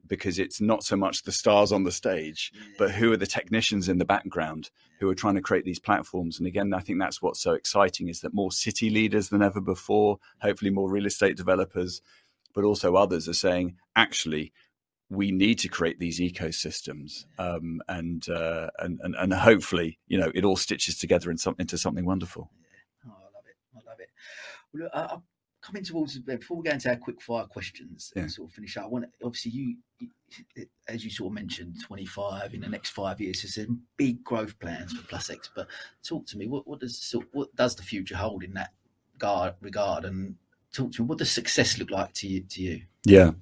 because 0.06 0.38
it's 0.38 0.60
not 0.60 0.82
so 0.82 0.96
much 0.96 1.22
the 1.22 1.32
stars 1.32 1.72
on 1.72 1.84
the 1.84 1.92
stage, 1.92 2.52
but 2.78 2.90
who 2.92 3.12
are 3.12 3.16
the 3.16 3.26
technicians 3.26 3.88
in 3.88 3.98
the 3.98 4.04
background 4.04 4.70
who 5.00 5.08
are 5.08 5.14
trying 5.14 5.34
to 5.34 5.40
create 5.40 5.64
these 5.64 5.78
platforms. 5.78 6.38
And 6.38 6.46
again, 6.46 6.72
I 6.74 6.80
think 6.80 6.98
that's 6.98 7.20
what's 7.22 7.40
so 7.40 7.52
exciting 7.52 8.08
is 8.08 8.20
that 8.20 8.34
more 8.34 8.50
city 8.50 8.90
leaders 8.90 9.28
than 9.28 9.42
ever 9.42 9.60
before, 9.60 10.18
hopefully 10.40 10.70
more 10.70 10.90
real 10.90 11.06
estate 11.06 11.36
developers, 11.36 12.00
but 12.54 12.64
also 12.64 12.96
others 12.96 13.28
are 13.28 13.34
saying, 13.34 13.76
actually, 13.94 14.52
we 15.08 15.30
need 15.30 15.58
to 15.60 15.68
create 15.68 16.00
these 16.00 16.18
ecosystems, 16.18 17.26
um, 17.38 17.80
and, 17.88 18.28
uh, 18.28 18.70
and 18.80 18.98
and 19.04 19.14
and 19.14 19.32
hopefully, 19.34 20.00
you 20.08 20.18
know, 20.18 20.32
it 20.34 20.44
all 20.44 20.56
stitches 20.56 20.98
together 20.98 21.30
in 21.30 21.38
some, 21.38 21.54
into 21.60 21.78
something 21.78 22.04
wonderful. 22.04 22.50
Oh, 23.06 23.12
I 23.12 23.30
love 23.36 23.44
it. 23.46 23.56
I 23.76 23.90
love 23.90 24.00
it. 24.00 24.08
Well, 24.74 24.90
uh, 24.92 25.18
coming 25.66 25.82
towards 25.82 26.16
before 26.18 26.58
we 26.58 26.62
go 26.62 26.70
into 26.70 26.88
our 26.88 26.96
quick 26.96 27.20
fire 27.20 27.44
questions 27.44 28.12
yeah. 28.14 28.22
and 28.22 28.30
sort 28.30 28.48
of 28.48 28.54
finish 28.54 28.76
up. 28.76 28.84
I 28.84 28.86
want 28.86 29.06
obviously 29.24 29.50
you, 29.50 29.76
as 30.88 31.04
you 31.04 31.10
sort 31.10 31.30
of 31.30 31.34
mentioned, 31.34 31.76
25 31.84 32.54
in 32.54 32.60
the 32.60 32.68
next 32.68 32.90
five 32.90 33.20
years. 33.20 33.42
So 33.42 33.48
some 33.48 33.82
big 33.96 34.22
growth 34.22 34.58
plans 34.60 34.92
for 34.92 35.02
PlusX. 35.06 35.48
But 35.54 35.66
talk 36.06 36.26
to 36.26 36.38
me. 36.38 36.46
What, 36.46 36.68
what 36.68 36.78
does 36.80 37.14
what 37.32 37.54
does 37.56 37.74
the 37.74 37.82
future 37.82 38.16
hold 38.16 38.44
in 38.44 38.54
that 38.54 38.72
regard? 39.60 40.04
And 40.04 40.36
talk 40.72 40.92
to 40.92 41.02
me. 41.02 41.08
What 41.08 41.18
does 41.18 41.32
success 41.32 41.78
look 41.78 41.90
like 41.90 42.12
to 42.14 42.28
you? 42.28 42.42
To 42.42 42.62
you? 42.62 42.82
Yeah. 43.04 43.32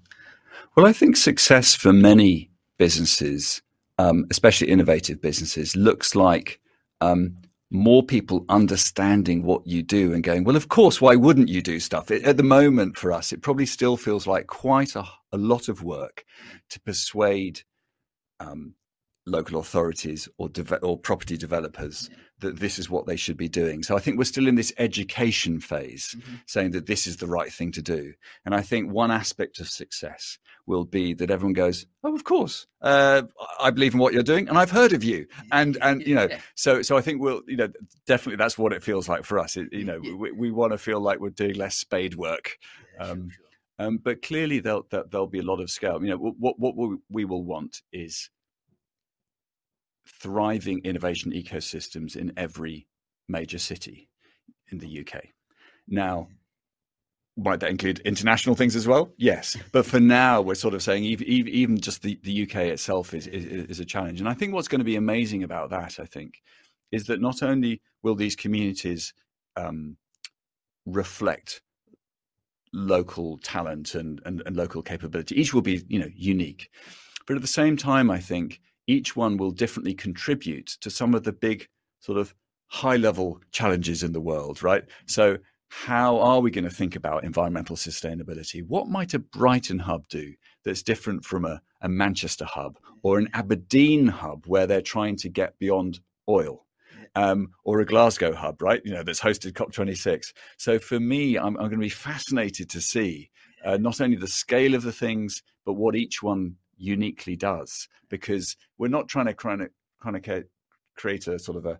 Well, 0.74 0.86
I 0.86 0.92
think 0.92 1.16
success 1.16 1.74
for 1.74 1.92
many 1.92 2.50
businesses, 2.78 3.60
um, 3.98 4.26
especially 4.30 4.70
innovative 4.70 5.20
businesses, 5.20 5.76
looks 5.76 6.14
like 6.14 6.60
um, 7.00 7.36
more 7.74 8.04
people 8.04 8.44
understanding 8.48 9.42
what 9.42 9.66
you 9.66 9.82
do 9.82 10.12
and 10.12 10.22
going, 10.22 10.44
well, 10.44 10.54
of 10.54 10.68
course, 10.68 11.00
why 11.00 11.16
wouldn't 11.16 11.48
you 11.48 11.60
do 11.60 11.80
stuff? 11.80 12.08
It, 12.12 12.22
at 12.22 12.36
the 12.36 12.44
moment, 12.44 12.96
for 12.96 13.10
us, 13.10 13.32
it 13.32 13.42
probably 13.42 13.66
still 13.66 13.96
feels 13.96 14.28
like 14.28 14.46
quite 14.46 14.94
a, 14.94 15.04
a 15.32 15.36
lot 15.36 15.68
of 15.68 15.82
work 15.82 16.24
to 16.70 16.80
persuade 16.80 17.62
um, 18.38 18.76
local 19.26 19.58
authorities 19.58 20.28
or 20.38 20.48
de- 20.48 20.76
or 20.78 20.96
property 20.96 21.36
developers 21.36 22.10
that 22.44 22.60
this 22.60 22.78
is 22.78 22.88
what 22.88 23.06
they 23.06 23.16
should 23.16 23.36
be 23.36 23.48
doing. 23.48 23.82
So 23.82 23.96
I 23.96 24.00
think 24.00 24.18
we're 24.18 24.24
still 24.24 24.46
in 24.46 24.54
this 24.54 24.72
education 24.78 25.60
phase, 25.60 26.14
mm-hmm. 26.16 26.36
saying 26.46 26.70
that 26.72 26.86
this 26.86 27.06
is 27.06 27.16
the 27.16 27.26
right 27.26 27.52
thing 27.52 27.72
to 27.72 27.82
do. 27.82 28.14
And 28.44 28.54
I 28.54 28.60
think 28.60 28.90
one 28.90 29.10
aspect 29.10 29.60
of 29.60 29.68
success 29.68 30.38
will 30.66 30.84
be 30.84 31.14
that 31.14 31.30
everyone 31.30 31.54
goes, 31.54 31.86
"Oh, 32.02 32.14
of 32.14 32.24
course, 32.24 32.66
uh, 32.80 33.22
I 33.60 33.70
believe 33.70 33.94
in 33.94 34.00
what 34.00 34.12
you're 34.12 34.22
doing, 34.22 34.48
and 34.48 34.56
I've 34.56 34.70
heard 34.70 34.92
of 34.92 35.02
you." 35.02 35.26
And 35.50 35.76
and 35.82 36.06
you 36.06 36.14
know, 36.14 36.28
so 36.54 36.82
so 36.82 36.96
I 36.96 37.00
think 37.00 37.20
we'll 37.20 37.42
you 37.46 37.56
know 37.56 37.68
definitely 38.06 38.36
that's 38.36 38.58
what 38.58 38.72
it 38.72 38.82
feels 38.82 39.08
like 39.08 39.24
for 39.24 39.38
us. 39.38 39.56
It, 39.56 39.72
you 39.72 39.84
know, 39.84 40.00
we, 40.00 40.32
we 40.32 40.50
want 40.50 40.72
to 40.72 40.78
feel 40.78 41.00
like 41.00 41.20
we're 41.20 41.30
doing 41.30 41.54
less 41.54 41.76
spade 41.76 42.14
work. 42.14 42.58
Um, 42.98 43.30
um, 43.78 43.98
but 43.98 44.22
clearly, 44.22 44.60
there'll, 44.60 44.86
there'll 44.90 45.26
be 45.26 45.40
a 45.40 45.44
lot 45.44 45.60
of 45.60 45.70
scale. 45.70 46.02
You 46.02 46.10
know, 46.10 46.16
what 46.16 46.58
what 46.58 46.98
we 47.10 47.24
will 47.24 47.42
want 47.42 47.82
is 47.92 48.30
thriving 50.06 50.80
innovation 50.84 51.32
ecosystems 51.32 52.16
in 52.16 52.32
every 52.36 52.86
major 53.28 53.58
city 53.58 54.08
in 54.70 54.78
the 54.78 55.00
UK. 55.00 55.24
Now, 55.88 56.28
might 57.36 57.60
that 57.60 57.70
include 57.70 58.00
international 58.00 58.54
things 58.54 58.76
as 58.76 58.86
well? 58.86 59.12
Yes, 59.16 59.56
but 59.72 59.84
for 59.84 59.98
now, 59.98 60.40
we're 60.40 60.54
sort 60.54 60.74
of 60.74 60.82
saying 60.82 61.04
even 61.04 61.26
even 61.26 61.80
just 61.80 62.02
the, 62.02 62.18
the 62.22 62.42
UK 62.44 62.56
itself 62.56 63.12
is, 63.12 63.26
is, 63.26 63.44
is 63.44 63.80
a 63.80 63.84
challenge. 63.84 64.20
And 64.20 64.28
I 64.28 64.34
think 64.34 64.54
what's 64.54 64.68
going 64.68 64.80
to 64.80 64.84
be 64.84 64.96
amazing 64.96 65.42
about 65.42 65.70
that, 65.70 65.98
I 65.98 66.04
think, 66.04 66.42
is 66.92 67.04
that 67.06 67.20
not 67.20 67.42
only 67.42 67.80
will 68.02 68.14
these 68.14 68.36
communities 68.36 69.12
um, 69.56 69.96
reflect 70.86 71.60
local 72.72 73.38
talent 73.38 73.94
and, 73.94 74.20
and 74.24 74.42
and 74.46 74.56
local 74.56 74.82
capability, 74.82 75.38
each 75.40 75.52
will 75.52 75.62
be 75.62 75.84
you 75.88 75.98
know 75.98 76.10
unique, 76.14 76.70
but 77.26 77.34
at 77.34 77.42
the 77.42 77.48
same 77.48 77.76
time, 77.76 78.10
I 78.10 78.20
think 78.20 78.60
each 78.86 79.16
one 79.16 79.36
will 79.36 79.50
differently 79.50 79.94
contribute 79.94 80.66
to 80.80 80.90
some 80.90 81.14
of 81.14 81.24
the 81.24 81.32
big 81.32 81.68
sort 82.00 82.18
of 82.18 82.34
high 82.68 82.96
level 82.96 83.40
challenges 83.52 84.02
in 84.02 84.12
the 84.12 84.20
world, 84.20 84.62
right? 84.62 84.84
So, 85.06 85.38
how 85.68 86.20
are 86.20 86.40
we 86.40 86.52
going 86.52 86.64
to 86.64 86.70
think 86.70 86.94
about 86.94 87.24
environmental 87.24 87.74
sustainability? 87.74 88.64
What 88.64 88.88
might 88.88 89.14
a 89.14 89.18
Brighton 89.18 89.80
hub 89.80 90.06
do 90.08 90.34
that's 90.64 90.82
different 90.82 91.24
from 91.24 91.44
a, 91.44 91.60
a 91.80 91.88
Manchester 91.88 92.44
hub 92.44 92.78
or 93.02 93.18
an 93.18 93.28
Aberdeen 93.32 94.06
hub 94.06 94.46
where 94.46 94.68
they're 94.68 94.80
trying 94.80 95.16
to 95.16 95.28
get 95.28 95.58
beyond 95.58 96.00
oil? 96.28 96.64
Um, 97.16 97.50
or 97.64 97.80
a 97.80 97.86
Glasgow 97.86 98.34
hub, 98.34 98.60
right? 98.60 98.82
You 98.84 98.92
know, 98.92 99.02
that's 99.02 99.20
hosted 99.20 99.52
COP26. 99.52 100.32
So 100.58 100.80
for 100.80 100.98
me, 100.98 101.36
I'm, 101.36 101.56
I'm 101.56 101.68
going 101.68 101.70
to 101.72 101.78
be 101.78 101.88
fascinated 101.88 102.68
to 102.70 102.80
see 102.80 103.30
uh, 103.64 103.76
not 103.76 104.00
only 104.00 104.16
the 104.16 104.26
scale 104.26 104.74
of 104.74 104.82
the 104.82 104.92
things, 104.92 105.42
but 105.64 105.74
what 105.74 105.96
each 105.96 106.22
one 106.22 106.56
uniquely 106.76 107.36
does 107.36 107.88
because 108.08 108.56
we're 108.78 108.88
not 108.88 109.08
trying 109.08 109.26
to 109.26 109.34
kind 109.34 109.62
of 109.62 109.68
kind 110.02 110.16
of 110.16 110.44
create 110.96 111.26
a 111.26 111.38
sort 111.38 111.56
of 111.56 111.66
a 111.66 111.78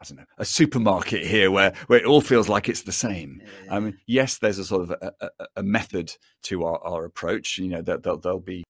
I 0.00 0.04
don't 0.04 0.18
know 0.18 0.24
a 0.38 0.44
supermarket 0.44 1.24
here 1.24 1.50
where 1.50 1.72
where 1.86 2.00
it 2.00 2.06
all 2.06 2.20
feels 2.20 2.48
like 2.48 2.68
it's 2.68 2.82
the 2.82 2.92
same. 2.92 3.40
I 3.70 3.80
mean, 3.80 3.98
yes, 4.06 4.38
there's 4.38 4.58
a 4.58 4.64
sort 4.64 4.82
of 4.82 4.90
a, 4.90 5.12
a, 5.20 5.46
a 5.56 5.62
method 5.62 6.16
to 6.44 6.64
our, 6.64 6.78
our 6.84 7.04
approach. 7.04 7.58
You 7.58 7.68
know 7.68 7.82
that 7.82 8.02
there'll, 8.02 8.18
there'll 8.18 8.40
be 8.40 8.64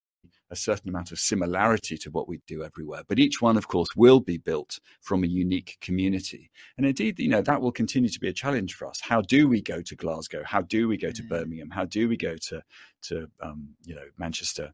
a 0.51 0.57
certain 0.57 0.89
amount 0.89 1.11
of 1.11 1.19
similarity 1.19 1.97
to 1.99 2.11
what 2.11 2.29
we 2.29 2.41
do 2.47 2.63
everywhere. 2.63 3.03
But 3.09 3.19
each 3.19 3.43
one, 3.43 3.57
of 3.57 3.69
course, 3.69 3.89
will 3.97 4.21
be 4.21 4.39
built 4.39 4.79
from 5.01 5.25
a 5.25 5.27
unique 5.27 5.77
community. 5.81 6.51
And 6.77 6.87
indeed, 6.87 7.19
you 7.19 7.29
know, 7.29 7.43
that 7.43 7.61
will 7.61 7.73
continue 7.73 8.09
to 8.09 8.21
be 8.21 8.29
a 8.29 8.33
challenge 8.33 8.75
for 8.75 8.87
us. 8.87 9.01
How 9.03 9.21
do 9.21 9.49
we 9.49 9.61
go 9.61 9.83
to 9.83 9.97
Glasgow? 9.97 10.43
How 10.45 10.63
do 10.63 10.87
we 10.89 10.97
go 10.97 11.11
to 11.11 11.23
Birmingham? 11.25 11.71
How 11.71 11.85
do 11.85 12.09
we 12.09 12.17
go 12.17 12.37
to 12.37 12.63
to 13.03 13.29
um, 13.41 13.71
you 13.85 13.95
know 13.95 14.07
Manchester? 14.19 14.73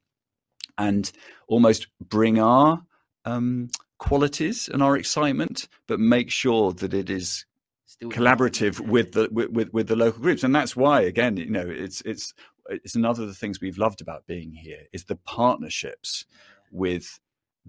And 0.81 1.13
almost 1.47 1.87
bring 2.01 2.39
our 2.39 2.83
um, 3.25 3.69
qualities 3.99 4.69
and 4.73 4.83
our 4.83 4.97
excitement, 4.97 5.69
but 5.87 6.01
make 6.01 6.31
sure 6.31 6.73
that 6.73 6.95
it 6.95 7.11
is 7.11 7.45
Still 7.85 8.11
collaborative 8.11 8.81
with 8.81 9.13
the 9.13 9.29
with, 9.31 9.73
with 9.73 9.89
the 9.89 9.97
local 9.97 10.23
groups. 10.23 10.43
And 10.43 10.55
that's 10.55 10.75
why, 10.75 11.03
again, 11.03 11.37
you 11.37 11.51
know, 11.51 11.67
it's 11.69 12.01
it's 12.03 12.33
it's 12.69 12.95
another 12.95 13.23
of 13.23 13.29
the 13.29 13.35
things 13.35 13.61
we've 13.61 13.79
loved 13.79 14.01
about 14.01 14.27
being 14.27 14.53
here 14.53 14.85
is 14.93 15.05
the 15.05 15.17
partnerships 15.17 16.25
with 16.73 17.21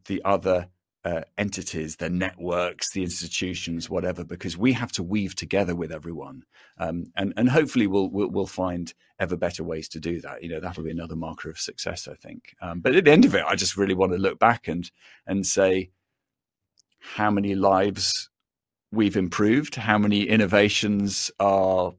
the 0.05 0.21
other 0.23 0.67
uh, 1.03 1.21
entities, 1.37 1.95
the 1.95 2.09
networks, 2.09 2.91
the 2.91 3.01
institutions, 3.01 3.89
whatever, 3.89 4.23
because 4.23 4.57
we 4.57 4.73
have 4.73 4.91
to 4.91 5.03
weave 5.03 5.35
together 5.35 5.75
with 5.75 5.91
everyone, 5.91 6.43
um, 6.77 7.05
and 7.15 7.33
and 7.37 7.49
hopefully 7.49 7.87
we'll, 7.87 8.09
we'll, 8.09 8.29
we'll 8.29 8.45
find 8.45 8.93
ever 9.19 9.35
better 9.35 9.63
ways 9.63 9.87
to 9.89 9.99
do 9.99 10.21
that. 10.21 10.43
You 10.43 10.49
know, 10.49 10.59
that'll 10.59 10.83
be 10.83 10.91
another 10.91 11.15
marker 11.15 11.49
of 11.49 11.59
success, 11.59 12.07
I 12.07 12.13
think. 12.13 12.55
Um, 12.61 12.81
but 12.81 12.95
at 12.95 13.05
the 13.05 13.11
end 13.11 13.25
of 13.25 13.33
it, 13.33 13.43
I 13.47 13.55
just 13.55 13.77
really 13.77 13.95
want 13.95 14.11
to 14.11 14.17
look 14.17 14.37
back 14.37 14.67
and 14.67 14.89
and 15.25 15.45
say 15.45 15.89
how 16.99 17.31
many 17.31 17.55
lives 17.55 18.29
we've 18.91 19.17
improved, 19.17 19.75
how 19.75 19.97
many 19.97 20.23
innovations 20.23 21.31
are 21.39 21.93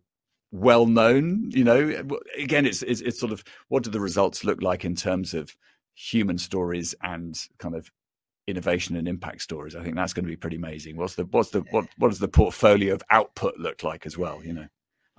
well 0.53 0.87
known. 0.87 1.51
You 1.51 1.65
know, 1.65 2.09
again, 2.38 2.67
it's, 2.67 2.83
it's 2.83 3.01
it's 3.01 3.19
sort 3.19 3.33
of 3.33 3.43
what 3.69 3.83
do 3.83 3.91
the 3.91 4.01
results 4.01 4.45
look 4.45 4.62
like 4.62 4.85
in 4.85 4.95
terms 4.95 5.35
of 5.35 5.57
human 5.95 6.38
stories 6.38 6.95
and 7.03 7.37
kind 7.59 7.75
of 7.75 7.91
innovation 8.47 8.97
and 8.97 9.07
impact 9.07 9.43
stories. 9.43 9.77
I 9.77 9.83
think 9.83 9.97
that's 9.97 10.13
going 10.13 10.25
to 10.25 10.31
be 10.31 10.37
pretty 10.37 10.57
amazing. 10.57 10.97
What's 10.97 11.15
the 11.15 11.25
what's 11.27 11.51
the 11.51 11.61
what 11.71 11.87
what 11.99 12.09
does 12.09 12.19
the 12.19 12.29
portfolio 12.29 12.95
of 12.95 13.03
output 13.11 13.59
look 13.59 13.83
like 13.83 14.07
as 14.07 14.19
well? 14.19 14.43
You 14.45 14.55
know, 14.55 14.67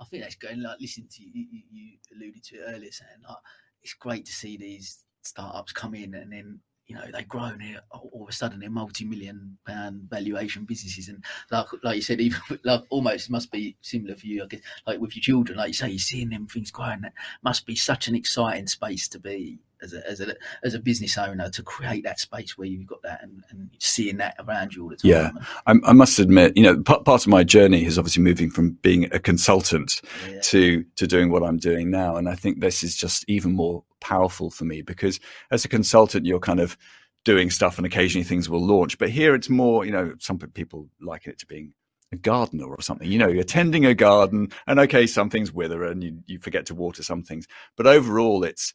I 0.00 0.04
think 0.04 0.22
that's 0.22 0.36
going 0.36 0.62
like 0.62 0.80
listening 0.80 1.08
to 1.10 1.22
you, 1.22 1.30
you, 1.34 1.62
you 1.70 1.98
alluded 2.14 2.44
to 2.44 2.56
it 2.56 2.64
earlier, 2.68 2.92
saying 2.92 3.10
like 3.28 3.38
it's 3.82 3.94
great 3.94 4.24
to 4.26 4.32
see 4.32 4.56
these 4.56 5.04
startups 5.22 5.72
come 5.72 5.94
in 5.94 6.14
and 6.14 6.32
then 6.32 6.60
you 6.86 6.94
know 6.94 7.04
they 7.12 7.22
grow 7.22 7.44
and 7.44 7.80
all 7.90 8.22
of 8.22 8.28
a 8.28 8.32
sudden 8.32 8.60
they're 8.60 8.70
multi-million 8.70 9.56
pound 9.66 10.02
valuation 10.10 10.64
businesses 10.64 11.08
and 11.08 11.24
like 11.50 11.66
like 11.82 11.96
you 11.96 12.02
said 12.02 12.20
even 12.20 12.38
like 12.64 12.82
almost 12.90 13.30
must 13.30 13.50
be 13.50 13.76
similar 13.80 14.14
for 14.14 14.26
you 14.26 14.42
I 14.42 14.46
guess 14.46 14.60
like 14.86 15.00
with 15.00 15.16
your 15.16 15.22
children 15.22 15.58
like 15.58 15.68
you 15.68 15.74
say 15.74 15.88
you're 15.88 15.98
seeing 15.98 16.30
them 16.30 16.46
things 16.46 16.70
growing 16.70 17.02
that 17.02 17.14
must 17.42 17.66
be 17.66 17.74
such 17.74 18.08
an 18.08 18.14
exciting 18.14 18.66
space 18.66 19.08
to 19.08 19.18
be 19.18 19.58
as 19.84 19.92
a, 19.92 20.10
as 20.10 20.20
a 20.20 20.34
as 20.62 20.74
a 20.74 20.78
business 20.78 21.16
owner 21.18 21.48
to 21.50 21.62
create 21.62 22.04
that 22.04 22.18
space 22.18 22.56
where 22.56 22.66
you've 22.66 22.86
got 22.86 23.02
that 23.02 23.22
and, 23.22 23.44
and 23.50 23.70
seeing 23.78 24.16
that 24.16 24.34
around 24.38 24.74
you 24.74 24.84
all 24.84 24.88
the 24.88 24.96
time. 24.96 25.10
Yeah, 25.10 25.30
I, 25.66 25.74
I 25.84 25.92
must 25.92 26.18
admit, 26.18 26.56
you 26.56 26.62
know, 26.62 26.82
part, 26.82 27.04
part 27.04 27.22
of 27.22 27.28
my 27.28 27.44
journey 27.44 27.84
is 27.84 27.98
obviously 27.98 28.22
moving 28.22 28.50
from 28.50 28.72
being 28.82 29.04
a 29.12 29.18
consultant 29.18 30.00
yeah. 30.28 30.40
to 30.40 30.84
to 30.96 31.06
doing 31.06 31.30
what 31.30 31.42
I'm 31.42 31.58
doing 31.58 31.90
now, 31.90 32.16
and 32.16 32.28
I 32.28 32.34
think 32.34 32.60
this 32.60 32.82
is 32.82 32.96
just 32.96 33.24
even 33.28 33.52
more 33.52 33.84
powerful 34.04 34.50
for 34.50 34.66
me 34.66 34.82
because 34.82 35.18
as 35.50 35.64
a 35.64 35.68
consultant, 35.68 36.26
you're 36.26 36.38
kind 36.38 36.60
of 36.60 36.76
doing 37.24 37.48
stuff 37.50 37.78
and 37.78 37.86
occasionally 37.86 38.22
things 38.22 38.50
will 38.50 38.64
launch, 38.64 38.98
but 38.98 39.08
here 39.08 39.34
it's 39.34 39.48
more, 39.48 39.86
you 39.86 39.90
know, 39.90 40.12
some 40.18 40.38
people 40.38 40.88
liken 41.00 41.32
it 41.32 41.38
to 41.38 41.46
being 41.46 41.72
a 42.12 42.16
gardener 42.16 42.66
or 42.66 42.82
something. 42.82 43.10
You 43.10 43.18
know, 43.18 43.28
you're 43.28 43.44
tending 43.44 43.86
a 43.86 43.94
garden, 43.94 44.52
and 44.66 44.78
okay, 44.78 45.06
some 45.06 45.30
things 45.30 45.52
wither 45.52 45.84
and 45.84 46.04
you, 46.04 46.18
you 46.26 46.38
forget 46.38 46.66
to 46.66 46.74
water 46.74 47.02
some 47.02 47.22
things, 47.22 47.48
but 47.76 47.86
overall, 47.86 48.44
it's 48.44 48.74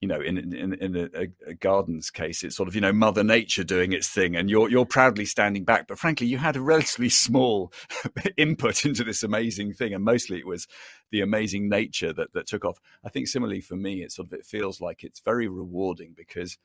you 0.00 0.08
know, 0.08 0.20
in 0.20 0.38
in, 0.38 0.72
in 0.74 0.96
a, 0.96 1.28
a, 1.50 1.54
garden's 1.54 2.10
case, 2.10 2.42
it's 2.42 2.56
sort 2.56 2.68
of 2.68 2.74
you 2.74 2.80
know 2.80 2.92
Mother 2.92 3.22
Nature 3.22 3.64
doing 3.64 3.92
its 3.92 4.08
thing, 4.08 4.34
and 4.34 4.48
you're 4.48 4.70
you're 4.70 4.86
proudly 4.86 5.26
standing 5.26 5.64
back. 5.64 5.86
But 5.88 5.98
frankly, 5.98 6.26
you 6.26 6.38
had 6.38 6.56
a 6.56 6.62
relatively 6.62 7.08
small 7.10 7.70
input 8.38 8.86
into 8.86 9.04
this 9.04 9.22
amazing 9.22 9.74
thing, 9.74 9.92
and 9.92 10.02
mostly 10.02 10.38
it 10.38 10.46
was 10.46 10.66
the 11.10 11.20
amazing 11.20 11.68
nature 11.68 12.14
that 12.14 12.32
that 12.32 12.46
took 12.46 12.64
off. 12.64 12.80
I 13.04 13.10
think 13.10 13.28
similarly 13.28 13.60
for 13.60 13.76
me, 13.76 14.02
it 14.02 14.12
sort 14.12 14.28
of 14.28 14.32
it 14.32 14.46
feels 14.46 14.80
like 14.80 15.04
it's 15.04 15.20
very 15.20 15.48
rewarding 15.48 16.14
because 16.16 16.56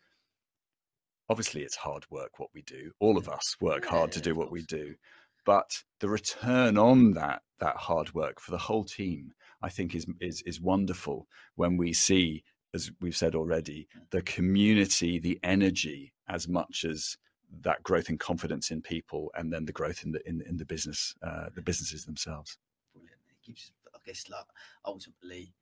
obviously 1.30 1.63
it's 1.63 1.76
hard 1.76 2.06
work 2.10 2.39
what 2.39 2.50
we 2.54 2.62
do. 2.62 2.91
All 3.00 3.17
of 3.17 3.28
us 3.28 3.58
work 3.60 3.86
hard 3.86 4.13
to 4.13 4.21
do 4.21 4.34
what 4.34 4.52
we 4.52 4.62
do, 4.62 4.95
but 5.45 5.84
the 6.00 6.08
return 6.08 6.78
on 6.78 7.12
that 7.13 7.41
that 7.60 7.76
hard 7.76 8.13
work 8.13 8.40
for 8.40 8.52
the 8.52 8.58
whole 8.58 8.86
team, 8.86 9.33
I 9.62 9.67
think, 9.67 9.94
is 9.94 10.06
is 10.21 10.42
is 10.46 10.62
wonderful 10.62 11.27
when 11.56 11.75
we 11.75 11.92
see 11.92 12.46
as 12.76 12.92
we've 13.02 13.15
said 13.15 13.34
already, 13.34 13.88
the 14.12 14.21
community, 14.21 15.17
the 15.17 15.40
energy, 15.44 16.13
as 16.28 16.48
much 16.48 16.86
as 16.86 17.17
that 17.62 17.82
growth 17.84 18.10
and 18.10 18.19
confidence 18.19 18.69
in 18.69 18.82
people, 18.82 19.32
and 19.36 19.52
then 19.52 19.65
the 19.65 19.71
growth 19.71 20.04
in 20.04 20.12
the 20.12 20.28
in, 20.28 20.42
in 20.48 20.58
the 20.58 20.65
business, 20.65 21.15
uh, 21.23 21.48
the 21.56 21.62
businesses 21.62 22.06
themselves. 22.06 22.58
Brilliant. 22.94 23.17
It 23.30 23.48
gives, 23.48 23.71
I 23.94 23.98
guess, 24.06 24.26
like 24.30 24.46
ultimately 24.86 25.54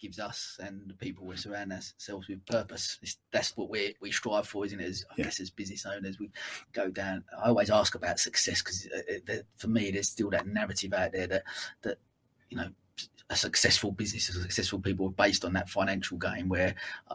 gives 0.00 0.18
us 0.18 0.58
and 0.62 0.88
the 0.88 0.94
people 0.94 1.24
we 1.24 1.36
surround 1.36 1.72
ourselves 1.72 2.28
with 2.28 2.44
purpose. 2.46 2.98
It's, 3.02 3.18
that's 3.32 3.56
what 3.56 3.70
we 3.70 3.94
we 4.00 4.10
strive 4.10 4.48
for, 4.48 4.64
isn't 4.64 4.80
it? 4.80 4.88
As, 4.88 5.04
I 5.10 5.14
yeah. 5.18 5.24
guess 5.24 5.40
as 5.40 5.50
business 5.50 5.86
owners, 5.86 6.18
we 6.18 6.30
go 6.72 6.90
down. 6.90 7.24
I 7.42 7.48
always 7.48 7.70
ask 7.70 7.94
about 7.94 8.18
success 8.18 8.62
because 8.62 8.88
uh, 8.96 9.32
uh, 9.32 9.36
for 9.56 9.68
me, 9.68 9.90
there's 9.90 10.08
still 10.08 10.30
that 10.30 10.46
narrative 10.46 10.94
out 10.94 11.12
there 11.12 11.26
that 11.26 11.44
that 11.82 11.98
you 12.48 12.56
know 12.56 12.70
a 13.30 13.36
successful 13.36 13.92
business, 13.92 14.26
successful 14.26 14.78
people 14.78 15.10
based 15.10 15.44
on 15.44 15.52
that 15.54 15.68
financial 15.68 16.18
gain. 16.18 16.48
Where, 16.48 16.74
uh, 17.10 17.14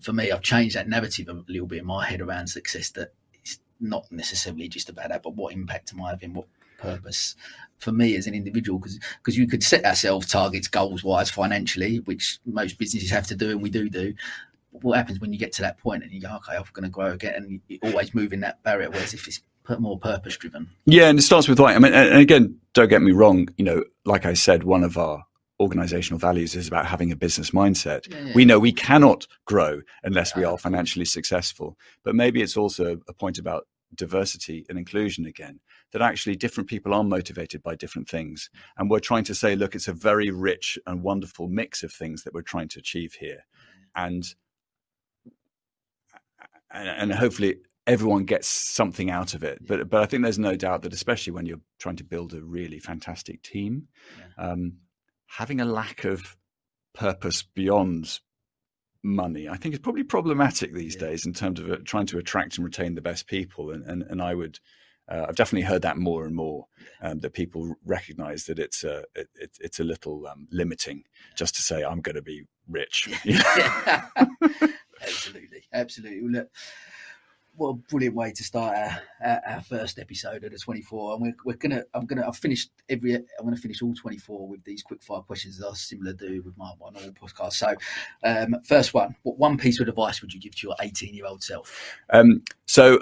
for 0.00 0.12
me, 0.12 0.30
I've 0.30 0.42
changed 0.42 0.76
that 0.76 0.88
narrative 0.88 1.28
a 1.28 1.44
little 1.48 1.66
bit 1.66 1.80
in 1.80 1.86
my 1.86 2.06
head 2.06 2.20
around 2.20 2.48
success. 2.48 2.90
That 2.90 3.12
it's 3.42 3.58
not 3.80 4.10
necessarily 4.10 4.68
just 4.68 4.88
about 4.88 5.08
that, 5.08 5.22
but 5.22 5.34
what 5.34 5.52
impact 5.52 5.92
am 5.92 6.02
I 6.02 6.10
having? 6.10 6.34
What 6.34 6.46
purpose 6.80 7.36
for 7.78 7.92
me 7.92 8.16
as 8.16 8.26
an 8.26 8.34
individual 8.34 8.78
because 8.78 8.98
because 9.18 9.36
you 9.36 9.46
could 9.46 9.62
set 9.62 9.84
ourselves 9.84 10.26
targets 10.26 10.68
goals 10.68 11.04
wise 11.04 11.30
financially 11.30 11.98
which 12.00 12.38
most 12.46 12.78
businesses 12.78 13.10
have 13.10 13.26
to 13.26 13.36
do 13.36 13.50
and 13.50 13.62
we 13.62 13.70
do 13.70 13.88
do 13.88 14.14
what 14.70 14.96
happens 14.96 15.20
when 15.20 15.32
you 15.32 15.38
get 15.38 15.52
to 15.52 15.62
that 15.62 15.78
point 15.78 16.02
and 16.02 16.12
you 16.12 16.20
go 16.20 16.34
okay 16.36 16.56
i'm 16.56 16.64
going 16.72 16.84
to 16.84 16.90
grow 16.90 17.12
again 17.12 17.34
and 17.34 17.60
you're 17.68 17.80
always 17.84 18.14
moving 18.14 18.40
that 18.40 18.62
barrier 18.62 18.90
whereas 18.90 19.14
if 19.14 19.26
it's 19.26 19.40
more 19.78 19.98
purpose 19.98 20.36
driven 20.36 20.68
yeah 20.86 21.08
and 21.08 21.18
it 21.18 21.22
starts 21.22 21.46
with 21.46 21.60
why 21.60 21.74
i 21.74 21.78
mean 21.78 21.92
and 21.92 22.18
again 22.18 22.58
don't 22.72 22.88
get 22.88 23.02
me 23.02 23.12
wrong 23.12 23.48
you 23.56 23.64
know 23.64 23.84
like 24.04 24.26
i 24.26 24.34
said 24.34 24.64
one 24.64 24.82
of 24.82 24.98
our 24.98 25.24
organizational 25.60 26.18
values 26.18 26.56
is 26.56 26.66
about 26.66 26.86
having 26.86 27.12
a 27.12 27.16
business 27.16 27.50
mindset. 27.50 28.10
Yeah, 28.10 28.20
yeah. 28.24 28.32
We 28.34 28.44
know 28.44 28.58
we 28.58 28.72
cannot 28.72 29.26
grow 29.44 29.82
unless 30.02 30.34
we 30.34 30.42
are 30.42 30.56
financially 30.56 31.04
successful, 31.04 31.76
but 32.02 32.14
maybe 32.14 32.40
it's 32.40 32.56
also 32.56 32.98
a 33.06 33.12
point 33.12 33.38
about 33.38 33.66
diversity 33.94 34.64
and 34.68 34.78
inclusion 34.78 35.26
again 35.26 35.60
that 35.92 36.00
actually 36.00 36.36
different 36.36 36.68
people 36.68 36.94
are 36.94 37.04
motivated 37.04 37.62
by 37.62 37.74
different 37.74 38.08
things. 38.08 38.48
And 38.78 38.88
we're 38.90 39.00
trying 39.00 39.24
to 39.24 39.34
say 39.34 39.54
look 39.54 39.74
it's 39.74 39.88
a 39.88 39.92
very 39.92 40.30
rich 40.30 40.78
and 40.86 41.02
wonderful 41.02 41.48
mix 41.48 41.82
of 41.82 41.92
things 41.92 42.22
that 42.22 42.32
we're 42.32 42.42
trying 42.42 42.68
to 42.68 42.78
achieve 42.78 43.14
here. 43.14 43.44
And 43.94 44.24
and, 46.72 47.12
hopefully 47.12 47.56
everyone 47.88 48.24
gets 48.24 48.46
something 48.46 49.10
out 49.10 49.34
of 49.34 49.42
it. 49.42 49.58
But 49.66 49.90
but 49.90 50.00
i 50.02 50.06
think 50.06 50.22
there's 50.22 50.38
no 50.38 50.54
doubt 50.54 50.82
that 50.82 50.94
especially 50.94 51.32
when 51.32 51.46
you're 51.46 51.60
trying 51.78 51.96
to 51.96 52.04
build 52.04 52.32
a 52.32 52.40
really 52.40 52.78
fantastic 52.78 53.42
team 53.42 53.88
um, 54.38 54.74
having 55.36 55.60
a 55.60 55.64
lack 55.64 56.04
of 56.04 56.36
purpose 56.94 57.42
beyond 57.42 58.20
money, 59.02 59.48
I 59.48 59.56
think 59.56 59.74
is 59.74 59.80
probably 59.80 60.02
problematic 60.02 60.74
these 60.74 60.96
yeah. 60.96 61.08
days 61.08 61.24
in 61.26 61.32
terms 61.32 61.60
of 61.60 61.70
uh, 61.70 61.76
trying 61.84 62.06
to 62.06 62.18
attract 62.18 62.56
and 62.56 62.64
retain 62.64 62.94
the 62.94 63.00
best 63.00 63.26
people. 63.26 63.70
And 63.70 63.84
and, 63.84 64.02
and 64.02 64.20
I 64.20 64.34
would, 64.34 64.58
uh, 65.08 65.26
I've 65.28 65.36
definitely 65.36 65.66
heard 65.66 65.82
that 65.82 65.96
more 65.96 66.26
and 66.26 66.34
more 66.34 66.66
um, 67.00 67.20
that 67.20 67.32
people 67.32 67.74
recognise 67.84 68.44
that 68.44 68.58
it's 68.58 68.84
a 68.84 69.04
it, 69.14 69.28
it's 69.60 69.80
a 69.80 69.84
little 69.84 70.26
um, 70.26 70.48
limiting 70.50 71.04
just 71.36 71.54
to 71.56 71.62
say 71.62 71.84
I'm 71.84 72.00
going 72.00 72.16
to 72.16 72.22
be 72.22 72.44
rich. 72.68 73.08
absolutely, 75.02 75.62
absolutely. 75.72 76.28
Look, 76.28 76.48
what 77.56 77.68
a 77.68 77.74
brilliant 77.74 78.14
way 78.14 78.32
to 78.32 78.42
start 78.42 78.76
our, 78.76 79.40
our, 79.46 79.60
first 79.60 79.98
episode 79.98 80.44
of 80.44 80.52
the 80.52 80.58
24 80.58 81.14
and 81.14 81.22
we're, 81.22 81.34
we're 81.44 81.56
gonna 81.56 81.82
i'm 81.94 82.06
gonna 82.06 82.26
i've 82.26 82.36
finished 82.36 82.70
every 82.88 83.14
i'm 83.14 83.44
gonna 83.44 83.56
finish 83.56 83.82
all 83.82 83.94
24 83.94 84.48
with 84.48 84.64
these 84.64 84.82
quick 84.82 85.02
fire 85.02 85.20
questions 85.20 85.58
that 85.58 85.68
are 85.68 85.74
similar 85.74 86.12
do 86.12 86.42
with 86.42 86.56
my, 86.56 86.70
my 86.80 86.90
normal 86.90 87.12
podcast 87.12 87.52
so 87.52 87.74
um, 88.24 88.56
first 88.64 88.94
one 88.94 89.14
what 89.22 89.38
one 89.38 89.58
piece 89.58 89.80
of 89.80 89.88
advice 89.88 90.22
would 90.22 90.32
you 90.32 90.40
give 90.40 90.54
to 90.54 90.68
your 90.68 90.76
18 90.80 91.14
year 91.14 91.26
old 91.26 91.42
self 91.42 91.96
um, 92.10 92.42
so 92.66 92.98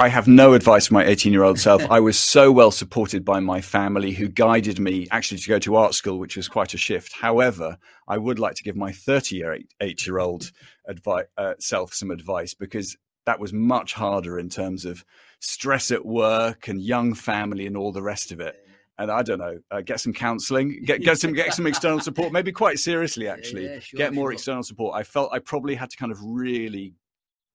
I 0.00 0.06
have 0.06 0.28
no 0.28 0.52
advice 0.52 0.86
for 0.86 0.94
my 0.94 1.04
18 1.04 1.32
year 1.32 1.42
old 1.42 1.58
self. 1.58 1.84
I 1.90 1.98
was 1.98 2.16
so 2.16 2.52
well 2.52 2.70
supported 2.70 3.24
by 3.24 3.40
my 3.40 3.60
family 3.60 4.12
who 4.12 4.28
guided 4.28 4.78
me 4.78 5.08
actually 5.10 5.38
to 5.38 5.48
go 5.48 5.58
to 5.58 5.74
art 5.74 5.92
school, 5.92 6.20
which 6.20 6.36
was 6.36 6.46
quite 6.46 6.72
a 6.72 6.76
shift. 6.76 7.12
However, 7.14 7.76
I 8.06 8.16
would 8.16 8.38
like 8.38 8.54
to 8.54 8.62
give 8.62 8.76
my 8.76 8.92
38 8.92 10.06
year 10.06 10.18
old 10.20 10.52
advi- 10.88 11.24
uh, 11.36 11.54
self 11.58 11.94
some 11.94 12.12
advice 12.12 12.54
because 12.54 12.96
that 13.26 13.40
was 13.40 13.52
much 13.52 13.94
harder 13.94 14.38
in 14.38 14.48
terms 14.48 14.84
of 14.84 15.04
stress 15.40 15.90
at 15.90 16.04
work 16.04 16.68
and 16.68 16.80
young 16.80 17.14
family 17.14 17.66
and 17.66 17.76
all 17.76 17.92
the 17.92 18.02
rest 18.02 18.32
of 18.32 18.40
it. 18.40 18.56
And 19.00 19.12
I 19.12 19.22
don't 19.22 19.38
know, 19.38 19.58
uh, 19.70 19.80
get 19.80 20.00
some 20.00 20.12
counselling, 20.12 20.82
get 20.84 21.02
get 21.02 21.18
some 21.18 21.32
get 21.32 21.54
some 21.54 21.66
external 21.72 22.00
support. 22.00 22.32
Maybe 22.32 22.50
quite 22.50 22.80
seriously, 22.80 23.28
actually, 23.28 23.64
yeah, 23.64 23.74
yeah, 23.74 23.80
sure, 23.80 23.98
get 23.98 24.12
more 24.12 24.26
sure. 24.26 24.32
external 24.32 24.62
support. 24.64 24.96
I 24.96 25.04
felt 25.04 25.30
I 25.32 25.38
probably 25.38 25.76
had 25.76 25.90
to 25.90 25.96
kind 25.96 26.10
of 26.10 26.18
really, 26.20 26.94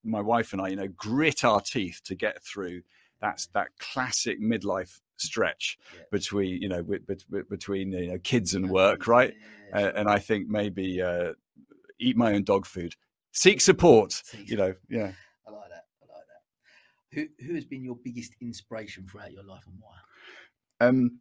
my 0.05 0.21
wife 0.21 0.53
and 0.53 0.61
I, 0.61 0.69
you 0.69 0.77
know, 0.77 0.87
grit 0.87 1.43
our 1.43 1.59
teeth 1.59 1.99
to 2.05 2.15
get 2.15 2.41
through 2.41 2.83
that's 3.23 3.47
that 3.53 3.69
classic 3.79 4.39
midlife 4.41 4.99
stretch 5.15 5.77
yeah. 5.95 6.01
between 6.11 6.61
you 6.61 6.67
know 6.67 6.83
between 7.49 7.91
you 7.93 8.11
know 8.11 8.19
kids 8.19 8.53
and 8.53 8.69
work 8.69 9.07
right 9.07 9.33
uh, 9.73 9.91
and 9.95 10.09
i 10.09 10.19
think 10.19 10.49
maybe 10.49 11.01
uh, 11.01 11.31
eat 11.99 12.17
my 12.17 12.33
own 12.33 12.43
dog 12.43 12.65
food 12.65 12.93
seek 13.31 13.61
support 13.61 14.21
you 14.45 14.57
know 14.57 14.73
yeah 14.89 15.13
who 17.15 17.53
has 17.55 17.65
been 17.65 17.83
your 17.83 17.97
biggest 18.03 18.33
inspiration 18.41 19.07
throughout 19.07 19.31
your 19.31 19.43
life 19.43 19.63
and 19.67 19.75
why? 19.79 20.87
Um, 20.87 21.19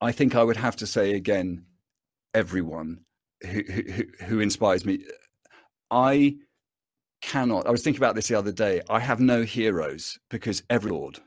I 0.00 0.12
think 0.12 0.34
I 0.34 0.42
would 0.42 0.56
have 0.56 0.76
to 0.76 0.86
say 0.86 1.14
again, 1.14 1.66
everyone 2.34 3.00
who 3.42 3.62
who, 3.62 4.02
who 4.26 4.40
inspires 4.40 4.84
me. 4.84 5.04
I 5.90 6.36
cannot. 7.22 7.66
I 7.66 7.70
was 7.70 7.82
thinking 7.82 8.00
about 8.00 8.14
this 8.14 8.28
the 8.28 8.34
other 8.34 8.52
day. 8.52 8.82
I 8.90 9.00
have 9.00 9.20
no 9.20 9.42
heroes 9.42 10.18
because 10.30 10.62
every 10.68 10.90
Lord, 10.90 11.20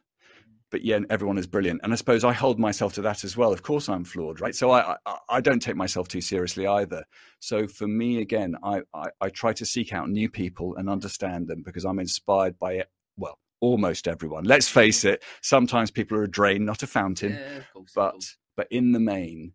but 0.70 0.84
yeah, 0.84 1.00
everyone 1.10 1.38
is 1.38 1.48
brilliant. 1.48 1.82
And 1.84 1.94
I 1.94 1.96
suppose 1.96 2.24
I 2.24 2.34
hold 2.34 2.60
myself 2.60 2.94
to 2.94 3.02
that 3.04 3.24
as 3.24 3.38
well. 3.38 3.54
Of 3.54 3.64
course, 3.64 3.90
I'm 3.90 4.04
flawed, 4.04 4.42
right? 4.42 4.56
So 4.56 4.72
I 4.72 4.98
I, 5.06 5.18
I 5.30 5.42
don't 5.42 5.62
take 5.62 5.76
myself 5.76 6.08
too 6.08 6.22
seriously 6.22 6.68
either. 6.68 7.04
So 7.40 7.68
for 7.68 7.88
me, 7.88 8.22
again, 8.22 8.56
I, 8.64 8.82
I 8.94 9.06
I 9.22 9.30
try 9.30 9.54
to 9.54 9.66
seek 9.66 9.94
out 9.94 10.10
new 10.10 10.30
people 10.30 10.76
and 10.76 10.90
understand 10.90 11.48
them 11.48 11.64
because 11.64 11.86
I'm 11.86 12.00
inspired 12.00 12.60
by 12.60 12.74
it. 12.74 12.92
Well, 13.18 13.40
almost 13.60 14.08
everyone. 14.08 14.44
Let's 14.44 14.68
face 14.68 15.06
it, 15.06 15.24
sometimes 15.42 15.92
people 15.92 16.18
are 16.18 16.24
a 16.24 16.30
drain, 16.30 16.66
not 16.66 16.84
a 16.84 16.88
fountain. 16.88 17.34
Yeah, 17.34 17.60
course, 17.74 17.92
but 17.96 18.16
but 18.56 18.68
in 18.72 18.92
the 18.92 19.00
main, 19.00 19.54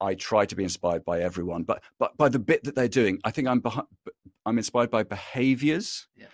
I 0.00 0.14
try 0.14 0.46
to 0.46 0.54
be 0.54 0.62
inspired 0.62 1.04
by 1.04 1.20
everyone. 1.20 1.62
But 1.62 1.82
but 1.98 2.16
by 2.16 2.28
the 2.28 2.38
bit 2.38 2.64
that 2.64 2.74
they're 2.74 2.88
doing, 2.88 3.18
I 3.24 3.30
think 3.30 3.48
I'm 3.48 3.60
behind, 3.60 3.86
I'm 4.44 4.58
inspired 4.58 4.90
by 4.90 5.02
behaviors. 5.02 6.08
Yeah. 6.16 6.26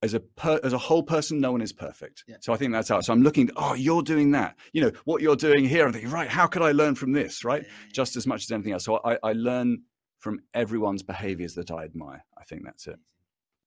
As 0.00 0.14
a 0.14 0.20
per, 0.20 0.60
as 0.62 0.72
a 0.72 0.78
whole 0.78 1.02
person, 1.02 1.40
no 1.40 1.50
one 1.50 1.60
is 1.60 1.72
perfect. 1.72 2.22
Yeah. 2.28 2.36
So 2.40 2.52
I 2.52 2.56
think 2.56 2.72
that's 2.72 2.88
out. 2.88 3.04
So 3.04 3.12
I'm 3.12 3.22
looking. 3.22 3.50
Oh, 3.56 3.74
you're 3.74 4.02
doing 4.02 4.30
that. 4.30 4.56
You 4.72 4.82
know 4.82 4.92
what 5.06 5.22
you're 5.22 5.34
doing 5.34 5.64
here. 5.64 5.86
I'm 5.86 5.92
thinking, 5.92 6.10
right? 6.10 6.28
How 6.28 6.46
could 6.46 6.62
I 6.62 6.70
learn 6.70 6.94
from 6.94 7.12
this? 7.12 7.44
Right? 7.44 7.66
Just 7.92 8.14
as 8.14 8.24
much 8.24 8.44
as 8.44 8.52
anything 8.52 8.72
else. 8.72 8.84
So 8.84 9.00
I, 9.04 9.18
I 9.24 9.32
learn 9.32 9.82
from 10.20 10.40
everyone's 10.54 11.02
behaviors 11.02 11.54
that 11.54 11.72
I 11.72 11.82
admire. 11.82 12.24
I 12.36 12.44
think 12.44 12.64
that's 12.64 12.86
it. 12.86 12.98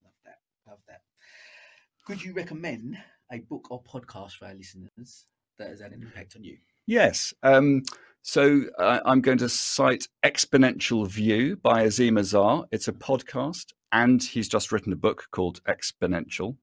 Love 0.03 0.13
that. 0.23 0.37
Love 0.67 0.79
that. 0.87 1.01
Could 2.05 2.23
you 2.23 2.33
recommend 2.33 2.97
a 3.31 3.39
book 3.39 3.67
or 3.69 3.83
podcast 3.83 4.31
for 4.33 4.45
our 4.45 4.55
listeners 4.55 5.25
that 5.59 5.69
has 5.69 5.81
had 5.81 5.91
an 5.91 6.01
impact 6.01 6.35
on 6.35 6.43
you? 6.43 6.57
Yes. 6.87 7.31
Um, 7.43 7.83
so 8.23 8.63
uh, 8.79 9.01
I'm 9.05 9.21
going 9.21 9.37
to 9.37 9.49
cite 9.49 10.07
Exponential 10.25 11.07
View 11.07 11.57
by 11.57 11.85
Azeem 11.85 12.17
Azhar. 12.19 12.65
It's 12.71 12.87
a 12.87 12.91
podcast, 12.91 13.73
and 13.91 14.21
he's 14.21 14.47
just 14.47 14.71
written 14.71 14.91
a 14.91 14.95
book 14.95 15.27
called 15.31 15.61
Exponential. 15.65 16.57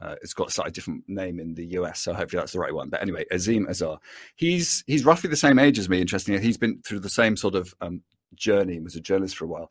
Uh, 0.00 0.14
it's 0.22 0.34
got 0.34 0.48
a 0.48 0.52
slightly 0.52 0.72
different 0.72 1.02
name 1.08 1.40
in 1.40 1.54
the 1.54 1.66
US, 1.78 2.00
so 2.00 2.14
hopefully 2.14 2.40
that's 2.40 2.52
the 2.52 2.60
right 2.60 2.74
one. 2.74 2.88
But 2.88 3.02
anyway, 3.02 3.24
Azeem 3.32 3.68
Azhar, 3.68 3.98
he's 4.36 4.84
he's 4.86 5.04
roughly 5.04 5.30
the 5.30 5.36
same 5.36 5.58
age 5.58 5.80
as 5.80 5.88
me. 5.88 6.00
Interestingly, 6.00 6.40
he's 6.40 6.58
been 6.58 6.80
through 6.82 7.00
the 7.00 7.08
same 7.08 7.36
sort 7.36 7.56
of 7.56 7.74
um, 7.80 8.02
journey. 8.36 8.74
He 8.74 8.80
was 8.80 8.94
a 8.94 9.00
journalist 9.00 9.36
for 9.36 9.46
a 9.46 9.48
while. 9.48 9.70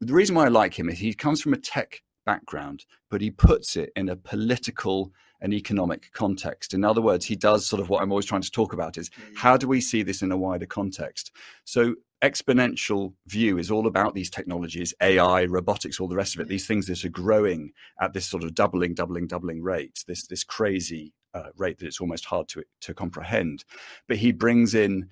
The 0.00 0.14
reason 0.14 0.34
why 0.34 0.46
I 0.46 0.48
like 0.48 0.78
him 0.78 0.88
is 0.88 0.98
he 0.98 1.12
comes 1.12 1.42
from 1.42 1.52
a 1.52 1.58
tech 1.58 2.02
background, 2.24 2.84
but 3.10 3.20
he 3.20 3.30
puts 3.30 3.76
it 3.76 3.90
in 3.96 4.08
a 4.08 4.16
political 4.16 5.12
and 5.40 5.52
economic 5.52 6.10
context. 6.12 6.72
In 6.72 6.84
other 6.84 7.02
words, 7.02 7.26
he 7.26 7.36
does 7.36 7.66
sort 7.66 7.80
of 7.80 7.90
what 7.90 8.02
I'm 8.02 8.10
always 8.10 8.24
trying 8.24 8.42
to 8.42 8.50
talk 8.50 8.72
about 8.72 8.96
is 8.96 9.10
how 9.36 9.56
do 9.56 9.68
we 9.68 9.80
see 9.80 10.02
this 10.02 10.22
in 10.22 10.32
a 10.32 10.36
wider 10.36 10.66
context? 10.66 11.32
So 11.64 11.96
exponential 12.22 13.12
view 13.26 13.58
is 13.58 13.70
all 13.70 13.86
about 13.86 14.14
these 14.14 14.30
technologies, 14.30 14.94
AI, 15.02 15.44
robotics, 15.44 16.00
all 16.00 16.08
the 16.08 16.16
rest 16.16 16.34
of 16.34 16.40
it, 16.40 16.48
these 16.48 16.66
things 16.66 16.86
that 16.86 17.04
are 17.04 17.10
growing 17.10 17.72
at 18.00 18.14
this 18.14 18.26
sort 18.26 18.42
of 18.42 18.54
doubling, 18.54 18.94
doubling, 18.94 19.26
doubling 19.26 19.62
rate, 19.62 20.02
this 20.06 20.26
this 20.26 20.44
crazy 20.44 21.12
uh, 21.34 21.50
rate 21.56 21.78
that 21.78 21.86
it's 21.86 22.00
almost 22.00 22.24
hard 22.24 22.48
to 22.48 22.62
to 22.80 22.94
comprehend. 22.94 23.64
But 24.08 24.16
he 24.16 24.32
brings 24.32 24.74
in 24.74 25.10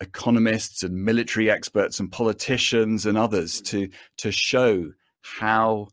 economists 0.00 0.82
and 0.82 1.04
military 1.04 1.50
experts 1.50 2.00
and 2.00 2.10
politicians 2.10 3.04
and 3.04 3.18
others 3.18 3.60
to 3.62 3.88
to 4.18 4.30
show 4.30 4.92
how 5.20 5.88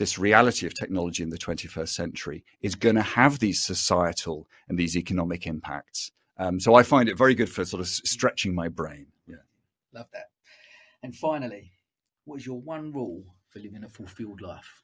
this 0.00 0.18
reality 0.18 0.66
of 0.66 0.72
technology 0.72 1.22
in 1.22 1.28
the 1.28 1.36
21st 1.36 1.90
century 1.90 2.42
is 2.62 2.74
going 2.74 2.94
to 2.94 3.02
have 3.02 3.38
these 3.38 3.62
societal 3.62 4.48
and 4.66 4.78
these 4.78 4.96
economic 4.96 5.46
impacts. 5.46 6.10
Um, 6.38 6.58
so 6.58 6.74
I 6.74 6.82
find 6.82 7.06
it 7.06 7.18
very 7.18 7.34
good 7.34 7.50
for 7.50 7.66
sort 7.66 7.82
of 7.82 7.86
stretching 7.86 8.54
my 8.54 8.68
brain. 8.68 9.08
Yeah, 9.26 9.44
love 9.92 10.06
that. 10.14 10.30
And 11.02 11.14
finally, 11.14 11.72
what 12.24 12.36
is 12.36 12.46
your 12.46 12.58
one 12.62 12.92
rule 12.92 13.22
for 13.50 13.58
living 13.58 13.84
a 13.84 13.90
fulfilled 13.90 14.40
life? 14.40 14.82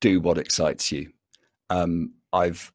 Do 0.00 0.20
what 0.20 0.38
excites 0.38 0.90
you. 0.90 1.12
Um, 1.68 2.14
I've 2.32 2.72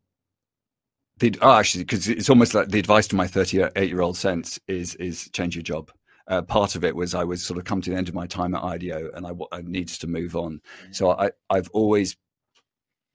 the, 1.17 1.35
oh, 1.41 1.53
actually, 1.53 1.83
because 1.83 2.07
it's 2.07 2.29
almost 2.29 2.53
like 2.53 2.67
the 2.67 2.79
advice 2.79 3.07
to 3.07 3.15
my 3.15 3.25
38 3.25 3.75
year 3.89 4.01
old 4.01 4.17
sense 4.17 4.59
is 4.67 4.93
is 4.95 5.31
change 5.33 5.55
your 5.55 5.63
job 5.63 5.91
uh, 6.29 6.41
part 6.43 6.75
of 6.75 6.83
it 6.83 6.95
was 6.95 7.15
I 7.15 7.23
was 7.23 7.43
sort 7.43 7.57
of 7.57 7.65
come 7.65 7.81
to 7.81 7.89
the 7.89 7.97
end 7.97 8.07
of 8.07 8.15
my 8.15 8.27
time 8.27 8.55
at 8.55 8.63
IDEO 8.63 9.11
and 9.13 9.25
I, 9.25 9.31
I 9.51 9.61
needed 9.61 9.99
to 10.01 10.07
move 10.07 10.35
on. 10.35 10.61
Mm-hmm. 10.83 10.93
So 10.93 11.11
I, 11.11 11.31
I've 11.49 11.69
always 11.73 12.15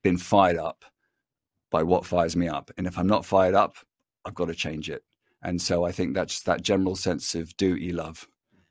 been 0.02 0.18
fired 0.18 0.58
up 0.58 0.84
by 1.70 1.82
what 1.82 2.04
fires 2.04 2.36
me 2.36 2.48
up. 2.48 2.70
And 2.76 2.86
if 2.86 2.98
I'm 2.98 3.06
not 3.06 3.24
fired 3.24 3.54
up, 3.54 3.76
I've 4.24 4.34
got 4.34 4.46
to 4.46 4.54
change 4.54 4.90
it. 4.90 5.02
And 5.42 5.60
so 5.60 5.84
I 5.84 5.92
think 5.92 6.14
that's 6.14 6.40
that 6.42 6.62
general 6.62 6.96
sense 6.96 7.34
of 7.34 7.56
do 7.56 7.76
you 7.76 7.92
love 7.92 8.26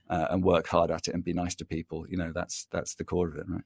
uh, 0.10 0.28
and 0.30 0.44
work 0.44 0.68
hard 0.68 0.92
at 0.92 1.08
it 1.08 1.14
and 1.14 1.24
be 1.24 1.34
nice 1.34 1.56
to 1.56 1.66
people. 1.66 2.06
You 2.10 2.18
know, 2.18 2.32
that's 2.34 2.68
that's 2.72 2.96
the 2.96 3.04
core 3.04 3.30
of 3.30 3.36
it, 3.36 3.46
right? 3.48 3.64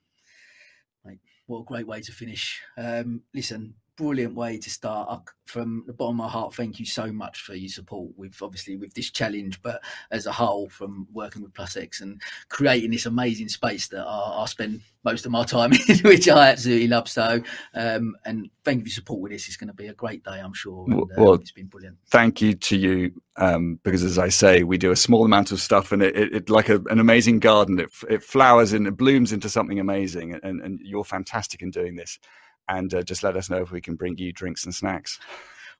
Mate, 1.05 1.19
what 1.45 1.59
a 1.59 1.65
great 1.65 1.88
way 1.88 2.01
to 2.01 2.11
finish. 2.11 2.61
Um, 2.78 3.21
listen, 3.34 3.75
brilliant 3.98 4.36
way 4.36 4.58
to 4.58 4.70
start. 4.70 5.24
From 5.45 5.84
the 5.88 5.93
bottom 5.93 6.20
of 6.20 6.26
my 6.26 6.30
heart, 6.30 6.54
thank 6.54 6.80
you 6.80 6.86
so 6.86 7.12
much 7.12 7.41
for 7.41 7.56
your 7.56 7.70
support 7.70 8.12
with 8.18 8.36
obviously 8.41 8.76
with 8.76 8.93
this 8.93 9.12
challenge, 9.12 9.62
but 9.62 9.82
as 10.12 10.26
a 10.26 10.32
whole, 10.32 10.70
from 10.70 11.08
working 11.14 11.41
with 11.41 11.54
Plus 11.54 11.78
X 11.78 12.02
and 12.02 12.22
creating 12.50 12.91
this 12.91 13.06
amazing 13.06 13.48
space 13.48 13.88
that 13.89 14.06
I, 14.06 14.41
I 14.41 14.45
spend 14.45 14.82
most 15.04 15.26
of 15.26 15.32
my 15.32 15.43
time 15.43 15.72
in, 15.88 15.98
which 16.00 16.28
I 16.28 16.50
absolutely 16.50 16.89
love. 16.89 17.08
So, 17.08 17.41
um, 17.74 18.16
and 18.26 18.50
thank 18.66 18.80
you 18.80 18.84
for 18.84 18.89
your 18.89 18.93
support 18.93 19.22
with 19.22 19.32
this. 19.32 19.48
It's 19.48 19.56
going 19.56 19.70
to 19.70 19.74
be 19.74 19.88
a 19.88 19.93
great 19.93 20.24
day, 20.24 20.39
I'm 20.39 20.54
sure. 20.54 20.86
And, 20.86 21.02
uh, 21.02 21.06
well, 21.18 21.34
it's 21.36 21.52
been 21.52 21.68
brilliant. 21.68 21.98
Thank 22.08 22.41
you 22.41 22.54
to 22.56 22.78
you, 22.78 23.14
um, 23.38 23.80
because 23.84 24.04
as 24.04 24.18
I 24.18 24.28
say, 24.28 24.64
we 24.64 24.78
do 24.78 24.91
a 24.91 24.98
small 24.98 25.24
amount 25.24 25.54
of 25.54 25.62
stuff, 25.62 25.93
and 25.93 26.04
it, 26.04 26.16
it, 26.16 26.36
it 26.36 26.50
like 26.50 26.68
a, 26.68 26.82
an 26.89 27.00
amazing 27.00 27.39
garden. 27.39 27.80
It, 27.80 27.91
it 28.10 28.22
flowers 28.22 28.74
and 28.74 28.86
it 28.86 28.98
blooms 28.98 29.32
into 29.32 29.48
something 29.48 29.80
amazing, 29.80 30.38
and, 30.43 30.62
and 30.62 30.82
you're 30.84 31.06
fantastic 31.06 31.62
in 31.62 31.72
doing 31.72 31.95
this 31.95 32.20
and 32.68 32.93
uh, 32.93 33.01
just 33.01 33.24
let 33.24 33.36
us 33.36 33.49
know 33.49 33.61
if 33.61 33.72
we 33.72 33.82
can 33.82 33.95
bring 33.95 34.18
you 34.18 34.32
drinks 34.32 34.65
and 34.65 34.74
snacks. 34.74 35.20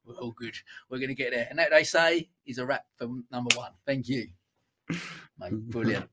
Well, 0.06 0.18
all 0.18 0.32
good. 0.32 0.56
We're 0.90 1.00
going 1.00 1.10
to 1.10 1.16
get 1.16 1.32
there. 1.32 1.48
And 1.50 1.60
that 1.60 1.72
they 1.72 1.84
say 1.84 2.30
is 2.46 2.60
a 2.60 2.66
wrap 2.66 2.86
for 2.96 3.08
number 3.32 3.56
one. 3.56 3.72
Thank 3.86 4.08
you. 4.08 4.28
Mate, 5.38 5.70
brilliant. 5.70 6.10